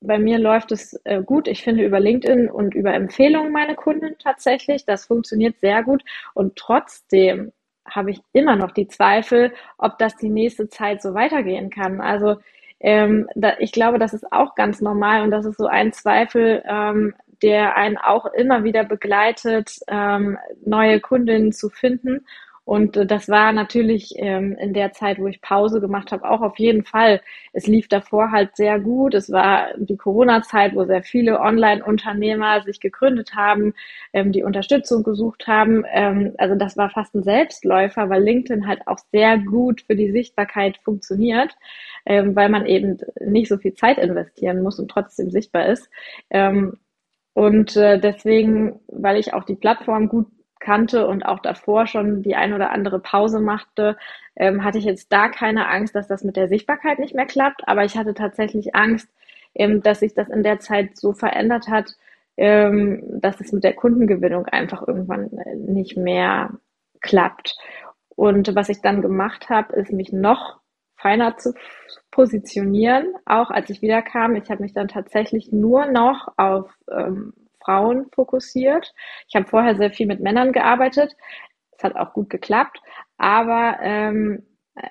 bei 0.00 0.18
mir 0.18 0.38
läuft 0.38 0.72
es 0.72 1.00
äh, 1.04 1.22
gut. 1.22 1.48
Ich 1.48 1.62
finde 1.62 1.84
über 1.84 2.00
LinkedIn 2.00 2.50
und 2.50 2.74
über 2.74 2.92
Empfehlungen 2.94 3.52
meine 3.52 3.74
Kunden 3.74 4.16
tatsächlich. 4.18 4.84
Das 4.84 5.06
funktioniert 5.06 5.60
sehr 5.60 5.82
gut. 5.84 6.02
Und 6.34 6.56
trotzdem 6.56 7.52
habe 7.88 8.10
ich 8.10 8.20
immer 8.32 8.56
noch 8.56 8.70
die 8.70 8.88
Zweifel, 8.88 9.52
ob 9.78 9.98
das 9.98 10.16
die 10.16 10.30
nächste 10.30 10.68
Zeit 10.68 11.02
so 11.02 11.14
weitergehen 11.14 11.70
kann. 11.70 12.00
Also 12.00 12.36
ähm, 12.80 13.28
da, 13.34 13.54
ich 13.58 13.72
glaube, 13.72 13.98
das 13.98 14.12
ist 14.12 14.32
auch 14.32 14.54
ganz 14.54 14.80
normal 14.80 15.22
und 15.22 15.30
das 15.30 15.46
ist 15.46 15.56
so 15.58 15.66
ein 15.66 15.92
Zweifel, 15.92 16.62
ähm, 16.68 17.14
der 17.42 17.76
einen 17.76 17.96
auch 17.96 18.26
immer 18.26 18.64
wieder 18.64 18.84
begleitet, 18.84 19.78
ähm, 19.88 20.38
neue 20.64 21.00
Kundinnen 21.00 21.52
zu 21.52 21.70
finden. 21.70 22.26
Und 22.64 22.96
äh, 22.96 23.06
das 23.06 23.28
war 23.28 23.52
natürlich 23.52 24.14
ähm, 24.16 24.56
in 24.58 24.72
der 24.72 24.92
Zeit, 24.92 25.18
wo 25.18 25.26
ich 25.26 25.40
Pause 25.40 25.80
gemacht 25.80 26.12
habe, 26.12 26.28
auch 26.30 26.40
auf 26.42 26.58
jeden 26.58 26.84
Fall. 26.84 27.20
Es 27.52 27.66
lief 27.66 27.88
davor 27.88 28.30
halt 28.30 28.56
sehr 28.56 28.78
gut. 28.78 29.14
Es 29.14 29.30
war 29.32 29.68
die 29.76 29.96
Corona-Zeit, 29.96 30.74
wo 30.74 30.84
sehr 30.84 31.02
viele 31.02 31.40
Online-Unternehmer 31.40 32.62
sich 32.62 32.78
gegründet 32.80 33.34
haben, 33.34 33.74
ähm, 34.12 34.30
die 34.32 34.44
Unterstützung 34.44 35.02
gesucht 35.02 35.46
haben. 35.48 35.84
Ähm, 35.92 36.34
also 36.38 36.54
das 36.54 36.76
war 36.76 36.90
fast 36.90 37.14
ein 37.14 37.24
Selbstläufer, 37.24 38.08
weil 38.08 38.22
LinkedIn 38.22 38.66
halt 38.66 38.86
auch 38.86 38.98
sehr 39.10 39.38
gut 39.38 39.82
für 39.82 39.96
die 39.96 40.12
Sichtbarkeit 40.12 40.78
funktioniert, 40.84 41.56
ähm, 42.06 42.36
weil 42.36 42.48
man 42.48 42.66
eben 42.66 42.98
nicht 43.20 43.48
so 43.48 43.58
viel 43.58 43.74
Zeit 43.74 43.98
investieren 43.98 44.62
muss 44.62 44.78
und 44.78 44.88
trotzdem 44.90 45.30
sichtbar 45.30 45.66
ist. 45.66 45.90
Ähm, 46.30 46.78
und 47.34 47.76
äh, 47.76 47.98
deswegen, 47.98 48.80
weil 48.88 49.18
ich 49.18 49.34
auch 49.34 49.44
die 49.44 49.56
Plattform 49.56 50.08
gut 50.08 50.26
kannte 50.62 51.06
und 51.06 51.24
auch 51.24 51.40
davor 51.40 51.86
schon 51.86 52.22
die 52.22 52.36
ein 52.36 52.54
oder 52.54 52.70
andere 52.70 53.00
Pause 53.00 53.40
machte, 53.40 53.96
ähm, 54.36 54.64
hatte 54.64 54.78
ich 54.78 54.84
jetzt 54.84 55.12
da 55.12 55.28
keine 55.28 55.68
Angst, 55.68 55.94
dass 55.94 56.08
das 56.08 56.24
mit 56.24 56.36
der 56.36 56.48
Sichtbarkeit 56.48 56.98
nicht 56.98 57.14
mehr 57.14 57.26
klappt. 57.26 57.68
Aber 57.68 57.84
ich 57.84 57.96
hatte 57.96 58.14
tatsächlich 58.14 58.74
Angst, 58.74 59.08
ähm, 59.54 59.82
dass 59.82 60.00
sich 60.00 60.14
das 60.14 60.28
in 60.28 60.42
der 60.42 60.60
Zeit 60.60 60.96
so 60.96 61.12
verändert 61.12 61.68
hat, 61.68 61.96
ähm, 62.36 63.02
dass 63.20 63.40
es 63.40 63.52
mit 63.52 63.64
der 63.64 63.74
Kundengewinnung 63.74 64.46
einfach 64.46 64.86
irgendwann 64.86 65.30
äh, 65.38 65.54
nicht 65.56 65.96
mehr 65.96 66.50
klappt. 67.00 67.56
Und 68.08 68.54
was 68.54 68.68
ich 68.68 68.80
dann 68.80 69.02
gemacht 69.02 69.50
habe, 69.50 69.74
ist 69.76 69.92
mich 69.92 70.12
noch 70.12 70.60
feiner 70.96 71.36
zu 71.36 71.54
positionieren, 72.10 73.14
auch 73.26 73.50
als 73.50 73.68
ich 73.70 73.82
wiederkam. 73.82 74.36
Ich 74.36 74.50
habe 74.50 74.62
mich 74.62 74.72
dann 74.72 74.88
tatsächlich 74.88 75.50
nur 75.50 75.86
noch 75.86 76.28
auf 76.36 76.70
ähm, 76.90 77.32
Frauen 77.64 78.06
fokussiert. 78.14 78.94
Ich 79.28 79.36
habe 79.36 79.46
vorher 79.48 79.76
sehr 79.76 79.90
viel 79.90 80.06
mit 80.06 80.20
Männern 80.20 80.52
gearbeitet. 80.52 81.16
Es 81.76 81.84
hat 81.84 81.96
auch 81.96 82.12
gut 82.12 82.30
geklappt. 82.30 82.80
Aber 83.16 83.78
ähm, 83.80 84.46
äh, 84.74 84.88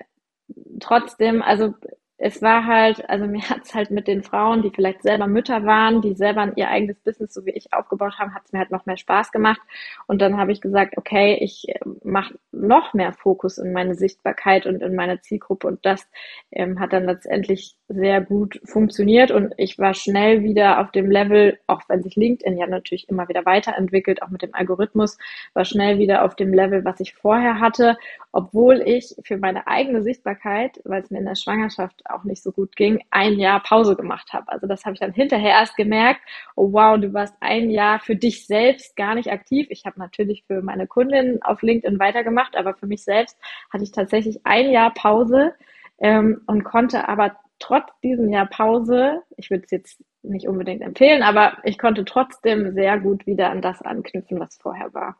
trotzdem, 0.80 1.42
also 1.42 1.74
es 2.18 2.40
war 2.40 2.66
halt, 2.66 3.08
also 3.08 3.26
mir 3.26 3.42
hat 3.50 3.64
es 3.64 3.74
halt 3.74 3.90
mit 3.90 4.06
den 4.06 4.22
Frauen, 4.22 4.62
die 4.62 4.70
vielleicht 4.70 5.02
selber 5.02 5.26
Mütter 5.26 5.64
waren, 5.64 6.00
die 6.02 6.14
selber 6.14 6.52
ihr 6.56 6.68
eigenes 6.68 7.00
Business, 7.00 7.34
so 7.34 7.44
wie 7.46 7.50
ich, 7.50 7.72
aufgebaut 7.72 8.18
haben, 8.18 8.34
hat 8.34 8.42
es 8.44 8.52
mir 8.52 8.60
halt 8.60 8.70
noch 8.70 8.86
mehr 8.86 8.96
Spaß 8.96 9.32
gemacht. 9.32 9.60
Und 10.06 10.22
dann 10.22 10.36
habe 10.36 10.52
ich 10.52 10.60
gesagt, 10.60 10.96
okay, 10.96 11.38
ich 11.40 11.68
äh, 11.68 11.78
mache 12.04 12.34
noch 12.52 12.94
mehr 12.94 13.12
Fokus 13.12 13.58
in 13.58 13.72
meine 13.72 13.94
Sichtbarkeit 13.94 14.66
und 14.66 14.82
in 14.82 14.94
meine 14.94 15.20
Zielgruppe. 15.20 15.66
Und 15.66 15.84
das 15.84 16.08
ähm, 16.52 16.78
hat 16.78 16.92
dann 16.92 17.06
letztendlich 17.06 17.76
sehr 17.88 18.20
gut 18.20 18.60
funktioniert. 18.64 19.30
Und 19.30 19.54
ich 19.56 19.78
war 19.78 19.94
schnell 19.94 20.42
wieder 20.42 20.80
auf 20.80 20.90
dem 20.92 21.10
Level, 21.10 21.58
auch 21.66 21.82
wenn 21.88 22.02
sich 22.02 22.16
LinkedIn 22.16 22.56
ja 22.56 22.66
natürlich 22.66 23.08
immer 23.08 23.28
wieder 23.28 23.44
weiterentwickelt, 23.44 24.22
auch 24.22 24.30
mit 24.30 24.42
dem 24.42 24.54
Algorithmus, 24.54 25.18
war 25.54 25.64
schnell 25.64 25.98
wieder 25.98 26.24
auf 26.24 26.36
dem 26.36 26.54
Level, 26.54 26.84
was 26.84 27.00
ich 27.00 27.14
vorher 27.14 27.60
hatte, 27.60 27.96
obwohl 28.32 28.80
ich 28.86 29.14
für 29.24 29.36
meine 29.36 29.66
eigene 29.66 30.02
Sichtbarkeit, 30.02 30.80
weil 30.84 31.02
es 31.02 31.10
mir 31.10 31.18
in 31.18 31.26
der 31.26 31.34
Schwangerschaft 31.34 32.01
auch 32.10 32.24
nicht 32.24 32.42
so 32.42 32.52
gut 32.52 32.76
ging, 32.76 33.02
ein 33.10 33.38
Jahr 33.38 33.62
Pause 33.62 33.96
gemacht 33.96 34.32
habe. 34.32 34.50
Also 34.50 34.66
das 34.66 34.84
habe 34.84 34.94
ich 34.94 35.00
dann 35.00 35.12
hinterher 35.12 35.52
erst 35.52 35.76
gemerkt, 35.76 36.20
oh 36.56 36.72
wow, 36.72 36.98
du 36.98 37.12
warst 37.12 37.34
ein 37.40 37.70
Jahr 37.70 38.00
für 38.00 38.16
dich 38.16 38.46
selbst 38.46 38.96
gar 38.96 39.14
nicht 39.14 39.30
aktiv. 39.30 39.66
Ich 39.70 39.84
habe 39.84 39.98
natürlich 39.98 40.44
für 40.46 40.62
meine 40.62 40.86
Kundin 40.86 41.42
auf 41.42 41.62
LinkedIn 41.62 41.98
weitergemacht, 41.98 42.56
aber 42.56 42.74
für 42.74 42.86
mich 42.86 43.04
selbst 43.04 43.38
hatte 43.72 43.84
ich 43.84 43.92
tatsächlich 43.92 44.40
ein 44.44 44.70
Jahr 44.70 44.92
Pause 44.94 45.54
ähm, 45.98 46.42
und 46.46 46.64
konnte 46.64 47.08
aber 47.08 47.36
trotz 47.58 47.88
diesem 48.02 48.28
Jahr 48.30 48.46
Pause, 48.46 49.22
ich 49.36 49.50
würde 49.50 49.64
es 49.64 49.70
jetzt 49.70 50.04
nicht 50.22 50.48
unbedingt 50.48 50.82
empfehlen, 50.82 51.22
aber 51.22 51.58
ich 51.64 51.78
konnte 51.78 52.04
trotzdem 52.04 52.72
sehr 52.74 52.98
gut 52.98 53.26
wieder 53.26 53.50
an 53.50 53.62
das 53.62 53.82
anknüpfen, 53.82 54.40
was 54.40 54.56
vorher 54.56 54.92
war. 54.94 55.16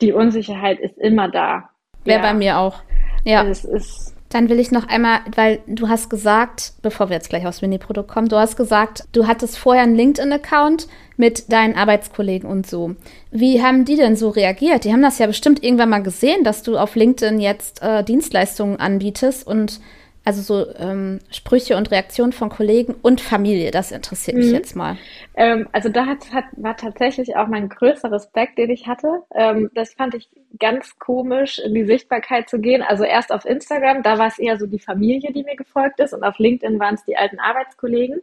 Die 0.00 0.12
Unsicherheit 0.12 0.80
ist 0.80 0.98
immer 0.98 1.28
da. 1.28 1.70
Wäre 2.04 2.22
ja. 2.22 2.32
bei 2.32 2.34
mir 2.34 2.58
auch. 2.58 2.82
Ja. 3.24 3.44
Es 3.44 3.64
ist 3.64 4.16
Dann 4.32 4.48
will 4.48 4.58
ich 4.58 4.72
noch 4.72 4.88
einmal, 4.88 5.20
weil 5.36 5.60
du 5.66 5.90
hast 5.90 6.08
gesagt, 6.08 6.72
bevor 6.80 7.10
wir 7.10 7.16
jetzt 7.16 7.28
gleich 7.28 7.46
aufs 7.46 7.60
Mini-Produkt 7.60 8.08
kommen, 8.08 8.28
du 8.28 8.36
hast 8.36 8.56
gesagt, 8.56 9.04
du 9.12 9.26
hattest 9.26 9.58
vorher 9.58 9.82
einen 9.82 9.94
LinkedIn-Account 9.94 10.88
mit 11.18 11.52
deinen 11.52 11.76
Arbeitskollegen 11.76 12.48
und 12.48 12.66
so. 12.66 12.94
Wie 13.30 13.62
haben 13.62 13.84
die 13.84 13.96
denn 13.96 14.16
so 14.16 14.30
reagiert? 14.30 14.84
Die 14.84 14.92
haben 14.92 15.02
das 15.02 15.18
ja 15.18 15.26
bestimmt 15.26 15.62
irgendwann 15.62 15.90
mal 15.90 16.02
gesehen, 16.02 16.44
dass 16.44 16.62
du 16.62 16.78
auf 16.78 16.96
LinkedIn 16.96 17.40
jetzt 17.40 17.82
äh, 17.82 18.02
Dienstleistungen 18.02 18.80
anbietest 18.80 19.46
und 19.46 19.80
also 20.24 20.42
so 20.42 20.72
ähm, 20.76 21.18
Sprüche 21.30 21.76
und 21.76 21.90
Reaktionen 21.90 22.32
von 22.32 22.48
Kollegen 22.48 22.94
und 23.02 23.20
Familie, 23.20 23.70
das 23.70 23.90
interessiert 23.90 24.36
mich 24.36 24.48
mhm. 24.48 24.54
jetzt 24.54 24.76
mal. 24.76 24.96
Ähm, 25.34 25.68
also 25.72 25.88
da 25.88 26.06
hat, 26.06 26.32
hat, 26.32 26.44
war 26.56 26.76
tatsächlich 26.76 27.36
auch 27.36 27.48
mein 27.48 27.68
größter 27.68 28.12
Respekt, 28.12 28.58
den 28.58 28.70
ich 28.70 28.86
hatte. 28.86 29.22
Ähm, 29.34 29.70
das 29.74 29.94
fand 29.94 30.14
ich 30.14 30.28
ganz 30.58 30.98
komisch, 30.98 31.58
in 31.58 31.74
die 31.74 31.84
Sichtbarkeit 31.84 32.48
zu 32.48 32.60
gehen. 32.60 32.82
Also 32.82 33.04
erst 33.04 33.32
auf 33.32 33.44
Instagram, 33.44 34.02
da 34.02 34.18
war 34.18 34.28
es 34.28 34.38
eher 34.38 34.58
so 34.58 34.66
die 34.66 34.78
Familie, 34.78 35.32
die 35.32 35.42
mir 35.42 35.56
gefolgt 35.56 35.98
ist 35.98 36.12
und 36.12 36.22
auf 36.22 36.38
LinkedIn 36.38 36.78
waren 36.78 36.94
es 36.94 37.04
die 37.04 37.16
alten 37.16 37.40
Arbeitskollegen. 37.40 38.22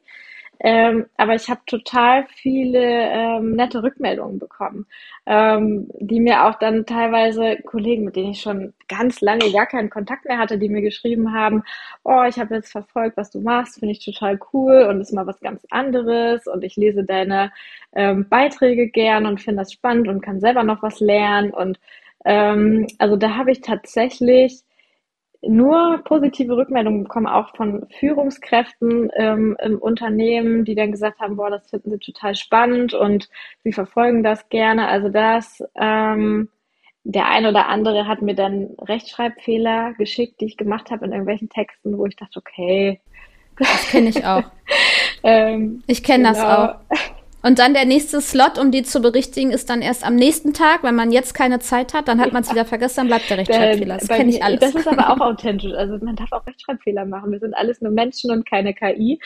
Ähm, 0.62 1.05
aber 1.16 1.36
ich 1.36 1.49
habe 1.49 1.62
total 1.66 2.26
viele 2.28 2.80
ähm, 2.82 3.55
nette 3.55 3.82
Rückmeldungen 3.82 4.39
bekommen, 4.39 4.86
ähm, 5.26 5.88
die 5.99 6.20
mir 6.20 6.45
auch 6.45 6.55
dann 6.60 6.86
teilweise 6.86 7.57
Kollegen, 7.66 8.03
mit 8.03 8.18
denen 8.18 8.32
ich 8.32 8.41
schon 8.41 8.74
ganz 8.89 9.22
lange 9.22 9.51
gar 9.53 9.68
keinen 9.68 9.89
Kontakt 9.89 10.26
mehr 10.26 10.38
hatte, 10.38 10.57
die 10.57 10.68
mir 10.68 10.82
geschrieben 10.82 11.34
haben, 11.34 11.64
oh, 12.03 12.24
ich 12.28 12.38
habe 12.39 12.55
jetzt 12.55 12.72
verfolgt, 12.74 13.16
was 13.16 13.32
du 13.32 13.39
machst, 13.39 13.80
finde 13.80 13.93
ich 13.93 14.03
total 14.03 14.38
cool 14.53 14.86
und 14.89 14.99
ist 14.99 15.14
mal 15.14 15.28
was 15.28 15.39
ganz 15.39 15.66
anderes 15.70 16.45
und 16.47 16.64
ich 16.66 16.76
lese 16.76 17.05
deine 17.05 17.51
ähm, 17.95 18.28
Beiträge 18.28 18.89
gern 18.89 19.26
und 19.26 19.39
finde 19.41 19.62
das 19.62 19.72
spannend 19.72 20.10
und 20.10 20.22
kann 20.22 20.41
selber 20.41 20.64
noch 20.64 20.84
was 20.84 20.99
lernen 20.99 21.51
und 21.51 21.80
ähm, 22.26 22.88
also 22.97 23.16
da 23.16 23.38
habe 23.38 23.51
ich 23.51 23.62
tatsächlich 23.62 24.64
nur 25.41 25.99
positive 26.03 26.55
Rückmeldungen 26.55 27.03
bekommen, 27.03 27.27
auch 27.27 27.55
von 27.55 27.87
Führungskräften 27.99 29.09
ähm, 29.15 29.55
im 29.63 29.77
Unternehmen, 29.77 30.65
die 30.65 30.75
dann 30.75 30.91
gesagt 30.91 31.19
haben, 31.19 31.37
boah, 31.37 31.49
das 31.49 31.69
finden 31.69 31.91
sie 31.91 31.99
total 31.99 32.35
spannend 32.35 32.93
und 32.93 33.29
sie 33.63 33.71
verfolgen 33.71 34.23
das 34.23 34.49
gerne. 34.49 34.87
Also 34.87 35.09
das, 35.09 35.63
ähm, 35.79 36.49
der 37.03 37.27
ein 37.27 37.45
oder 37.45 37.67
andere 37.67 38.07
hat 38.07 38.21
mir 38.21 38.35
dann 38.35 38.75
Rechtschreibfehler 38.81 39.93
geschickt, 39.93 40.41
die 40.41 40.45
ich 40.45 40.57
gemacht 40.57 40.91
habe 40.91 41.05
in 41.05 41.11
irgendwelchen 41.11 41.49
Texten, 41.49 41.97
wo 41.97 42.05
ich 42.05 42.17
dachte, 42.17 42.39
okay. 42.39 42.99
Das 43.57 43.89
kenne 43.89 44.09
ich 44.09 44.25
auch. 44.25 44.43
ähm, 45.23 45.83
ich 45.87 46.03
kenne 46.03 46.31
genau. 46.31 46.33
das 46.33 46.43
auch. 46.43 46.75
Und 47.41 47.59
dann 47.59 47.73
der 47.73 47.85
nächste 47.85 48.19
Slot, 48.19 48.57
um 48.57 48.71
die 48.71 48.83
zu 48.83 49.01
berichtigen, 49.01 49.51
ist 49.51 49.69
dann 49.69 49.81
erst 49.81 50.05
am 50.05 50.15
nächsten 50.15 50.53
Tag. 50.53 50.83
Wenn 50.83 50.95
man 50.95 51.11
jetzt 51.11 51.33
keine 51.33 51.59
Zeit 51.59 51.93
hat, 51.93 52.07
dann 52.07 52.19
hat 52.19 52.33
man 52.33 52.43
es 52.43 52.51
wieder 52.51 52.65
vergessen, 52.65 52.97
dann 52.97 53.07
bleibt 53.07 53.29
der 53.29 53.37
Rechtschreibfehler. 53.37 53.97
Das 53.97 54.07
kenne 54.07 54.29
ich 54.29 54.43
alles. 54.43 54.59
Das 54.59 54.75
ist 54.75 54.87
aber 54.87 55.09
auch 55.09 55.19
authentisch. 55.21 55.73
Also 55.73 56.03
man 56.03 56.15
darf 56.15 56.31
auch 56.31 56.45
Rechtschreibfehler 56.45 57.05
machen. 57.05 57.31
Wir 57.31 57.39
sind 57.39 57.53
alles 57.53 57.81
nur 57.81 57.91
Menschen 57.91 58.31
und 58.31 58.45
keine 58.45 58.73
KI. 58.73 59.19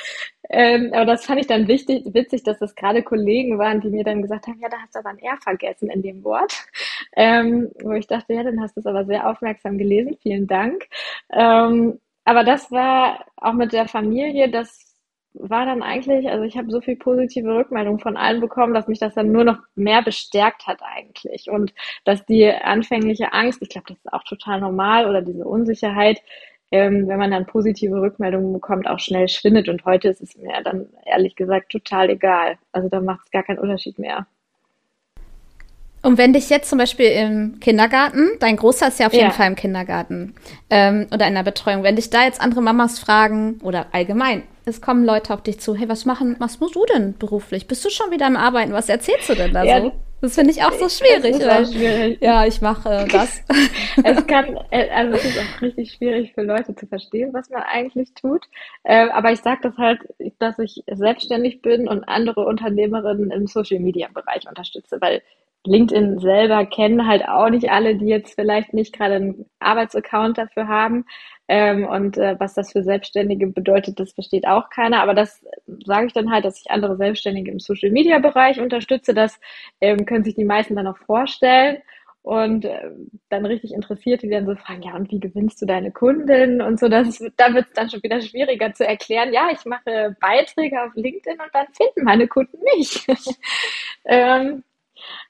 Ähm, 0.50 0.92
aber 0.94 1.06
das 1.06 1.26
fand 1.26 1.42
ich 1.42 1.48
dann 1.48 1.68
wichtig, 1.68 2.04
witzig, 2.14 2.44
dass 2.44 2.60
das 2.60 2.76
gerade 2.76 3.02
Kollegen 3.02 3.58
waren, 3.58 3.82
die 3.82 3.90
mir 3.90 4.04
dann 4.04 4.22
gesagt 4.22 4.46
haben, 4.46 4.60
ja, 4.60 4.70
da 4.70 4.78
hast 4.78 4.94
du 4.94 5.00
aber 5.00 5.10
ein 5.10 5.20
R 5.20 5.38
vergessen 5.42 5.90
in 5.90 6.02
dem 6.02 6.24
Wort. 6.24 6.54
Ähm, 7.16 7.72
wo 7.82 7.94
ich 7.94 8.08
dachte, 8.08 8.34
ja, 8.34 8.44
dann 8.44 8.62
hast 8.62 8.76
du 8.76 8.82
es 8.82 8.86
aber 8.86 9.06
sehr 9.06 9.30
aufmerksam 9.30 9.78
gelesen. 9.78 10.18
Vielen 10.22 10.48
Dank. 10.48 10.88
Ähm, 11.32 12.00
aber 12.26 12.44
das 12.44 12.72
war 12.72 13.26
auch 13.38 13.54
mit 13.54 13.74
der 13.74 13.88
Familie, 13.88 14.50
das 14.50 14.93
war 15.34 15.66
dann 15.66 15.82
eigentlich, 15.82 16.30
also 16.30 16.44
ich 16.44 16.58
habe 16.58 16.70
so 16.70 16.82
viel 16.82 16.96
positive 16.96 17.56
Rückmeldung 17.56 18.00
von 18.00 18.18
allen 18.18 18.40
bekommen, 18.40 18.74
dass 18.74 18.88
mich 18.88 19.00
das 19.00 19.16
dann 19.16 19.32
nur 19.32 19.44
noch 19.44 19.58
mehr 19.76 20.02
bestärkt 20.02 20.68
hat 20.68 20.80
eigentlich. 20.84 21.50
Und 21.50 21.74
dass 22.06 22.26
die 22.26 22.50
anfängliche 22.50 23.34
Angst, 23.34 23.62
ich 23.62 23.70
glaube, 23.70 23.88
das 23.88 23.98
ist 23.98 24.14
auch 24.14 24.24
total 24.24 24.62
normal, 24.62 25.10
oder 25.10 25.22
diese 25.22 25.46
Unsicherheit, 25.46 26.22
ähm, 26.72 27.08
wenn 27.08 27.20
man 27.20 27.32
dann 27.32 27.46
positive 27.46 28.02
Rückmeldungen 28.02 28.54
bekommt, 28.54 28.88
auch 28.88 29.00
schnell 29.00 29.28
schwindet. 29.28 29.70
Und 29.70 29.86
heute 29.86 30.10
ist 30.10 30.22
es 30.22 30.38
mir 30.38 30.62
dann 30.64 30.88
ehrlich 31.06 31.36
gesagt 31.36 31.72
total 31.72 32.10
egal. 32.10 32.58
Also 32.72 32.90
da 32.90 33.00
macht 33.00 33.22
es 33.26 33.32
gar 33.32 33.44
keinen 33.44 33.60
Unterschied 33.60 34.00
mehr. 34.00 34.28
Und 36.04 36.18
wenn 36.18 36.34
dich 36.34 36.50
jetzt 36.50 36.70
zum 36.70 36.80
Beispiel 36.80 37.06
im 37.06 37.60
Kindergarten, 37.62 38.32
dein 38.40 38.58
Großer 38.58 38.90
ist 38.90 39.00
ja 39.00 39.08
auf 39.08 39.14
jeden 39.14 39.32
Fall 39.32 39.48
im 39.48 39.56
Kindergarten 39.56 40.36
ähm, 40.70 41.08
oder 41.14 41.28
in 41.28 41.34
der 41.34 41.44
Betreuung, 41.44 41.84
wenn 41.84 41.96
dich 41.96 42.10
da 42.10 42.26
jetzt 42.26 42.42
andere 42.42 42.62
Mamas 42.62 43.00
fragen 43.00 43.60
oder 43.64 43.88
allgemein, 43.94 44.44
es 44.66 44.82
kommen 44.82 45.06
Leute 45.06 45.34
auf 45.34 45.44
dich 45.44 45.60
zu, 45.60 45.76
hey, 45.76 45.90
was 45.90 46.06
machen, 46.06 46.36
was 46.40 46.60
musst 46.60 46.76
du 46.76 46.86
denn 46.86 47.18
beruflich? 47.18 47.68
Bist 47.68 47.84
du 47.84 47.90
schon 47.90 48.12
wieder 48.12 48.26
am 48.26 48.38
Arbeiten? 48.38 48.74
Was 48.74 48.90
erzählst 48.90 49.30
du 49.30 49.36
denn 49.36 49.54
da 49.54 49.64
ja, 49.64 49.82
so? 49.82 49.92
Das 50.22 50.36
finde 50.36 50.52
ich 50.52 50.64
auch 50.64 50.72
so 50.72 50.88
schwierig. 50.88 51.38
Weil, 51.46 51.66
schwierig. 51.66 52.22
Ja, 52.22 52.46
ich 52.46 52.62
mache 52.62 52.90
äh, 52.90 53.08
das. 53.10 53.44
es 54.04 54.26
kann, 54.26 54.58
äh, 54.72 54.90
also 54.90 55.18
es 55.18 55.26
ist 55.26 55.38
auch 55.38 55.62
richtig 55.62 55.92
schwierig 55.92 56.34
für 56.34 56.44
Leute 56.44 56.74
zu 56.76 56.88
verstehen, 56.88 57.34
was 57.34 57.50
man 57.50 57.64
eigentlich 57.64 58.14
tut. 58.14 58.46
Äh, 58.84 59.10
aber 59.10 59.34
ich 59.34 59.42
sage 59.42 59.60
das 59.64 59.78
halt, 59.78 60.00
dass 60.40 60.58
ich 60.60 60.82
selbstständig 60.90 61.62
bin 61.62 61.90
und 61.90 62.06
andere 62.06 62.46
Unternehmerinnen 62.46 63.32
im 63.32 63.48
Social 63.48 63.80
Media 63.80 64.08
Bereich 64.14 64.48
unterstütze, 64.48 65.02
weil 65.02 65.22
LinkedIn 65.66 66.20
selber 66.20 66.66
kennen 66.66 67.08
halt 67.08 67.28
auch 67.28 67.50
nicht 67.50 67.70
alle, 67.70 67.96
die 67.96 68.08
jetzt 68.08 68.36
vielleicht 68.36 68.74
nicht 68.74 68.94
gerade 68.96 69.16
einen 69.16 69.46
Arbeitsaccount 69.60 70.38
dafür 70.38 70.68
haben. 70.68 71.06
Ähm, 71.48 71.86
und 71.86 72.18
äh, 72.18 72.40
was 72.40 72.54
das 72.54 72.72
für 72.72 72.84
Selbstständige 72.84 73.48
bedeutet, 73.48 74.00
das 74.00 74.14
versteht 74.14 74.48
auch 74.48 74.70
keiner. 74.70 75.02
Aber 75.02 75.14
das 75.14 75.44
sage 75.86 76.08
ich 76.08 76.14
dann 76.14 76.32
halt, 76.32 76.46
dass 76.46 76.60
ich 76.60 76.72
andere 76.72 76.96
Selbstständige 76.98 77.52
im 77.52 77.60
Social 77.60 77.92
Media 77.92 78.20
Bereich 78.20 78.60
unterstütze. 78.62 79.14
Das 79.14 79.40
ähm, 79.82 80.06
können 80.06 80.24
sich 80.24 80.36
die 80.36 80.46
meisten 80.46 80.76
dann 80.76 80.88
auch 80.88 80.98
vorstellen. 80.98 81.78
Und 82.22 82.64
äh, 82.64 82.90
dann 83.28 83.46
richtig 83.46 83.74
interessiert, 83.74 84.22
die 84.22 84.30
dann 84.30 84.46
so 84.46 84.56
fragen, 84.56 84.84
ja, 84.84 84.96
und 84.96 85.12
wie 85.12 85.20
gewinnst 85.20 85.62
du 85.62 85.66
deine 85.66 85.92
Kunden 85.92 86.62
und 86.62 86.80
so, 86.80 86.88
das 86.88 87.20
da 87.36 87.54
wird 87.54 87.66
es 87.68 87.74
dann 87.74 87.90
schon 87.90 88.02
wieder 88.02 88.22
schwieriger 88.22 88.74
zu 88.74 88.88
erklären. 88.88 89.34
Ja, 89.34 89.50
ich 89.52 89.66
mache 89.66 90.16
Beiträge 90.22 90.82
auf 90.82 90.96
LinkedIn 90.96 91.42
und 91.42 91.50
dann 91.54 91.68
finden 91.74 92.06
meine 92.06 92.30
Kunden 92.30 92.58
mich. 92.78 93.06
ähm, 94.06 94.64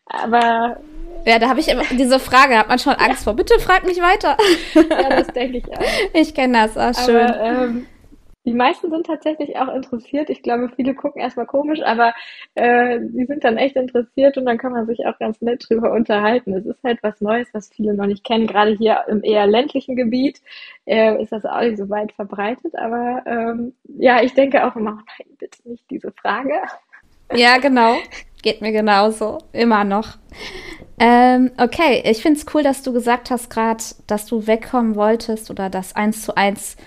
aber. 0.05 0.77
Ja, 1.25 1.39
da 1.39 1.47
habe 1.47 1.61
ich 1.61 1.69
immer 1.69 1.83
diese 1.91 2.19
Frage, 2.19 2.57
hat 2.57 2.67
man 2.67 2.79
schon 2.79 2.93
Angst 2.93 3.21
ja. 3.21 3.23
vor. 3.23 3.33
Bitte 3.33 3.57
frag 3.59 3.85
mich 3.85 4.01
weiter. 4.01 4.37
Ja, 4.75 5.09
das 5.09 5.27
denke 5.27 5.59
ich 5.59 5.71
auch. 5.71 5.81
Ich 6.13 6.33
kenne 6.33 6.67
das, 6.67 6.77
ah, 6.77 6.93
schön. 6.93 7.27
Aber, 7.27 7.41
ähm, 7.41 7.85
die 8.45 8.53
meisten 8.53 8.89
sind 8.89 9.05
tatsächlich 9.05 9.57
auch 9.57 9.73
interessiert. 9.73 10.29
Ich 10.29 10.43
glaube, 10.43 10.69
viele 10.75 10.93
gucken 10.95 11.21
erstmal 11.21 11.45
komisch, 11.45 11.79
aber 11.81 12.13
äh, 12.55 12.99
die 13.01 13.25
sind 13.25 13.45
dann 13.45 13.55
echt 13.55 13.77
interessiert 13.77 14.37
und 14.37 14.45
dann 14.45 14.57
kann 14.57 14.73
man 14.73 14.85
sich 14.85 15.05
auch 15.05 15.17
ganz 15.17 15.39
nett 15.41 15.65
drüber 15.67 15.93
unterhalten. 15.93 16.53
Es 16.53 16.65
ist 16.65 16.83
halt 16.83 16.99
was 17.03 17.21
Neues, 17.21 17.47
was 17.53 17.69
viele 17.69 17.93
noch 17.93 18.05
nicht 18.05 18.25
kennen. 18.25 18.47
Gerade 18.47 18.71
hier 18.71 19.05
im 19.07 19.23
eher 19.23 19.47
ländlichen 19.47 19.95
Gebiet 19.95 20.41
äh, 20.85 21.21
ist 21.21 21.31
das 21.31 21.45
auch 21.45 21.61
nicht 21.61 21.77
so 21.77 21.89
weit 21.89 22.11
verbreitet. 22.11 22.75
Aber 22.75 23.23
ähm, 23.25 23.73
ja, 23.85 24.21
ich 24.21 24.33
denke 24.33 24.65
auch 24.65 24.75
immer, 24.75 24.91
nein, 24.91 25.37
bitte 25.39 25.57
nicht 25.63 25.89
diese 25.89 26.11
Frage. 26.11 26.61
Ja, 27.33 27.57
genau. 27.59 27.95
Geht 28.43 28.61
mir 28.61 28.71
genauso. 28.71 29.39
Immer 29.53 29.83
noch. 29.83 30.17
Ähm, 30.99 31.49
okay, 31.57 32.03
ich 32.05 32.21
finde 32.21 32.39
es 32.39 32.45
cool, 32.53 32.61
dass 32.61 32.83
du 32.83 32.93
gesagt 32.93 33.31
hast 33.31 33.49
gerade, 33.49 33.83
dass 34.05 34.27
du 34.27 34.45
wegkommen 34.45 34.95
wolltest 34.95 35.49
oder 35.49 35.71
das 35.71 35.95
eins 35.95 36.21
zu 36.21 36.37
eins 36.37 36.77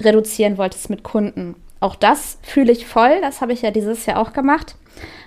reduzieren 0.00 0.58
wolltest 0.58 0.90
mit 0.90 1.04
Kunden. 1.04 1.54
Auch 1.78 1.94
das 1.94 2.38
fühle 2.42 2.72
ich 2.72 2.86
voll. 2.86 3.20
Das 3.20 3.40
habe 3.40 3.52
ich 3.52 3.62
ja 3.62 3.70
dieses 3.70 4.06
Jahr 4.06 4.18
auch 4.18 4.32
gemacht. 4.32 4.74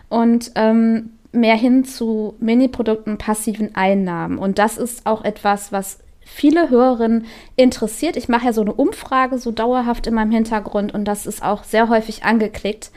Und 0.10 0.52
ähm, 0.56 1.12
mehr 1.32 1.56
hin 1.56 1.86
zu 1.86 2.36
Mini-Produkten, 2.40 3.18
passiven 3.18 3.76
Einnahmen. 3.76 4.38
Und 4.38 4.58
das 4.58 4.78
ist 4.78 5.06
auch 5.06 5.24
etwas, 5.24 5.72
was 5.72 6.00
viele 6.22 6.70
Hörerinnen 6.70 7.26
interessiert. 7.56 8.18
Ich 8.18 8.28
mache 8.28 8.46
ja 8.46 8.54
so 8.54 8.62
eine 8.62 8.74
Umfrage 8.74 9.38
so 9.38 9.52
dauerhaft 9.52 10.08
in 10.08 10.16
meinem 10.16 10.32
Hintergrund 10.32 10.94
und 10.94 11.06
das 11.06 11.28
ist 11.28 11.44
auch 11.44 11.64
sehr 11.64 11.90
häufig 11.90 12.24
angeklickt. 12.24 12.92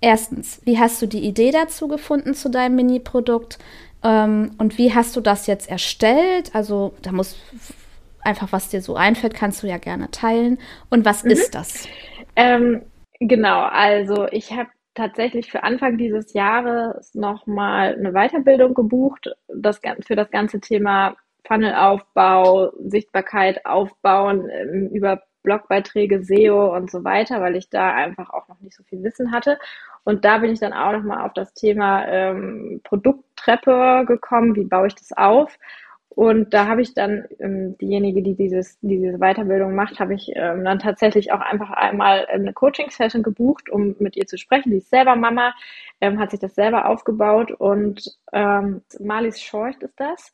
Erstens, 0.00 0.60
wie 0.64 0.78
hast 0.78 1.00
du 1.02 1.06
die 1.06 1.24
Idee 1.26 1.50
dazu 1.50 1.88
gefunden 1.88 2.34
zu 2.34 2.50
deinem 2.50 2.76
Mini-Produkt? 2.76 3.58
Ähm, 4.02 4.52
und 4.58 4.78
wie 4.78 4.94
hast 4.94 5.14
du 5.16 5.20
das 5.20 5.46
jetzt 5.46 5.70
erstellt? 5.70 6.54
Also, 6.54 6.94
da 7.02 7.12
muss 7.12 7.36
einfach, 8.22 8.52
was 8.52 8.68
dir 8.68 8.80
so 8.80 8.96
einfällt, 8.96 9.34
kannst 9.34 9.62
du 9.62 9.66
ja 9.66 9.78
gerne 9.78 10.10
teilen. 10.10 10.58
Und 10.88 11.04
was 11.04 11.24
mhm. 11.24 11.30
ist 11.30 11.54
das? 11.54 11.86
Ähm, 12.36 12.82
genau, 13.18 13.60
also 13.62 14.26
ich 14.30 14.52
habe 14.52 14.70
tatsächlich 14.94 15.50
für 15.50 15.62
Anfang 15.62 15.98
dieses 15.98 16.32
Jahres 16.32 17.14
nochmal 17.14 17.94
eine 17.94 18.12
Weiterbildung 18.12 18.74
gebucht, 18.74 19.30
das, 19.48 19.80
für 20.06 20.16
das 20.16 20.30
ganze 20.30 20.60
Thema 20.60 21.16
Funnelaufbau, 21.46 22.72
Sichtbarkeit 22.84 23.64
aufbauen, 23.66 24.48
ähm, 24.50 24.90
über 24.92 25.22
Blogbeiträge, 25.42 26.22
SEO 26.22 26.74
und 26.74 26.90
so 26.90 27.04
weiter, 27.04 27.40
weil 27.40 27.56
ich 27.56 27.68
da 27.70 27.92
einfach 27.92 28.30
auch 28.30 28.48
noch 28.48 28.60
nicht 28.60 28.76
so 28.76 28.82
viel 28.84 29.02
Wissen 29.02 29.32
hatte. 29.32 29.58
Und 30.04 30.24
da 30.24 30.38
bin 30.38 30.52
ich 30.52 30.60
dann 30.60 30.72
auch 30.72 30.92
nochmal 30.92 31.26
auf 31.26 31.32
das 31.34 31.54
Thema 31.54 32.06
ähm, 32.06 32.80
Produkttreppe 32.84 34.04
gekommen, 34.06 34.56
wie 34.56 34.64
baue 34.64 34.88
ich 34.88 34.94
das 34.94 35.12
auf. 35.12 35.58
Und 36.12 36.52
da 36.52 36.66
habe 36.66 36.82
ich 36.82 36.92
dann 36.92 37.24
ähm, 37.38 37.78
diejenige, 37.78 38.22
die 38.22 38.34
dieses, 38.34 38.78
diese 38.80 39.18
Weiterbildung 39.18 39.74
macht, 39.76 40.00
habe 40.00 40.14
ich 40.14 40.30
ähm, 40.34 40.64
dann 40.64 40.80
tatsächlich 40.80 41.32
auch 41.32 41.40
einfach 41.40 41.70
einmal 41.70 42.26
eine 42.26 42.52
Coaching-Session 42.52 43.22
gebucht, 43.22 43.70
um 43.70 43.94
mit 44.00 44.16
ihr 44.16 44.26
zu 44.26 44.36
sprechen. 44.36 44.70
Die 44.70 44.78
ist 44.78 44.90
selber 44.90 45.14
Mama, 45.14 45.54
ähm, 46.00 46.18
hat 46.18 46.32
sich 46.32 46.40
das 46.40 46.56
selber 46.56 46.88
aufgebaut 46.88 47.52
und 47.52 48.16
ähm, 48.32 48.82
Marlies 48.98 49.40
Schorcht 49.40 49.82
ist 49.84 49.98
das. 50.00 50.32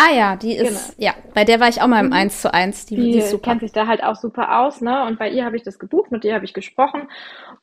Ah 0.00 0.14
ja, 0.14 0.36
die 0.36 0.54
ist, 0.54 0.96
genau. 0.96 1.10
ja, 1.10 1.14
bei 1.34 1.44
der 1.44 1.58
war 1.58 1.68
ich 1.68 1.82
auch 1.82 1.88
mal 1.88 2.00
im 2.00 2.06
mhm. 2.06 2.12
1 2.12 2.42
zu 2.42 2.54
1. 2.54 2.86
Die, 2.86 2.94
die, 2.94 3.12
die 3.12 3.18
ist 3.18 3.30
super. 3.30 3.50
kennt 3.50 3.62
sich 3.62 3.72
da 3.72 3.88
halt 3.88 4.04
auch 4.04 4.14
super 4.14 4.60
aus, 4.60 4.80
ne? 4.80 5.04
Und 5.04 5.18
bei 5.18 5.28
ihr 5.28 5.44
habe 5.44 5.56
ich 5.56 5.64
das 5.64 5.80
gebucht, 5.80 6.12
mit 6.12 6.24
ihr 6.24 6.34
habe 6.34 6.44
ich 6.44 6.54
gesprochen 6.54 7.08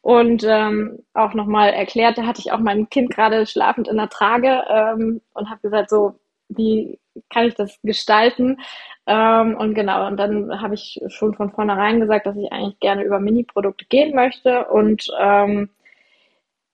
und 0.01 0.43
ähm, 0.45 0.99
auch 1.13 1.33
nochmal 1.33 1.69
erklärt, 1.71 2.17
da 2.17 2.25
hatte 2.25 2.41
ich 2.41 2.51
auch 2.51 2.59
mein 2.59 2.89
Kind 2.89 3.09
gerade 3.09 3.45
schlafend 3.45 3.87
in 3.87 3.95
der 3.95 4.09
Trage 4.09 4.63
ähm, 4.69 5.21
und 5.33 5.49
habe 5.49 5.61
gesagt, 5.61 5.89
so, 5.89 6.19
wie 6.49 6.99
kann 7.29 7.45
ich 7.45 7.55
das 7.55 7.79
gestalten? 7.83 8.57
Ähm, 9.07 9.55
und 9.55 9.73
genau, 9.73 10.05
und 10.05 10.17
dann 10.17 10.61
habe 10.61 10.75
ich 10.75 11.01
schon 11.07 11.35
von 11.35 11.51
vornherein 11.51 12.01
gesagt, 12.01 12.25
dass 12.25 12.35
ich 12.35 12.51
eigentlich 12.51 12.79
gerne 12.81 13.03
über 13.03 13.19
Mini-Produkte 13.19 13.85
gehen 13.85 14.13
möchte 14.13 14.65
und 14.65 15.07
ähm, 15.19 15.69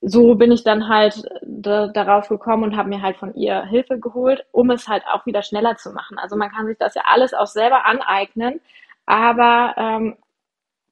so 0.01 0.35
bin 0.35 0.51
ich 0.51 0.63
dann 0.63 0.87
halt 0.89 1.23
darauf 1.43 2.27
gekommen 2.27 2.63
und 2.63 2.77
habe 2.77 2.89
mir 2.89 3.01
halt 3.01 3.17
von 3.17 3.35
ihr 3.35 3.63
Hilfe 3.65 3.99
geholt, 3.99 4.45
um 4.51 4.71
es 4.71 4.87
halt 4.87 5.03
auch 5.07 5.25
wieder 5.27 5.43
schneller 5.43 5.77
zu 5.77 5.91
machen. 5.91 6.17
Also 6.17 6.35
man 6.35 6.51
kann 6.51 6.65
sich 6.65 6.77
das 6.77 6.95
ja 6.95 7.03
alles 7.05 7.33
auch 7.33 7.47
selber 7.47 7.85
aneignen, 7.85 8.59
aber 9.05 9.75
ähm, 9.77 10.17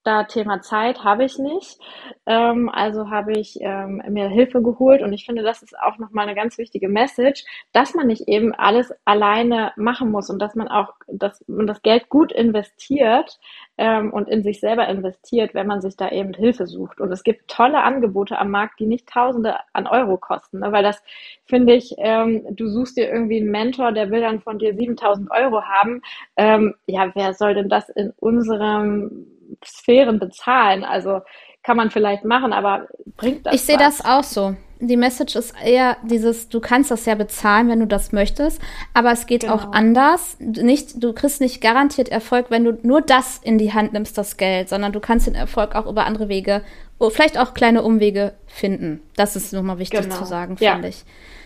da 0.04 0.24
Thema 0.24 0.62
Zeit 0.62 1.04
habe 1.04 1.26
ich 1.26 1.38
nicht. 1.38 1.80
Ähm, 2.26 2.70
also 2.70 3.10
habe 3.10 3.34
ich 3.34 3.58
ähm, 3.62 4.02
mir 4.10 4.30
Hilfe 4.30 4.62
geholt 4.62 5.02
und 5.02 5.12
ich 5.14 5.26
finde, 5.26 5.44
das 5.44 5.62
ist 5.62 5.78
auch 5.78 5.98
nochmal 5.98 6.26
eine 6.26 6.36
ganz 6.36 6.58
wichtige 6.58 6.88
Message, 6.88 7.44
dass 7.74 7.94
man 7.94 8.08
nicht 8.08 8.28
eben 8.28 8.54
alles 8.54 8.94
alleine 9.06 9.74
machen 9.76 10.12
muss 10.12 10.30
und 10.30 10.40
dass 10.40 10.56
man 10.56 10.68
auch, 10.68 10.94
dass 11.08 11.44
man 11.48 11.68
das 11.68 11.82
Geld 11.82 12.10
gut 12.10 12.32
investiert 12.32 13.40
ähm, 13.78 14.14
und 14.14 14.30
in 14.30 14.44
sich 14.44 14.60
selber 14.60 14.88
investiert, 14.88 15.54
wenn 15.54 15.68
man 15.68 15.82
sich 15.82 15.98
da 15.98 16.10
eben 16.10 16.34
Hilfe 16.34 16.66
sucht. 16.66 17.02
Und 17.02 17.12
es 17.12 17.24
gibt 17.24 17.50
tolle 17.50 17.82
Angebote 17.84 18.38
am 18.38 18.52
Markt, 18.52 18.80
die 18.80 18.86
nicht 18.86 19.08
Tausende 19.10 19.56
an 19.74 19.88
Euro 19.88 20.18
kosten, 20.18 20.60
ne? 20.60 20.72
weil 20.72 20.84
das 20.84 21.02
finde 21.46 21.74
ich, 21.74 21.96
ähm, 21.98 22.46
du 22.52 22.68
suchst 22.70 22.98
dir 22.98 23.10
irgendwie 23.10 23.42
einen 23.42 23.52
Mentor, 23.52 23.92
der 23.92 24.12
will 24.12 24.22
dann 24.22 24.42
von 24.42 24.60
dir 24.60 24.76
7000 24.76 25.30
Euro 25.32 25.64
haben. 25.64 26.02
Ähm, 26.38 26.76
ja, 26.86 27.12
wer 27.16 27.34
soll 27.34 27.54
denn 27.54 27.70
das 27.70 27.90
in 27.90 28.14
unserem 28.18 29.39
Sphären 29.64 30.20
bezahlen. 30.20 30.84
Also 30.84 31.22
kann 31.64 31.78
man 31.78 31.92
vielleicht 31.92 32.26
machen, 32.26 32.54
aber 32.54 32.88
bringt 33.18 33.46
das? 33.46 33.56
Ich 33.56 33.62
sehe 33.62 33.78
das 33.78 34.04
auch 34.04 34.24
so. 34.24 34.56
Die 34.82 34.96
Message 34.96 35.36
ist 35.36 35.54
eher 35.62 35.98
dieses, 36.04 36.48
du 36.48 36.62
kannst 36.62 36.90
das 36.90 37.06
ja 37.06 37.16
bezahlen, 37.16 37.68
wenn 37.68 37.82
du 37.82 37.86
das 37.86 38.14
möchtest, 38.14 38.62
aber 38.94 39.12
es 39.12 39.26
geht 39.26 39.42
genau. 39.42 39.56
auch 39.56 39.74
anders. 39.74 40.38
Nicht, 40.40 41.04
du 41.04 41.12
kriegst 41.12 41.42
nicht 41.42 41.60
garantiert 41.60 42.08
Erfolg, 42.08 42.46
wenn 42.50 42.64
du 42.64 42.80
nur 42.82 43.02
das 43.02 43.40
in 43.44 43.58
die 43.58 43.74
Hand 43.74 43.92
nimmst, 43.92 44.18
das 44.18 44.38
Geld, 44.38 44.70
sondern 44.70 44.94
du 44.94 45.02
kannst 45.02 45.28
den 45.28 45.36
Erfolg 45.36 45.76
auch 45.76 45.86
über 45.86 46.06
andere 46.06 46.30
Wege, 46.30 46.64
vielleicht 47.10 47.38
auch 47.38 47.54
kleine 47.54 47.84
Umwege 47.84 48.34
finden. 48.48 49.02
Das 49.18 49.36
ist 49.36 49.52
nochmal 49.52 49.80
wichtig 49.80 50.02
genau. 50.02 50.16
zu 50.16 50.26
sagen, 50.26 50.56
ja. 50.62 50.74
finde 50.74 50.88
ich. 50.88 51.04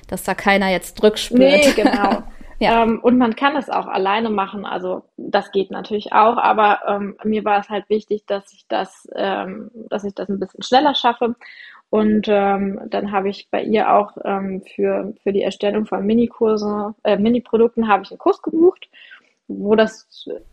Dass 0.07 0.23
da 0.23 0.35
keiner 0.35 0.69
jetzt 0.69 1.01
Druck 1.01 1.17
spürt. 1.17 1.39
Nee, 1.39 1.73
genau. 1.75 2.21
Ja. 2.63 2.83
Ähm, 2.83 2.99
und 3.01 3.17
man 3.17 3.35
kann 3.35 3.57
es 3.57 3.69
auch 3.69 3.87
alleine 3.87 4.29
machen, 4.29 4.65
also 4.65 5.03
das 5.17 5.51
geht 5.51 5.69
natürlich 5.69 6.13
auch, 6.13 6.37
aber 6.37 6.79
ähm, 6.87 7.17
mir 7.25 7.43
war 7.43 7.59
es 7.59 7.69
halt 7.69 7.89
wichtig, 7.89 8.25
dass 8.25 8.53
ich 8.53 8.65
das, 8.69 9.07
ähm, 9.15 9.69
dass 9.89 10.05
ich 10.05 10.15
das 10.15 10.29
ein 10.29 10.39
bisschen 10.39 10.63
schneller 10.63 10.95
schaffe. 10.95 11.35
Und 11.89 12.27
ähm, 12.27 12.79
dann 12.87 13.11
habe 13.11 13.29
ich 13.29 13.49
bei 13.51 13.61
ihr 13.63 13.93
auch 13.93 14.17
ähm, 14.23 14.63
für, 14.75 15.13
für 15.21 15.33
die 15.33 15.43
Erstellung 15.43 15.85
von 15.85 16.05
Minikurse, 16.05 16.95
äh, 17.03 17.17
Mini-Produkten 17.17 17.87
habe 17.87 18.03
ich 18.03 18.11
einen 18.11 18.17
Kurs 18.17 18.41
gebucht, 18.41 18.89
wo 19.47 19.75
das. 19.75 20.07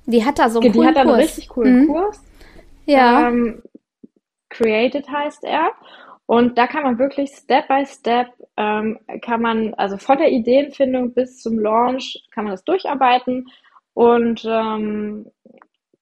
Die 0.04 0.24
hat 0.24 0.38
da 0.38 0.50
so 0.50 0.60
einen 0.60 0.72
Die 0.72 0.84
hat 0.84 0.96
da 0.96 1.02
einen 1.02 1.10
richtig 1.10 1.48
coolen 1.48 1.82
mhm. 1.82 1.86
Kurs. 1.86 2.22
Ja. 2.86 3.28
Ähm, 3.28 3.62
Created 4.50 5.08
heißt 5.08 5.44
er. 5.44 5.70
Und 6.30 6.58
da 6.58 6.68
kann 6.68 6.84
man 6.84 7.00
wirklich 7.00 7.30
Step 7.30 7.66
by 7.66 7.84
Step, 7.84 8.28
ähm, 8.56 9.00
kann 9.20 9.42
man, 9.42 9.74
also 9.74 9.96
von 9.96 10.16
der 10.16 10.30
Ideenfindung 10.30 11.12
bis 11.12 11.40
zum 11.42 11.58
Launch, 11.58 12.22
kann 12.30 12.44
man 12.44 12.52
das 12.52 12.62
durcharbeiten 12.62 13.48
und 13.94 14.44
ähm, 14.44 15.26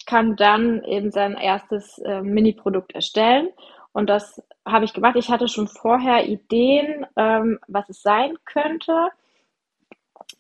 kann 0.05 0.37
dann 0.37 0.85
eben 0.85 1.11
sein 1.13 1.33
erstes 1.33 1.97
äh, 2.01 2.21
Mini-Produkt 2.21 2.93
erstellen. 2.95 3.49
Und 3.93 4.11
das 4.11 4.43
habe 4.67 4.85
ich 4.85 4.93
gemacht. 4.93 5.17
Ich 5.17 5.31
hatte 5.31 5.49
schon 5.49 5.67
vorher 5.67 6.29
Ideen, 6.29 7.07
ähm, 7.17 7.59
was 7.67 7.89
es 7.89 8.03
sein 8.03 8.37
könnte. 8.45 9.09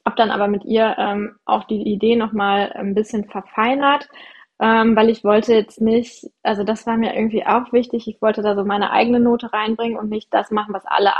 Habe 0.05 0.17
dann 0.17 0.31
aber 0.31 0.49
mit 0.49 0.67
ihr 0.67 0.97
ähm, 0.99 1.37
auch 1.47 1.65
die 1.65 1.91
Idee 1.91 2.17
nochmal 2.17 2.75
ein 2.75 2.95
bisschen 2.95 3.25
verfeinert 3.25 4.07
ähm, 4.61 4.97
weil 4.97 5.09
ich 5.09 5.25
wollte 5.25 5.55
jetzt 5.55 5.81
nicht, 5.81 6.27
also 6.43 6.65
das 6.65 6.87
war 6.87 6.97
mir 6.97 7.15
irgendwie 7.15 7.47
auch 7.47 7.73
wichtig, 7.73 8.09
ich 8.09 8.21
wollte 8.21 8.43
da 8.43 8.57
so 8.57 8.65
meine 8.65 8.91
eigene 8.91 9.21
Note 9.21 9.53
reinbringen 9.53 9.99
und 9.99 10.11
nicht 10.11 10.33
das 10.35 10.51
machen, 10.51 10.75
was 10.75 10.85
alle 10.87 11.13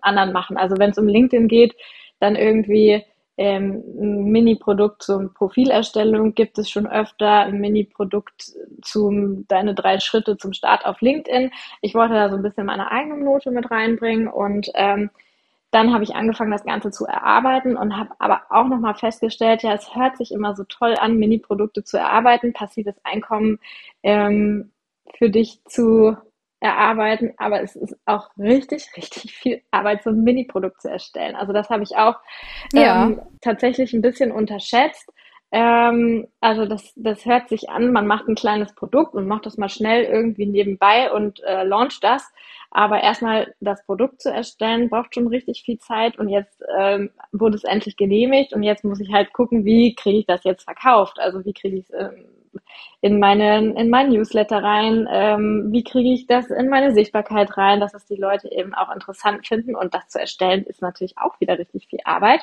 anderen 0.00 0.32
machen. 0.32 0.56
Also 0.56 0.76
wenn 0.78 0.90
es 0.90 0.98
um 0.98 1.08
LinkedIn 1.08 1.48
geht, 1.48 1.74
dann 2.20 2.36
irgendwie 2.36 3.02
ähm, 3.38 3.82
ein 3.98 4.24
Mini-Produkt 4.24 5.02
zum 5.02 5.32
Profilerstellung 5.32 6.34
gibt 6.34 6.58
es 6.58 6.68
schon 6.68 6.86
öfter, 6.86 7.40
ein 7.40 7.60
Mini-Produkt 7.60 8.52
zum 8.82 9.46
deine 9.48 9.74
drei 9.74 9.98
Schritte 9.98 10.36
zum 10.36 10.52
Start 10.52 10.84
auf 10.84 11.00
LinkedIn. 11.00 11.50
Ich 11.80 11.94
wollte 11.94 12.14
da 12.14 12.28
so 12.28 12.36
ein 12.36 12.42
bisschen 12.42 12.66
meine 12.66 12.90
eigene 12.90 13.24
Note 13.24 13.50
mit 13.50 13.70
reinbringen 13.70 14.28
und 14.28 14.70
ähm, 14.74 15.10
dann 15.72 15.92
habe 15.92 16.04
ich 16.04 16.14
angefangen, 16.14 16.50
das 16.50 16.64
Ganze 16.64 16.90
zu 16.90 17.06
erarbeiten 17.06 17.76
und 17.76 17.96
habe 17.96 18.10
aber 18.18 18.42
auch 18.50 18.68
nochmal 18.68 18.94
festgestellt, 18.94 19.62
ja, 19.62 19.72
es 19.72 19.94
hört 19.94 20.18
sich 20.18 20.30
immer 20.30 20.54
so 20.54 20.64
toll 20.64 20.94
an, 20.98 21.16
Mini-Produkte 21.16 21.82
zu 21.82 21.96
erarbeiten, 21.96 22.52
passives 22.52 22.94
Einkommen 23.04 23.58
ähm, 24.02 24.70
für 25.16 25.30
dich 25.30 25.64
zu 25.64 26.16
erarbeiten, 26.60 27.32
aber 27.38 27.62
es 27.62 27.74
ist 27.74 27.96
auch 28.04 28.28
richtig, 28.38 28.86
richtig 28.96 29.34
viel 29.34 29.62
Arbeit, 29.70 30.02
so 30.04 30.10
ein 30.10 30.22
Mini-Produkt 30.22 30.82
zu 30.82 30.90
erstellen. 30.90 31.34
Also 31.34 31.54
das 31.54 31.70
habe 31.70 31.82
ich 31.82 31.96
auch 31.96 32.16
ja. 32.72 33.06
ähm, 33.06 33.22
tatsächlich 33.40 33.94
ein 33.94 34.02
bisschen 34.02 34.30
unterschätzt. 34.30 35.10
Ähm, 35.52 36.28
also 36.40 36.64
das, 36.64 36.94
das 36.96 37.26
hört 37.26 37.50
sich 37.50 37.68
an, 37.68 37.92
man 37.92 38.06
macht 38.06 38.26
ein 38.26 38.34
kleines 38.34 38.74
Produkt 38.74 39.14
und 39.14 39.28
macht 39.28 39.44
das 39.44 39.58
mal 39.58 39.68
schnell 39.68 40.04
irgendwie 40.04 40.46
nebenbei 40.46 41.12
und 41.12 41.42
äh, 41.44 41.62
launcht 41.64 42.02
das. 42.02 42.32
Aber 42.70 43.02
erstmal 43.02 43.54
das 43.60 43.84
Produkt 43.84 44.22
zu 44.22 44.32
erstellen, 44.32 44.88
braucht 44.88 45.14
schon 45.14 45.26
richtig 45.26 45.62
viel 45.62 45.78
Zeit 45.78 46.18
und 46.18 46.30
jetzt 46.30 46.62
ähm, 46.78 47.10
wurde 47.32 47.56
es 47.56 47.64
endlich 47.64 47.98
genehmigt 47.98 48.54
und 48.54 48.62
jetzt 48.62 48.82
muss 48.82 48.98
ich 49.00 49.12
halt 49.12 49.34
gucken, 49.34 49.66
wie 49.66 49.94
kriege 49.94 50.20
ich 50.20 50.26
das 50.26 50.42
jetzt 50.44 50.64
verkauft? 50.64 51.18
Also 51.20 51.44
wie 51.44 51.52
kriege 51.52 51.76
ich 51.76 51.84
es 51.90 51.92
ähm, 51.92 52.24
in 53.02 53.18
meine 53.18 53.58
in 53.74 53.90
mein 53.90 54.08
Newsletter 54.10 54.62
rein? 54.62 55.06
Ähm, 55.10 55.68
wie 55.70 55.84
kriege 55.84 56.14
ich 56.14 56.26
das 56.26 56.48
in 56.50 56.68
meine 56.70 56.94
Sichtbarkeit 56.94 57.56
rein, 57.58 57.80
dass 57.80 57.92
es 57.92 58.06
die 58.06 58.16
Leute 58.16 58.50
eben 58.50 58.72
auch 58.74 58.90
interessant 58.90 59.46
finden? 59.46 59.74
Und 59.76 59.92
das 59.94 60.08
zu 60.08 60.18
erstellen 60.18 60.64
ist 60.64 60.80
natürlich 60.80 61.18
auch 61.18 61.38
wieder 61.40 61.58
richtig 61.58 61.88
viel 61.88 62.00
Arbeit. 62.04 62.40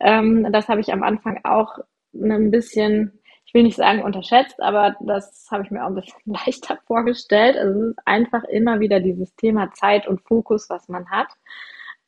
Ähm, 0.00 0.48
das 0.52 0.68
habe 0.68 0.80
ich 0.80 0.92
am 0.92 1.02
Anfang 1.02 1.40
auch 1.44 1.78
ein 2.14 2.50
bisschen 2.50 3.20
ich 3.50 3.54
will 3.54 3.64
nicht 3.64 3.76
sagen 3.76 4.04
unterschätzt, 4.04 4.62
aber 4.62 4.94
das 5.00 5.48
habe 5.50 5.64
ich 5.64 5.72
mir 5.72 5.82
auch 5.82 5.88
ein 5.88 5.96
bisschen 5.96 6.20
leichter 6.24 6.78
vorgestellt. 6.86 7.56
Also 7.56 7.80
es 7.80 7.88
ist 7.88 7.98
einfach 8.04 8.44
immer 8.44 8.78
wieder 8.78 9.00
dieses 9.00 9.34
Thema 9.34 9.72
Zeit 9.72 10.06
und 10.06 10.20
Fokus, 10.20 10.70
was 10.70 10.88
man 10.88 11.10
hat. 11.10 11.26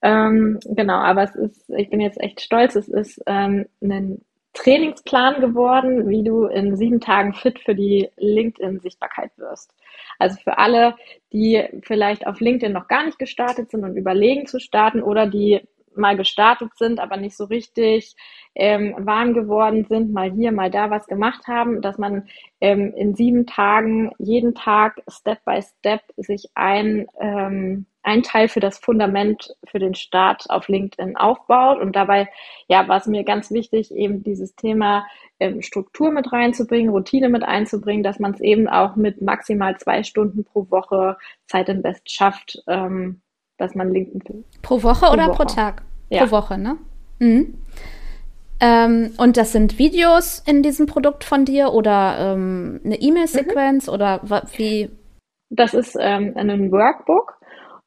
Ähm, 0.03 0.61
genau, 0.66 0.98
aber 0.98 1.24
es 1.24 1.34
ist, 1.34 1.68
ich 1.70 1.90
bin 1.90 2.00
jetzt 2.00 2.20
echt 2.20 2.40
stolz, 2.42 2.76
es 2.76 2.86
ist 2.86 3.20
ähm, 3.26 3.66
ein 3.82 4.24
Trainingsplan 4.53 5.40
geworden, 5.40 6.09
wie 6.09 6.22
du 6.22 6.46
in 6.46 6.76
sieben 6.76 7.00
Tagen 7.00 7.34
fit 7.34 7.59
für 7.59 7.74
die 7.74 8.09
LinkedIn-Sichtbarkeit 8.18 9.32
wirst. 9.36 9.74
Also 10.20 10.38
für 10.44 10.59
alle, 10.59 10.94
die 11.32 11.61
vielleicht 11.82 12.24
auf 12.24 12.38
LinkedIn 12.38 12.72
noch 12.72 12.86
gar 12.86 13.05
nicht 13.05 13.18
gestartet 13.18 13.72
sind 13.72 13.82
und 13.82 13.96
überlegen 13.96 14.46
zu 14.46 14.61
starten 14.61 15.03
oder 15.03 15.26
die 15.26 15.61
mal 15.97 16.16
gestartet 16.16 16.70
sind, 16.76 17.01
aber 17.01 17.16
nicht 17.16 17.36
so 17.36 17.45
richtig 17.45 18.14
ähm, 18.55 18.95
warm 18.99 19.34
geworden 19.34 19.86
sind, 19.88 20.12
mal 20.12 20.30
hier, 20.30 20.53
mal 20.53 20.70
da 20.70 20.90
was 20.90 21.07
gemacht 21.07 21.47
haben, 21.47 21.80
dass 21.80 21.99
man 21.99 22.28
ähm, 22.61 22.93
in 22.95 23.14
sieben 23.14 23.47
Tagen 23.47 24.12
jeden 24.18 24.55
Tag 24.55 25.03
Step 25.09 25.45
by 25.45 25.61
Step 25.62 26.03
sich 26.16 26.51
ein, 26.55 27.07
ähm, 27.18 27.86
ein 28.03 28.22
Teil 28.22 28.49
für 28.49 28.61
das 28.61 28.78
Fundament 28.78 29.55
für 29.64 29.78
den 29.78 29.95
Start 29.95 30.51
auf 30.51 30.68
LinkedIn 30.68 31.16
aufbaut. 31.16 31.80
Und 31.80 31.97
dabei, 31.97 32.28
ja, 32.68 32.86
war 32.88 32.99
es 32.99 33.07
mir 33.07 33.24
ganz 33.24 33.51
wichtig, 33.51 33.95
eben 33.95 34.22
dieses 34.22 34.55
Thema 34.55 35.07
ähm, 35.40 35.62
Struktur 35.62 36.11
mit 36.11 36.32
reinzubringen, 36.32 36.90
Routine 36.90 37.28
mit 37.28 37.45
einzubringen, 37.45 38.03
dass 38.03 38.18
man 38.18 38.34
es 38.34 38.40
eben 38.40 38.68
auch 38.68 38.97
mit 38.97 39.22
maximal 39.22 39.78
zwei 39.78 40.03
Stunden 40.03 40.45
pro 40.45 40.70
Woche 40.70 41.16
Zeit 41.47 41.68
im 41.68 41.82
Best 41.82 42.11
schafft, 42.11 42.62
ähm, 42.66 43.22
dass 43.59 43.74
man 43.74 43.92
LinkedIn. 43.92 44.44
Pro 44.62 44.82
Woche 44.82 45.07
pro 45.07 45.12
oder 45.12 45.28
Woche. 45.28 45.36
pro 45.36 45.44
Tag? 45.44 45.82
Ja. 46.11 46.24
Pro 46.24 46.32
Woche, 46.32 46.59
ne? 46.59 46.78
Mhm. 47.18 47.55
Ähm, 48.61 49.12
und 49.18 49.36
das 49.36 49.53
sind 49.53 49.78
Videos 49.78 50.42
in 50.46 50.62
diesem 50.62 50.86
Produkt 50.86 51.24
von 51.24 51.44
dir 51.44 51.72
oder 51.72 52.16
ähm, 52.18 52.80
eine 52.84 53.00
E-Mail-Sequenz 53.00 53.88
mhm. 53.88 53.92
oder 53.92 54.20
wie? 54.57 54.90
Das 55.50 55.74
ist 55.74 55.96
ähm, 56.00 56.32
ein 56.36 56.70
Workbook 56.70 57.38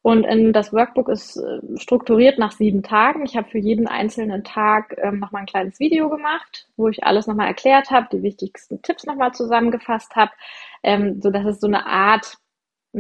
und 0.05 0.23
in, 0.23 0.53
das 0.53 0.71
Workbook 0.71 1.09
ist 1.09 1.37
äh, 1.37 1.61
strukturiert 1.77 2.37
nach 2.37 2.51
sieben 2.51 2.83
Tagen. 2.83 3.25
Ich 3.25 3.35
habe 3.35 3.49
für 3.49 3.57
jeden 3.57 3.87
einzelnen 3.87 4.43
Tag 4.43 4.95
ähm, 5.01 5.17
nochmal 5.17 5.41
ein 5.41 5.47
kleines 5.47 5.79
Video 5.79 6.09
gemacht, 6.09 6.67
wo 6.77 6.89
ich 6.89 7.03
alles 7.03 7.25
nochmal 7.25 7.47
erklärt 7.47 7.89
habe, 7.89 8.07
die 8.11 8.21
wichtigsten 8.21 8.79
Tipps 8.83 9.07
nochmal 9.07 9.31
zusammengefasst 9.33 10.15
habe, 10.15 10.29
ähm, 10.83 11.21
so 11.21 11.31
dass 11.31 11.43
es 11.45 11.59
so 11.59 11.65
eine 11.65 11.87
Art, 11.87 12.37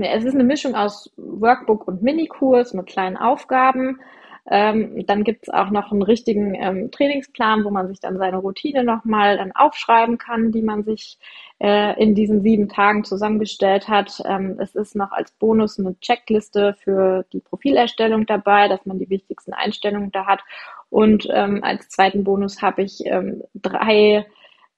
es 0.03 0.23
ist 0.25 0.33
eine 0.35 0.43
Mischung 0.43 0.75
aus 0.75 1.11
Workbook 1.17 1.87
und 1.87 2.01
Minikurs 2.03 2.73
mit 2.73 2.87
kleinen 2.87 3.17
Aufgaben 3.17 3.99
Ähm, 4.47 5.05
dann 5.07 5.23
gibt 5.23 5.47
es 5.47 5.49
auch 5.53 5.71
noch 5.71 5.91
einen 5.91 6.03
richtigen 6.03 6.53
ähm, 6.55 6.91
Trainingsplan, 6.91 7.63
wo 7.65 7.71
man 7.71 7.87
sich 7.87 7.99
dann 7.99 8.17
seine 8.19 8.37
Routine 8.37 8.83
nochmal 8.83 9.37
dann 9.37 9.51
aufschreiben 9.53 10.17
kann, 10.19 10.51
die 10.51 10.61
man 10.61 10.83
sich 10.83 11.17
äh, 11.59 11.99
in 12.01 12.13
diesen 12.13 12.41
sieben 12.43 12.69
Tagen 12.69 13.03
zusammengestellt 13.03 13.87
hat. 13.87 14.21
Ähm, 14.25 14.57
es 14.59 14.75
ist 14.75 14.95
noch 14.95 15.11
als 15.11 15.31
Bonus 15.31 15.79
eine 15.79 15.99
Checkliste 15.99 16.75
für 16.83 17.25
die 17.33 17.39
Profilerstellung 17.39 18.27
dabei, 18.27 18.67
dass 18.67 18.85
man 18.85 18.99
die 18.99 19.09
wichtigsten 19.09 19.53
Einstellungen 19.53 20.11
da 20.11 20.27
hat. 20.27 20.41
Und 20.89 21.27
ähm, 21.31 21.63
als 21.63 21.89
zweiten 21.89 22.23
Bonus 22.23 22.61
habe 22.61 22.83
ich 22.83 23.03
ähm, 23.05 23.43
drei 23.55 24.27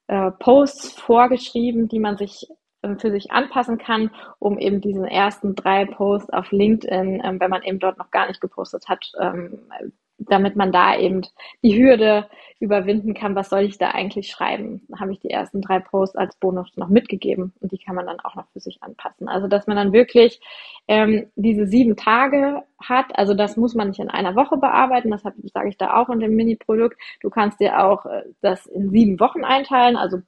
äh, 0.07 0.31
Posts 0.39 0.93
vorgeschrieben, 0.93 1.89
die 1.89 1.99
man 1.99 2.17
sich 2.17 2.47
für 2.95 3.11
sich 3.11 3.31
anpassen 3.31 3.77
kann, 3.77 4.11
um 4.39 4.57
eben 4.57 4.81
diesen 4.81 5.05
ersten 5.05 5.55
drei 5.55 5.85
Posts 5.85 6.29
auf 6.31 6.51
LinkedIn, 6.51 7.21
ähm, 7.23 7.39
wenn 7.39 7.49
man 7.49 7.63
eben 7.63 7.79
dort 7.79 7.97
noch 7.97 8.11
gar 8.11 8.27
nicht 8.27 8.41
gepostet 8.41 8.87
hat, 8.87 9.11
ähm, 9.19 9.59
damit 10.19 10.55
man 10.55 10.71
da 10.71 10.97
eben 10.97 11.21
die 11.63 11.77
Hürde 11.77 12.27
überwinden 12.59 13.13
kann, 13.13 13.35
was 13.35 13.49
soll 13.49 13.61
ich 13.61 13.77
da 13.77 13.91
eigentlich 13.91 14.29
schreiben. 14.29 14.81
Habe 14.99 15.11
ich 15.11 15.19
die 15.19 15.29
ersten 15.29 15.61
drei 15.61 15.79
Posts 15.79 16.15
als 16.15 16.35
Bonus 16.37 16.75
noch 16.75 16.89
mitgegeben 16.89 17.53
und 17.59 17.71
die 17.71 17.77
kann 17.77 17.95
man 17.95 18.07
dann 18.07 18.19
auch 18.21 18.35
noch 18.35 18.47
für 18.51 18.59
sich 18.59 18.81
anpassen. 18.81 19.27
Also 19.27 19.47
dass 19.47 19.67
man 19.67 19.77
dann 19.77 19.93
wirklich 19.93 20.39
ähm, 20.87 21.27
diese 21.35 21.67
sieben 21.67 21.95
Tage 21.95 22.63
hat, 22.79 23.17
also 23.17 23.35
das 23.35 23.57
muss 23.57 23.75
man 23.75 23.89
nicht 23.89 23.99
in 23.99 24.09
einer 24.09 24.35
Woche 24.35 24.57
bearbeiten, 24.57 25.11
das 25.11 25.21
sage 25.21 25.69
ich 25.69 25.77
da 25.77 26.01
auch 26.01 26.09
in 26.09 26.19
dem 26.19 26.35
Mini-Produkt. 26.35 26.97
Du 27.21 27.29
kannst 27.29 27.59
dir 27.59 27.83
auch 27.83 28.05
äh, 28.07 28.23
das 28.41 28.65
in 28.65 28.89
sieben 28.89 29.19
Wochen 29.19 29.43
einteilen, 29.43 29.97
also 29.97 30.19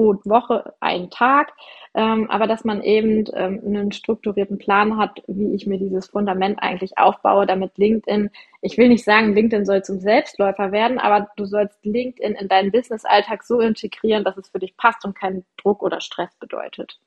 pro 0.00 0.14
Woche 0.24 0.72
einen 0.80 1.10
Tag, 1.10 1.52
ähm, 1.94 2.30
aber 2.30 2.46
dass 2.46 2.64
man 2.64 2.82
eben 2.82 3.24
ähm, 3.34 3.60
einen 3.64 3.92
strukturierten 3.92 4.58
Plan 4.58 4.96
hat, 4.96 5.22
wie 5.26 5.54
ich 5.54 5.66
mir 5.66 5.78
dieses 5.78 6.08
Fundament 6.08 6.58
eigentlich 6.62 6.96
aufbaue, 6.98 7.46
damit 7.46 7.76
LinkedIn, 7.76 8.30
ich 8.62 8.78
will 8.78 8.88
nicht 8.88 9.04
sagen, 9.04 9.34
LinkedIn 9.34 9.66
soll 9.66 9.82
zum 9.82 10.00
Selbstläufer 10.00 10.72
werden, 10.72 10.98
aber 10.98 11.28
du 11.36 11.44
sollst 11.44 11.84
LinkedIn 11.84 12.34
in 12.34 12.48
deinen 12.48 12.70
Business-Alltag 12.70 13.42
so 13.42 13.60
integrieren, 13.60 14.24
dass 14.24 14.36
es 14.36 14.48
für 14.48 14.58
dich 14.58 14.76
passt 14.76 15.04
und 15.04 15.14
keinen 15.14 15.44
Druck 15.60 15.82
oder 15.82 16.00
Stress 16.00 16.34
bedeutet. 16.38 16.98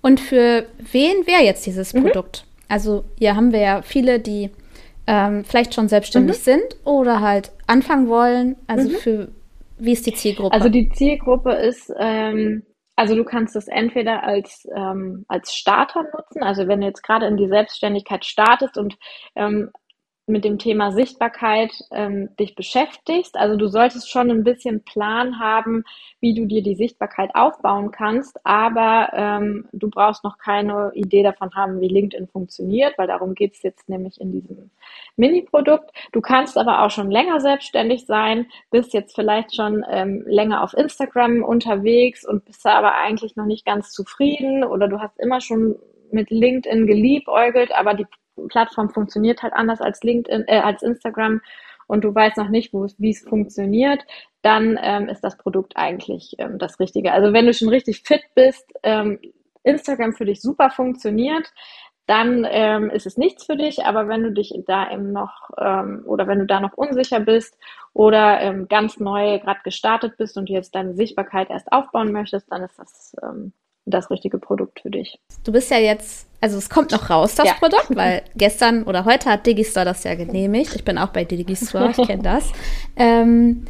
Und 0.00 0.20
für 0.20 0.66
wen 0.78 1.26
wäre 1.26 1.42
jetzt 1.42 1.66
dieses 1.66 1.92
mhm. 1.92 2.04
Produkt? 2.04 2.46
Also 2.68 3.04
hier 3.18 3.36
haben 3.36 3.52
wir 3.52 3.60
ja 3.60 3.82
viele, 3.82 4.18
die 4.18 4.50
ähm, 5.06 5.44
vielleicht 5.44 5.74
schon 5.74 5.88
selbstständig 5.88 6.38
mhm. 6.38 6.42
sind 6.42 6.76
oder 6.84 7.20
halt 7.20 7.52
anfangen 7.66 8.08
wollen. 8.08 8.56
Also 8.66 8.88
mhm. 8.88 8.94
für 8.94 9.28
wie 9.82 9.92
ist 9.92 10.06
die 10.06 10.14
Zielgruppe? 10.14 10.54
Also 10.54 10.68
die 10.68 10.88
Zielgruppe 10.90 11.52
ist, 11.52 11.92
ähm, 11.98 12.62
also 12.96 13.16
du 13.16 13.24
kannst 13.24 13.56
es 13.56 13.68
entweder 13.68 14.22
als, 14.22 14.66
ähm, 14.76 15.24
als 15.28 15.54
Starter 15.54 16.04
nutzen, 16.04 16.42
also 16.42 16.68
wenn 16.68 16.80
du 16.80 16.86
jetzt 16.86 17.02
gerade 17.02 17.26
in 17.26 17.36
die 17.36 17.48
Selbstständigkeit 17.48 18.24
startest 18.24 18.78
und 18.78 18.96
ähm, 19.34 19.70
mit 20.26 20.44
dem 20.44 20.58
Thema 20.58 20.92
Sichtbarkeit 20.92 21.72
ähm, 21.90 22.28
dich 22.38 22.54
beschäftigst. 22.54 23.36
Also 23.36 23.56
du 23.56 23.66
solltest 23.66 24.08
schon 24.08 24.30
ein 24.30 24.44
bisschen 24.44 24.84
Plan 24.84 25.40
haben, 25.40 25.84
wie 26.20 26.32
du 26.32 26.46
dir 26.46 26.62
die 26.62 26.76
Sichtbarkeit 26.76 27.34
aufbauen 27.34 27.90
kannst, 27.90 28.38
aber 28.44 29.10
ähm, 29.14 29.68
du 29.72 29.90
brauchst 29.90 30.22
noch 30.22 30.38
keine 30.38 30.92
Idee 30.94 31.24
davon 31.24 31.52
haben, 31.54 31.80
wie 31.80 31.88
LinkedIn 31.88 32.28
funktioniert, 32.28 32.96
weil 32.98 33.08
darum 33.08 33.34
geht 33.34 33.54
es 33.54 33.62
jetzt 33.62 33.88
nämlich 33.88 34.20
in 34.20 34.32
diesem 34.32 34.70
Mini-Produkt. 35.16 35.90
Du 36.12 36.20
kannst 36.20 36.56
aber 36.56 36.82
auch 36.82 36.90
schon 36.90 37.10
länger 37.10 37.40
selbstständig 37.40 38.06
sein, 38.06 38.46
bist 38.70 38.94
jetzt 38.94 39.16
vielleicht 39.16 39.54
schon 39.56 39.84
ähm, 39.90 40.22
länger 40.26 40.62
auf 40.62 40.72
Instagram 40.74 41.42
unterwegs 41.42 42.24
und 42.24 42.44
bist 42.44 42.64
aber 42.64 42.94
eigentlich 42.94 43.34
noch 43.34 43.46
nicht 43.46 43.66
ganz 43.66 43.90
zufrieden 43.90 44.62
oder 44.62 44.86
du 44.86 45.00
hast 45.00 45.18
immer 45.18 45.40
schon 45.40 45.76
mit 46.12 46.30
LinkedIn 46.30 46.86
geliebäugelt, 46.86 47.72
aber 47.74 47.94
die 47.94 48.06
Plattform 48.48 48.90
funktioniert 48.90 49.42
halt 49.42 49.52
anders 49.54 49.80
als 49.80 50.02
LinkedIn, 50.02 50.44
äh, 50.46 50.60
als 50.60 50.82
Instagram 50.82 51.40
und 51.86 52.04
du 52.04 52.14
weißt 52.14 52.38
noch 52.38 52.48
nicht, 52.48 52.72
wie 52.72 53.10
es 53.10 53.22
funktioniert, 53.22 54.00
dann 54.42 54.78
ähm, 54.82 55.08
ist 55.08 55.22
das 55.22 55.36
Produkt 55.36 55.76
eigentlich 55.76 56.34
ähm, 56.38 56.58
das 56.58 56.80
Richtige. 56.80 57.12
Also 57.12 57.32
wenn 57.32 57.46
du 57.46 57.54
schon 57.54 57.68
richtig 57.68 58.02
fit 58.02 58.22
bist, 58.34 58.72
ähm, 58.82 59.18
Instagram 59.62 60.12
für 60.12 60.24
dich 60.24 60.40
super 60.40 60.70
funktioniert, 60.70 61.52
dann 62.06 62.46
ähm, 62.48 62.90
ist 62.90 63.06
es 63.06 63.16
nichts 63.16 63.44
für 63.44 63.56
dich. 63.56 63.84
Aber 63.84 64.08
wenn 64.08 64.22
du 64.22 64.32
dich 64.32 64.52
da 64.66 64.90
eben 64.90 65.12
noch 65.12 65.50
ähm, 65.58 66.02
oder 66.06 66.26
wenn 66.26 66.40
du 66.40 66.46
da 66.46 66.60
noch 66.60 66.72
unsicher 66.74 67.20
bist 67.20 67.56
oder 67.92 68.40
ähm, 68.40 68.68
ganz 68.68 68.98
neu 68.98 69.38
gerade 69.38 69.60
gestartet 69.62 70.16
bist 70.16 70.36
und 70.36 70.48
jetzt 70.48 70.74
deine 70.74 70.94
Sichtbarkeit 70.94 71.50
erst 71.50 71.70
aufbauen 71.72 72.12
möchtest, 72.12 72.50
dann 72.50 72.62
ist 72.62 72.78
das 72.78 73.14
ähm, 73.22 73.52
das 73.84 74.10
richtige 74.10 74.38
Produkt 74.38 74.80
für 74.80 74.90
dich. 74.90 75.18
Du 75.44 75.52
bist 75.52 75.70
ja 75.70 75.78
jetzt, 75.78 76.28
also 76.40 76.58
es 76.58 76.70
kommt 76.70 76.92
noch 76.92 77.10
raus, 77.10 77.34
das 77.34 77.46
ja. 77.46 77.54
Produkt, 77.54 77.88
weil 77.96 78.22
gestern 78.36 78.84
oder 78.84 79.04
heute 79.04 79.30
hat 79.30 79.46
Digistore 79.46 79.86
das 79.86 80.04
ja 80.04 80.14
genehmigt. 80.14 80.74
Ich 80.74 80.84
bin 80.84 80.98
auch 80.98 81.08
bei 81.08 81.24
Digistore, 81.24 81.90
ich 81.90 82.06
kenne 82.06 82.22
das. 82.22 82.52
Ähm, 82.96 83.66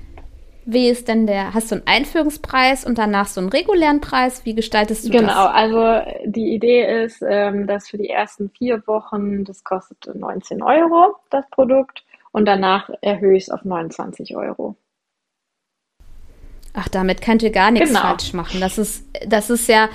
wie 0.65 0.89
ist 0.89 1.09
denn 1.09 1.27
der, 1.27 1.55
hast 1.55 1.73
du 1.73 1.77
einen 1.77 1.87
Einführungspreis 1.87 2.85
und 2.85 2.97
danach 2.97 3.27
so 3.27 3.41
einen 3.41 3.51
regulären 3.51 4.01
Preis? 4.01 4.45
Wie 4.45 4.55
gestaltest 4.55 5.05
du 5.05 5.11
genau, 5.11 5.27
das? 5.27 5.35
Genau, 5.35 5.47
also 5.47 6.13
die 6.25 6.55
Idee 6.55 7.05
ist, 7.05 7.23
ähm, 7.29 7.67
dass 7.67 7.89
für 7.89 7.99
die 7.99 8.09
ersten 8.09 8.49
vier 8.51 8.87
Wochen, 8.87 9.45
das 9.45 9.65
kostet 9.65 10.15
19 10.15 10.63
Euro, 10.63 11.17
das 11.31 11.49
Produkt, 11.51 12.05
und 12.31 12.47
danach 12.47 12.91
erhöhe 13.01 13.37
ich 13.37 13.45
es 13.45 13.51
auf 13.51 13.65
29 13.65 14.37
Euro. 14.37 14.77
Ach, 16.75 16.89
damit 16.89 17.21
könnt 17.23 17.43
ihr 17.43 17.51
gar 17.51 17.71
nichts 17.71 17.89
genau. 17.89 18.01
falsch 18.01 18.33
machen. 18.33 18.61
Das 18.61 18.79
ist, 18.79 19.05
das 19.27 19.51
ist 19.51 19.69
ja 19.69 19.89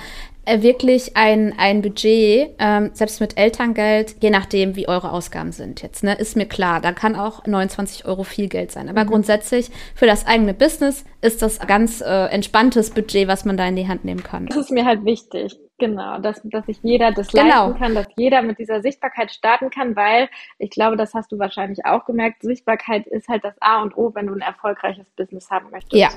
äh, 0.48 0.62
wirklich 0.62 1.16
ein, 1.16 1.54
ein 1.58 1.82
Budget, 1.82 2.54
ähm, 2.58 2.90
selbst 2.94 3.20
mit 3.20 3.36
Elterngeld, 3.36 4.16
je 4.20 4.30
nachdem, 4.30 4.76
wie 4.76 4.88
eure 4.88 5.12
Ausgaben 5.12 5.52
sind 5.52 5.82
jetzt, 5.82 6.02
ne, 6.02 6.14
ist 6.14 6.36
mir 6.36 6.46
klar. 6.46 6.80
Da 6.80 6.92
kann 6.92 7.16
auch 7.16 7.44
29 7.44 8.06
Euro 8.06 8.22
viel 8.22 8.48
Geld 8.48 8.72
sein. 8.72 8.88
Aber 8.88 9.04
mhm. 9.04 9.08
grundsätzlich 9.08 9.70
für 9.94 10.06
das 10.06 10.26
eigene 10.26 10.54
Business 10.54 11.04
ist 11.20 11.42
das 11.42 11.58
ganz 11.60 12.00
äh, 12.00 12.26
entspanntes 12.26 12.90
Budget, 12.90 13.28
was 13.28 13.44
man 13.44 13.58
da 13.58 13.66
in 13.66 13.76
die 13.76 13.88
Hand 13.88 14.04
nehmen 14.04 14.22
kann. 14.22 14.46
Das 14.46 14.56
ist 14.56 14.70
mir 14.70 14.86
halt 14.86 15.04
wichtig. 15.04 15.58
Genau, 15.80 16.18
dass, 16.18 16.40
dass 16.42 16.66
sich 16.66 16.78
jeder 16.82 17.12
das 17.12 17.28
genau. 17.28 17.66
leisten 17.66 17.78
kann, 17.78 17.94
dass 17.94 18.06
jeder 18.16 18.42
mit 18.42 18.58
dieser 18.58 18.80
Sichtbarkeit 18.80 19.30
starten 19.30 19.70
kann, 19.70 19.94
weil 19.94 20.28
ich 20.58 20.70
glaube, 20.70 20.96
das 20.96 21.14
hast 21.14 21.30
du 21.30 21.38
wahrscheinlich 21.38 21.84
auch 21.84 22.04
gemerkt, 22.04 22.42
Sichtbarkeit 22.42 23.06
ist 23.06 23.28
halt 23.28 23.44
das 23.44 23.54
A 23.60 23.82
und 23.82 23.96
O, 23.96 24.12
wenn 24.14 24.26
du 24.26 24.34
ein 24.34 24.40
erfolgreiches 24.40 25.08
Business 25.10 25.50
haben 25.50 25.70
möchtest. 25.70 25.94
Ja, 25.94 26.08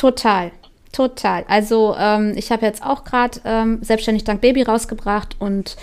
Total. 0.00 0.50
Total. 0.92 1.44
Also 1.46 1.94
ähm, 1.98 2.32
ich 2.34 2.50
habe 2.50 2.64
jetzt 2.64 2.82
auch 2.82 3.04
gerade 3.04 3.38
ähm, 3.44 3.80
selbstständig 3.82 4.24
dank 4.24 4.40
Baby 4.40 4.62
rausgebracht 4.62 5.36
und 5.38 5.76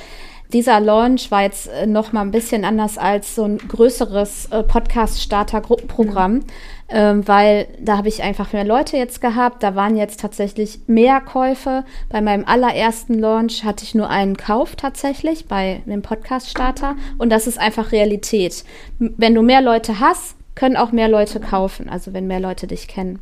dieser 0.52 0.80
Launch 0.80 1.30
war 1.30 1.44
jetzt 1.44 1.68
äh, 1.68 1.86
noch 1.86 2.14
mal 2.14 2.22
ein 2.22 2.32
bisschen 2.32 2.66
anders 2.66 2.98
als 2.98 3.36
so 3.36 3.44
ein 3.44 3.60
größeres 3.60 4.48
äh, 4.48 4.64
Podcast-Starter-Gruppenprogramm, 4.64 6.46
ähm, 6.90 7.28
weil 7.28 7.68
da 7.80 7.98
habe 7.98 8.08
ich 8.08 8.24
einfach 8.24 8.54
mehr 8.54 8.64
Leute 8.64 8.98
jetzt 8.98 9.22
gehabt. 9.22 9.62
Da 9.62 9.76
waren 9.76 9.96
jetzt 9.96 10.20
tatsächlich 10.20 10.80
mehr 10.88 11.22
Käufe. 11.22 11.86
Bei 12.10 12.20
meinem 12.20 12.46
allerersten 12.46 13.20
Launch 13.20 13.64
hatte 13.66 13.84
ich 13.84 13.94
nur 13.94 14.10
einen 14.10 14.36
Kauf 14.36 14.76
tatsächlich 14.76 15.48
bei 15.48 15.84
dem 15.86 16.02
Podcast-Starter 16.02 16.96
und 17.20 17.30
das 17.30 17.46
ist 17.46 17.60
einfach 17.60 17.92
Realität. 17.92 18.64
Wenn 18.98 19.36
du 19.36 19.44
mehr 19.44 19.62
Leute 19.62 20.00
hast, 20.00 20.37
können 20.58 20.76
auch 20.76 20.92
mehr 20.92 21.08
Leute 21.08 21.40
kaufen, 21.40 21.88
also 21.88 22.14
wenn 22.14 22.28
mehr 22.28 22.42
Leute 22.42 22.68
dich 22.68 22.90
kennen. 22.90 23.20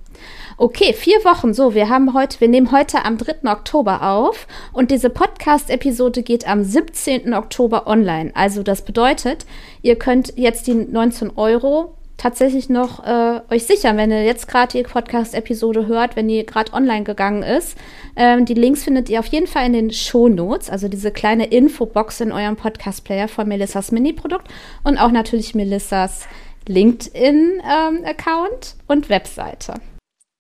Okay, 0.58 0.94
vier 0.94 1.24
Wochen. 1.26 1.54
So, 1.54 1.76
wir 1.76 1.90
haben 1.90 2.14
heute, 2.14 2.40
wir 2.42 2.48
nehmen 2.48 2.72
heute 2.72 3.06
am 3.06 3.18
3. 3.18 3.52
Oktober 3.52 4.02
auf 4.02 4.48
und 4.74 4.90
diese 4.90 5.10
Podcast-Episode 5.12 6.24
geht 6.24 6.48
am 6.48 6.64
17. 6.64 7.34
Oktober 7.34 7.86
online. 7.86 8.32
Also 8.34 8.64
das 8.64 8.84
bedeutet, 8.84 9.46
ihr 9.82 9.98
könnt 9.98 10.34
jetzt 10.38 10.66
die 10.68 10.74
19 10.74 11.32
Euro 11.36 11.96
tatsächlich 12.18 12.70
noch 12.70 13.06
äh, 13.06 13.42
euch 13.50 13.66
sichern, 13.66 13.98
wenn 13.98 14.12
ihr 14.12 14.24
jetzt 14.24 14.48
gerade 14.48 14.78
die 14.78 14.84
Podcast-Episode 14.84 15.88
hört, 15.88 16.16
wenn 16.16 16.30
die 16.30 16.46
gerade 16.46 16.72
online 16.72 17.04
gegangen 17.04 17.44
ist. 17.44 17.78
Ähm, 18.16 18.46
die 18.46 18.54
Links 18.54 18.86
findet 18.86 19.10
ihr 19.10 19.20
auf 19.20 19.28
jeden 19.28 19.48
Fall 19.48 19.66
in 19.66 19.74
den 19.74 19.92
Show 19.92 20.30
Notes, 20.30 20.70
also 20.70 20.88
diese 20.88 21.12
kleine 21.12 21.48
Infobox 21.48 22.22
in 22.22 22.32
eurem 22.32 22.56
Podcast-Player 22.56 23.28
von 23.28 23.48
Melissas 23.48 23.92
Mini-Produkt 23.92 24.48
und 24.84 24.98
auch 24.98 25.12
natürlich 25.12 25.54
Melissas 25.54 26.28
LinkedIn-Account 26.68 28.76
ähm, 28.78 28.84
und 28.88 29.10
Webseite. 29.10 29.76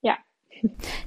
Ja. 0.01 0.17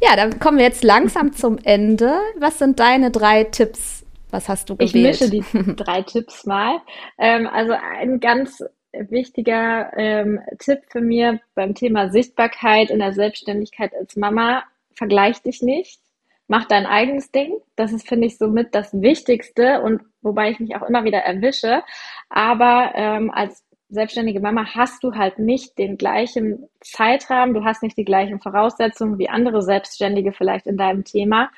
Ja, 0.00 0.16
dann 0.16 0.38
kommen 0.38 0.58
wir 0.58 0.64
jetzt 0.64 0.84
langsam 0.84 1.32
zum 1.32 1.58
Ende. 1.58 2.20
Was 2.36 2.58
sind 2.58 2.80
deine 2.80 3.10
drei 3.10 3.44
Tipps? 3.44 4.04
Was 4.30 4.48
hast 4.48 4.70
du 4.70 4.76
gewählt? 4.76 4.94
Ich 4.94 5.20
mische 5.20 5.30
die 5.30 5.76
drei 5.76 6.02
Tipps 6.02 6.46
mal. 6.46 6.80
Ähm, 7.18 7.46
also 7.46 7.72
ein 7.72 8.20
ganz 8.20 8.62
wichtiger 8.92 9.92
ähm, 9.96 10.40
Tipp 10.58 10.80
für 10.88 11.00
mir 11.00 11.40
beim 11.54 11.74
Thema 11.74 12.10
Sichtbarkeit 12.10 12.90
in 12.90 12.98
der 12.98 13.12
Selbstständigkeit 13.12 13.94
als 13.94 14.16
Mama, 14.16 14.64
vergleich 14.94 15.42
dich 15.42 15.62
nicht. 15.62 16.00
Mach 16.46 16.64
dein 16.64 16.86
eigenes 16.86 17.30
Ding. 17.30 17.58
Das 17.76 17.92
ist, 17.92 18.08
finde 18.08 18.26
ich, 18.26 18.38
somit 18.38 18.74
das 18.74 18.94
Wichtigste 18.94 19.82
und 19.82 20.00
wobei 20.22 20.50
ich 20.50 20.60
mich 20.60 20.74
auch 20.76 20.82
immer 20.82 21.04
wieder 21.04 21.18
erwische. 21.18 21.82
Aber 22.30 22.92
ähm, 22.94 23.30
als 23.30 23.64
selbstständige 23.91 24.41
Mama 24.41 24.66
hast 24.74 25.03
du 25.03 25.14
halt 25.14 25.39
nicht 25.39 25.78
den 25.78 25.97
gleichen 25.97 26.68
Zeitrahmen, 26.80 27.55
du 27.55 27.64
hast 27.64 27.82
nicht 27.82 27.97
die 27.97 28.05
gleichen 28.05 28.41
Voraussetzungen 28.41 29.18
wie 29.18 29.28
andere 29.28 29.62
Selbstständige 29.62 30.32
vielleicht 30.32 30.66
in 30.66 30.76
deinem 30.76 31.05
Thema. 31.05 31.51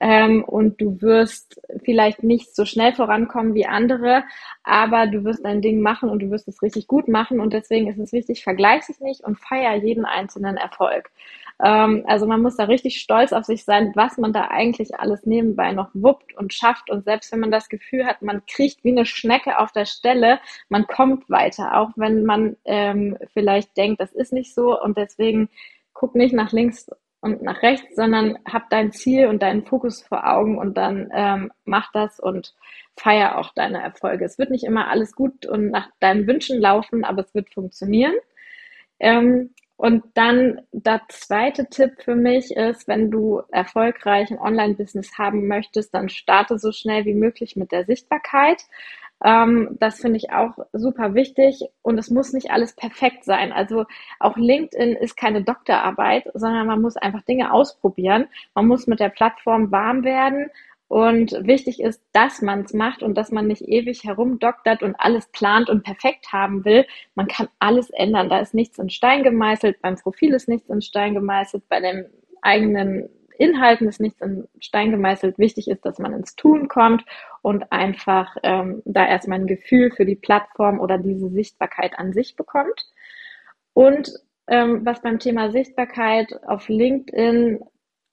ähm, 0.00 0.44
und 0.44 0.80
du 0.80 1.00
wirst 1.02 1.60
vielleicht 1.84 2.22
nicht 2.22 2.54
so 2.54 2.64
schnell 2.64 2.92
vorankommen 2.92 3.54
wie 3.54 3.66
andere, 3.66 4.24
aber 4.62 5.06
du 5.06 5.24
wirst 5.24 5.44
dein 5.44 5.60
Ding 5.62 5.80
machen 5.80 6.08
und 6.10 6.20
du 6.20 6.30
wirst 6.30 6.46
es 6.48 6.62
richtig 6.62 6.86
gut 6.86 7.08
machen 7.08 7.40
und 7.40 7.52
deswegen 7.52 7.88
ist 7.88 7.98
es 7.98 8.12
wichtig, 8.12 8.44
vergleich 8.44 8.86
dich 8.86 9.00
nicht 9.00 9.22
und 9.24 9.38
feier 9.38 9.74
jeden 9.76 10.04
einzelnen 10.04 10.56
Erfolg. 10.56 11.10
Ähm, 11.62 12.04
also 12.06 12.26
man 12.26 12.42
muss 12.42 12.56
da 12.56 12.64
richtig 12.64 13.00
stolz 13.00 13.32
auf 13.32 13.44
sich 13.44 13.64
sein, 13.64 13.92
was 13.94 14.18
man 14.18 14.32
da 14.32 14.48
eigentlich 14.48 14.98
alles 14.98 15.26
nebenbei 15.26 15.72
noch 15.72 15.90
wuppt 15.94 16.36
und 16.36 16.54
schafft. 16.54 16.90
Und 16.90 17.04
selbst 17.04 17.32
wenn 17.32 17.40
man 17.40 17.50
das 17.50 17.68
Gefühl 17.68 18.06
hat, 18.06 18.22
man 18.22 18.42
kriegt 18.46 18.84
wie 18.84 18.92
eine 18.92 19.06
Schnecke 19.06 19.58
auf 19.58 19.72
der 19.72 19.86
Stelle, 19.86 20.40
man 20.68 20.86
kommt 20.86 21.28
weiter, 21.28 21.76
auch 21.78 21.90
wenn 21.96 22.24
man 22.24 22.56
ähm, 22.64 23.16
vielleicht 23.32 23.76
denkt, 23.76 24.00
das 24.00 24.12
ist 24.12 24.32
nicht 24.32 24.54
so. 24.54 24.80
Und 24.80 24.96
deswegen 24.96 25.48
guck 25.92 26.14
nicht 26.14 26.32
nach 26.32 26.52
links 26.52 26.88
und 27.20 27.42
nach 27.42 27.62
rechts, 27.62 27.96
sondern 27.96 28.38
hab 28.44 28.70
dein 28.70 28.92
Ziel 28.92 29.26
und 29.26 29.42
deinen 29.42 29.64
Fokus 29.64 30.02
vor 30.02 30.28
Augen 30.28 30.58
und 30.58 30.76
dann 30.76 31.10
ähm, 31.12 31.50
mach 31.64 31.90
das 31.92 32.20
und 32.20 32.54
feier 32.96 33.38
auch 33.38 33.52
deine 33.54 33.82
Erfolge. 33.82 34.24
Es 34.24 34.38
wird 34.38 34.50
nicht 34.50 34.64
immer 34.64 34.88
alles 34.88 35.14
gut 35.14 35.46
und 35.46 35.70
nach 35.70 35.88
deinen 36.00 36.26
Wünschen 36.28 36.60
laufen, 36.60 37.04
aber 37.04 37.22
es 37.22 37.34
wird 37.34 37.52
funktionieren. 37.52 38.14
Ähm, 39.00 39.50
und 39.78 40.02
dann 40.14 40.60
der 40.72 41.02
zweite 41.08 41.66
Tipp 41.66 42.02
für 42.02 42.16
mich 42.16 42.50
ist, 42.50 42.88
wenn 42.88 43.12
du 43.12 43.42
erfolgreich 43.52 44.28
ein 44.28 44.40
Online-Business 44.40 45.16
haben 45.18 45.46
möchtest, 45.46 45.94
dann 45.94 46.08
starte 46.08 46.58
so 46.58 46.72
schnell 46.72 47.04
wie 47.04 47.14
möglich 47.14 47.54
mit 47.54 47.70
der 47.70 47.84
Sichtbarkeit. 47.84 48.64
Ähm, 49.24 49.76
das 49.78 50.00
finde 50.00 50.16
ich 50.16 50.32
auch 50.32 50.58
super 50.72 51.14
wichtig 51.14 51.64
und 51.82 51.96
es 51.96 52.10
muss 52.10 52.32
nicht 52.32 52.50
alles 52.50 52.72
perfekt 52.74 53.24
sein. 53.24 53.52
Also 53.52 53.84
auch 54.18 54.36
LinkedIn 54.36 54.96
ist 54.96 55.16
keine 55.16 55.44
Doktorarbeit, 55.44 56.24
sondern 56.34 56.66
man 56.66 56.82
muss 56.82 56.96
einfach 56.96 57.22
Dinge 57.22 57.52
ausprobieren. 57.52 58.26
Man 58.54 58.66
muss 58.66 58.88
mit 58.88 58.98
der 58.98 59.10
Plattform 59.10 59.70
warm 59.70 60.02
werden 60.02 60.50
und 60.88 61.32
wichtig 61.46 61.80
ist, 61.80 62.02
dass 62.12 62.40
man 62.40 62.62
es 62.62 62.72
macht 62.72 63.02
und 63.02 63.14
dass 63.14 63.30
man 63.30 63.46
nicht 63.46 63.62
ewig 63.62 64.04
herumdoktert 64.04 64.82
und 64.82 64.94
alles 64.98 65.26
plant 65.28 65.68
und 65.68 65.84
perfekt 65.84 66.32
haben 66.32 66.64
will. 66.64 66.86
Man 67.14 67.28
kann 67.28 67.48
alles 67.58 67.90
ändern. 67.90 68.30
Da 68.30 68.40
ist 68.40 68.54
nichts 68.54 68.78
in 68.78 68.88
Stein 68.88 69.22
gemeißelt. 69.22 69.82
Beim 69.82 69.96
Profil 69.96 70.32
ist 70.32 70.48
nichts 70.48 70.70
in 70.70 70.80
Stein 70.80 71.12
gemeißelt. 71.12 71.68
Bei 71.68 71.80
den 71.80 72.06
eigenen 72.40 73.10
Inhalten 73.36 73.86
ist 73.86 74.00
nichts 74.00 74.22
in 74.22 74.48
Stein 74.60 74.90
gemeißelt. 74.90 75.38
Wichtig 75.38 75.68
ist, 75.68 75.84
dass 75.84 75.98
man 75.98 76.14
ins 76.14 76.36
Tun 76.36 76.68
kommt 76.68 77.04
und 77.42 77.70
einfach 77.70 78.34
ähm, 78.42 78.82
da 78.86 79.06
erstmal 79.06 79.40
ein 79.40 79.46
Gefühl 79.46 79.90
für 79.90 80.06
die 80.06 80.16
Plattform 80.16 80.80
oder 80.80 80.96
diese 80.96 81.28
Sichtbarkeit 81.28 81.98
an 81.98 82.14
sich 82.14 82.34
bekommt. 82.34 82.86
Und 83.74 84.10
ähm, 84.46 84.86
was 84.86 85.02
beim 85.02 85.18
Thema 85.18 85.50
Sichtbarkeit 85.52 86.32
auf 86.46 86.68
LinkedIn 86.70 87.60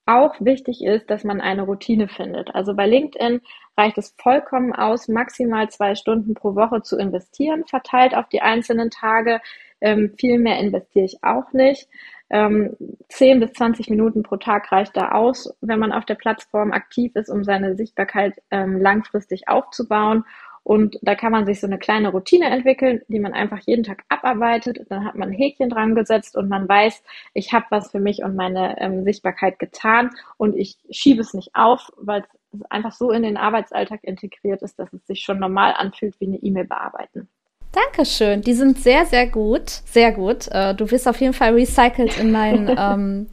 auch 0.06 0.36
wichtig 0.40 0.84
ist, 0.84 1.10
dass 1.10 1.24
man 1.24 1.42
eine 1.42 1.64
Routine 1.64 2.08
findet. 2.08 2.54
Also 2.54 2.76
bei 2.76 2.88
LinkedIn 2.88 3.42
reicht 3.78 3.98
es 3.98 4.16
vollkommen 4.18 4.74
aus, 4.74 5.08
maximal 5.08 5.70
zwei 5.70 5.96
Stunden 5.96 6.34
pro 6.34 6.56
Woche 6.56 6.82
zu 6.82 6.98
investieren, 6.98 7.66
verteilt 7.66 8.16
auf 8.16 8.30
die 8.30 8.42
einzelnen 8.42 8.90
Tage. 8.90 9.42
Ähm, 9.82 10.14
viel 10.18 10.40
mehr 10.40 10.60
investiere 10.60 11.06
ich 11.06 11.24
auch 11.24 11.52
nicht. 11.54 11.88
Ähm, 12.30 12.76
10 13.10 13.40
bis 13.40 13.54
20 13.54 13.90
Minuten 13.90 14.24
pro 14.24 14.38
Tag 14.38 14.72
reicht 14.72 14.98
da 14.98 15.12
aus, 15.12 15.54
wenn 15.62 15.80
man 15.80 15.92
auf 15.92 16.06
der 16.06 16.16
Plattform 16.16 16.72
aktiv 16.72 17.16
ist, 17.16 17.30
um 17.30 17.44
seine 17.44 17.76
Sichtbarkeit 17.76 18.34
ähm, 18.50 18.82
langfristig 18.82 19.48
aufzubauen. 19.48 20.24
Und 20.66 20.98
da 21.04 21.14
kann 21.14 21.32
man 21.32 21.46
sich 21.46 21.60
so 21.62 21.68
eine 21.68 21.78
kleine 21.78 22.10
Routine 22.10 22.48
entwickeln, 22.48 23.02
die 23.08 23.20
man 23.20 23.34
einfach 23.34 23.60
jeden 23.68 23.84
Tag 23.84 24.04
abarbeitet. 24.10 24.88
Dann 24.90 25.06
hat 25.06 25.14
man 25.14 25.30
ein 25.30 25.36
Häkchen 25.36 25.70
dran 25.70 25.94
gesetzt 25.94 26.36
und 26.36 26.50
man 26.50 26.68
weiß, 26.68 27.04
ich 27.36 27.54
habe 27.54 27.68
was 27.70 27.92
für 27.92 28.00
mich 28.00 28.24
und 28.24 28.36
meine 28.36 28.82
ähm, 28.82 29.04
Sichtbarkeit 29.04 29.60
getan 29.60 30.10
und 30.38 30.58
ich 30.58 30.78
schiebe 30.90 31.22
es 31.22 31.36
nicht 31.36 31.52
auf, 31.54 31.92
weil 31.98 32.24
es 32.52 32.64
einfach 32.72 32.94
so 32.94 33.12
in 33.12 33.22
den 33.22 33.38
Arbeitsalltag 33.38 34.04
integriert 34.04 34.64
ist, 34.64 34.80
dass 34.80 34.92
es 34.92 35.06
sich 35.06 35.20
schon 35.20 35.38
normal 35.38 35.76
anfühlt 35.78 36.20
wie 36.20 36.26
eine 36.26 36.38
E-Mail 36.38 36.66
bearbeiten. 36.66 37.30
Dankeschön. 37.72 38.42
Die 38.42 38.54
sind 38.54 38.80
sehr, 38.80 39.06
sehr 39.06 39.28
gut. 39.28 39.70
Sehr 39.70 40.14
gut. 40.14 40.48
Äh, 40.50 40.74
du 40.74 40.90
wirst 40.90 41.08
auf 41.08 41.22
jeden 41.22 41.34
Fall 41.34 41.54
recycelt 41.54 42.18
in 42.20 42.32
meinen 42.32 42.70
ähm, 42.76 43.28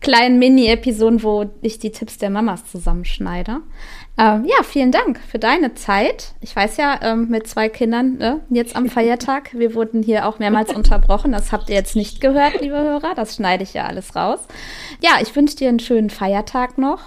kleinen 0.00 0.38
Mini-Episoden, 0.38 1.22
wo 1.22 1.50
ich 1.60 1.78
die 1.78 1.92
Tipps 1.92 2.18
der 2.18 2.30
Mamas 2.30 2.70
zusammenschneide. 2.70 3.58
Ähm, 4.18 4.44
ja, 4.44 4.62
vielen 4.62 4.92
Dank 4.92 5.18
für 5.18 5.38
deine 5.38 5.74
Zeit. 5.74 6.34
Ich 6.40 6.54
weiß 6.54 6.76
ja, 6.78 6.98
ähm, 7.02 7.28
mit 7.28 7.46
zwei 7.46 7.68
Kindern 7.68 8.16
ne, 8.16 8.40
jetzt 8.50 8.76
am 8.76 8.88
Feiertag, 8.88 9.50
wir 9.52 9.74
wurden 9.74 10.02
hier 10.02 10.26
auch 10.26 10.38
mehrmals 10.38 10.74
unterbrochen. 10.74 11.32
Das 11.32 11.52
habt 11.52 11.68
ihr 11.68 11.76
jetzt 11.76 11.96
nicht 11.96 12.20
gehört, 12.20 12.60
liebe 12.60 12.76
Hörer. 12.78 13.14
Das 13.14 13.36
schneide 13.36 13.62
ich 13.62 13.74
ja 13.74 13.86
alles 13.86 14.16
raus. 14.16 14.40
Ja, 15.02 15.12
ich 15.22 15.34
wünsche 15.36 15.56
dir 15.56 15.68
einen 15.68 15.80
schönen 15.80 16.10
Feiertag 16.10 16.78
noch 16.78 17.00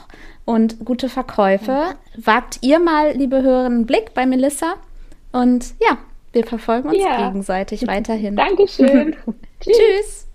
und 0.46 0.86
gute 0.86 1.10
Verkäufe. 1.10 1.96
Wagt 2.18 2.60
ihr 2.62 2.80
mal, 2.80 3.14
liebe 3.14 3.42
Hörer, 3.42 3.66
einen 3.66 3.86
Blick 3.86 4.14
bei 4.14 4.26
Melissa. 4.26 4.76
Und 5.32 5.74
ja, 5.82 5.98
wir 6.32 6.46
verfolgen 6.46 6.90
uns 6.90 6.98
ja. 6.98 7.28
gegenseitig 7.28 7.88
weiterhin. 7.88 8.36
Dankeschön. 8.36 9.16
Tschüss. 9.60 10.28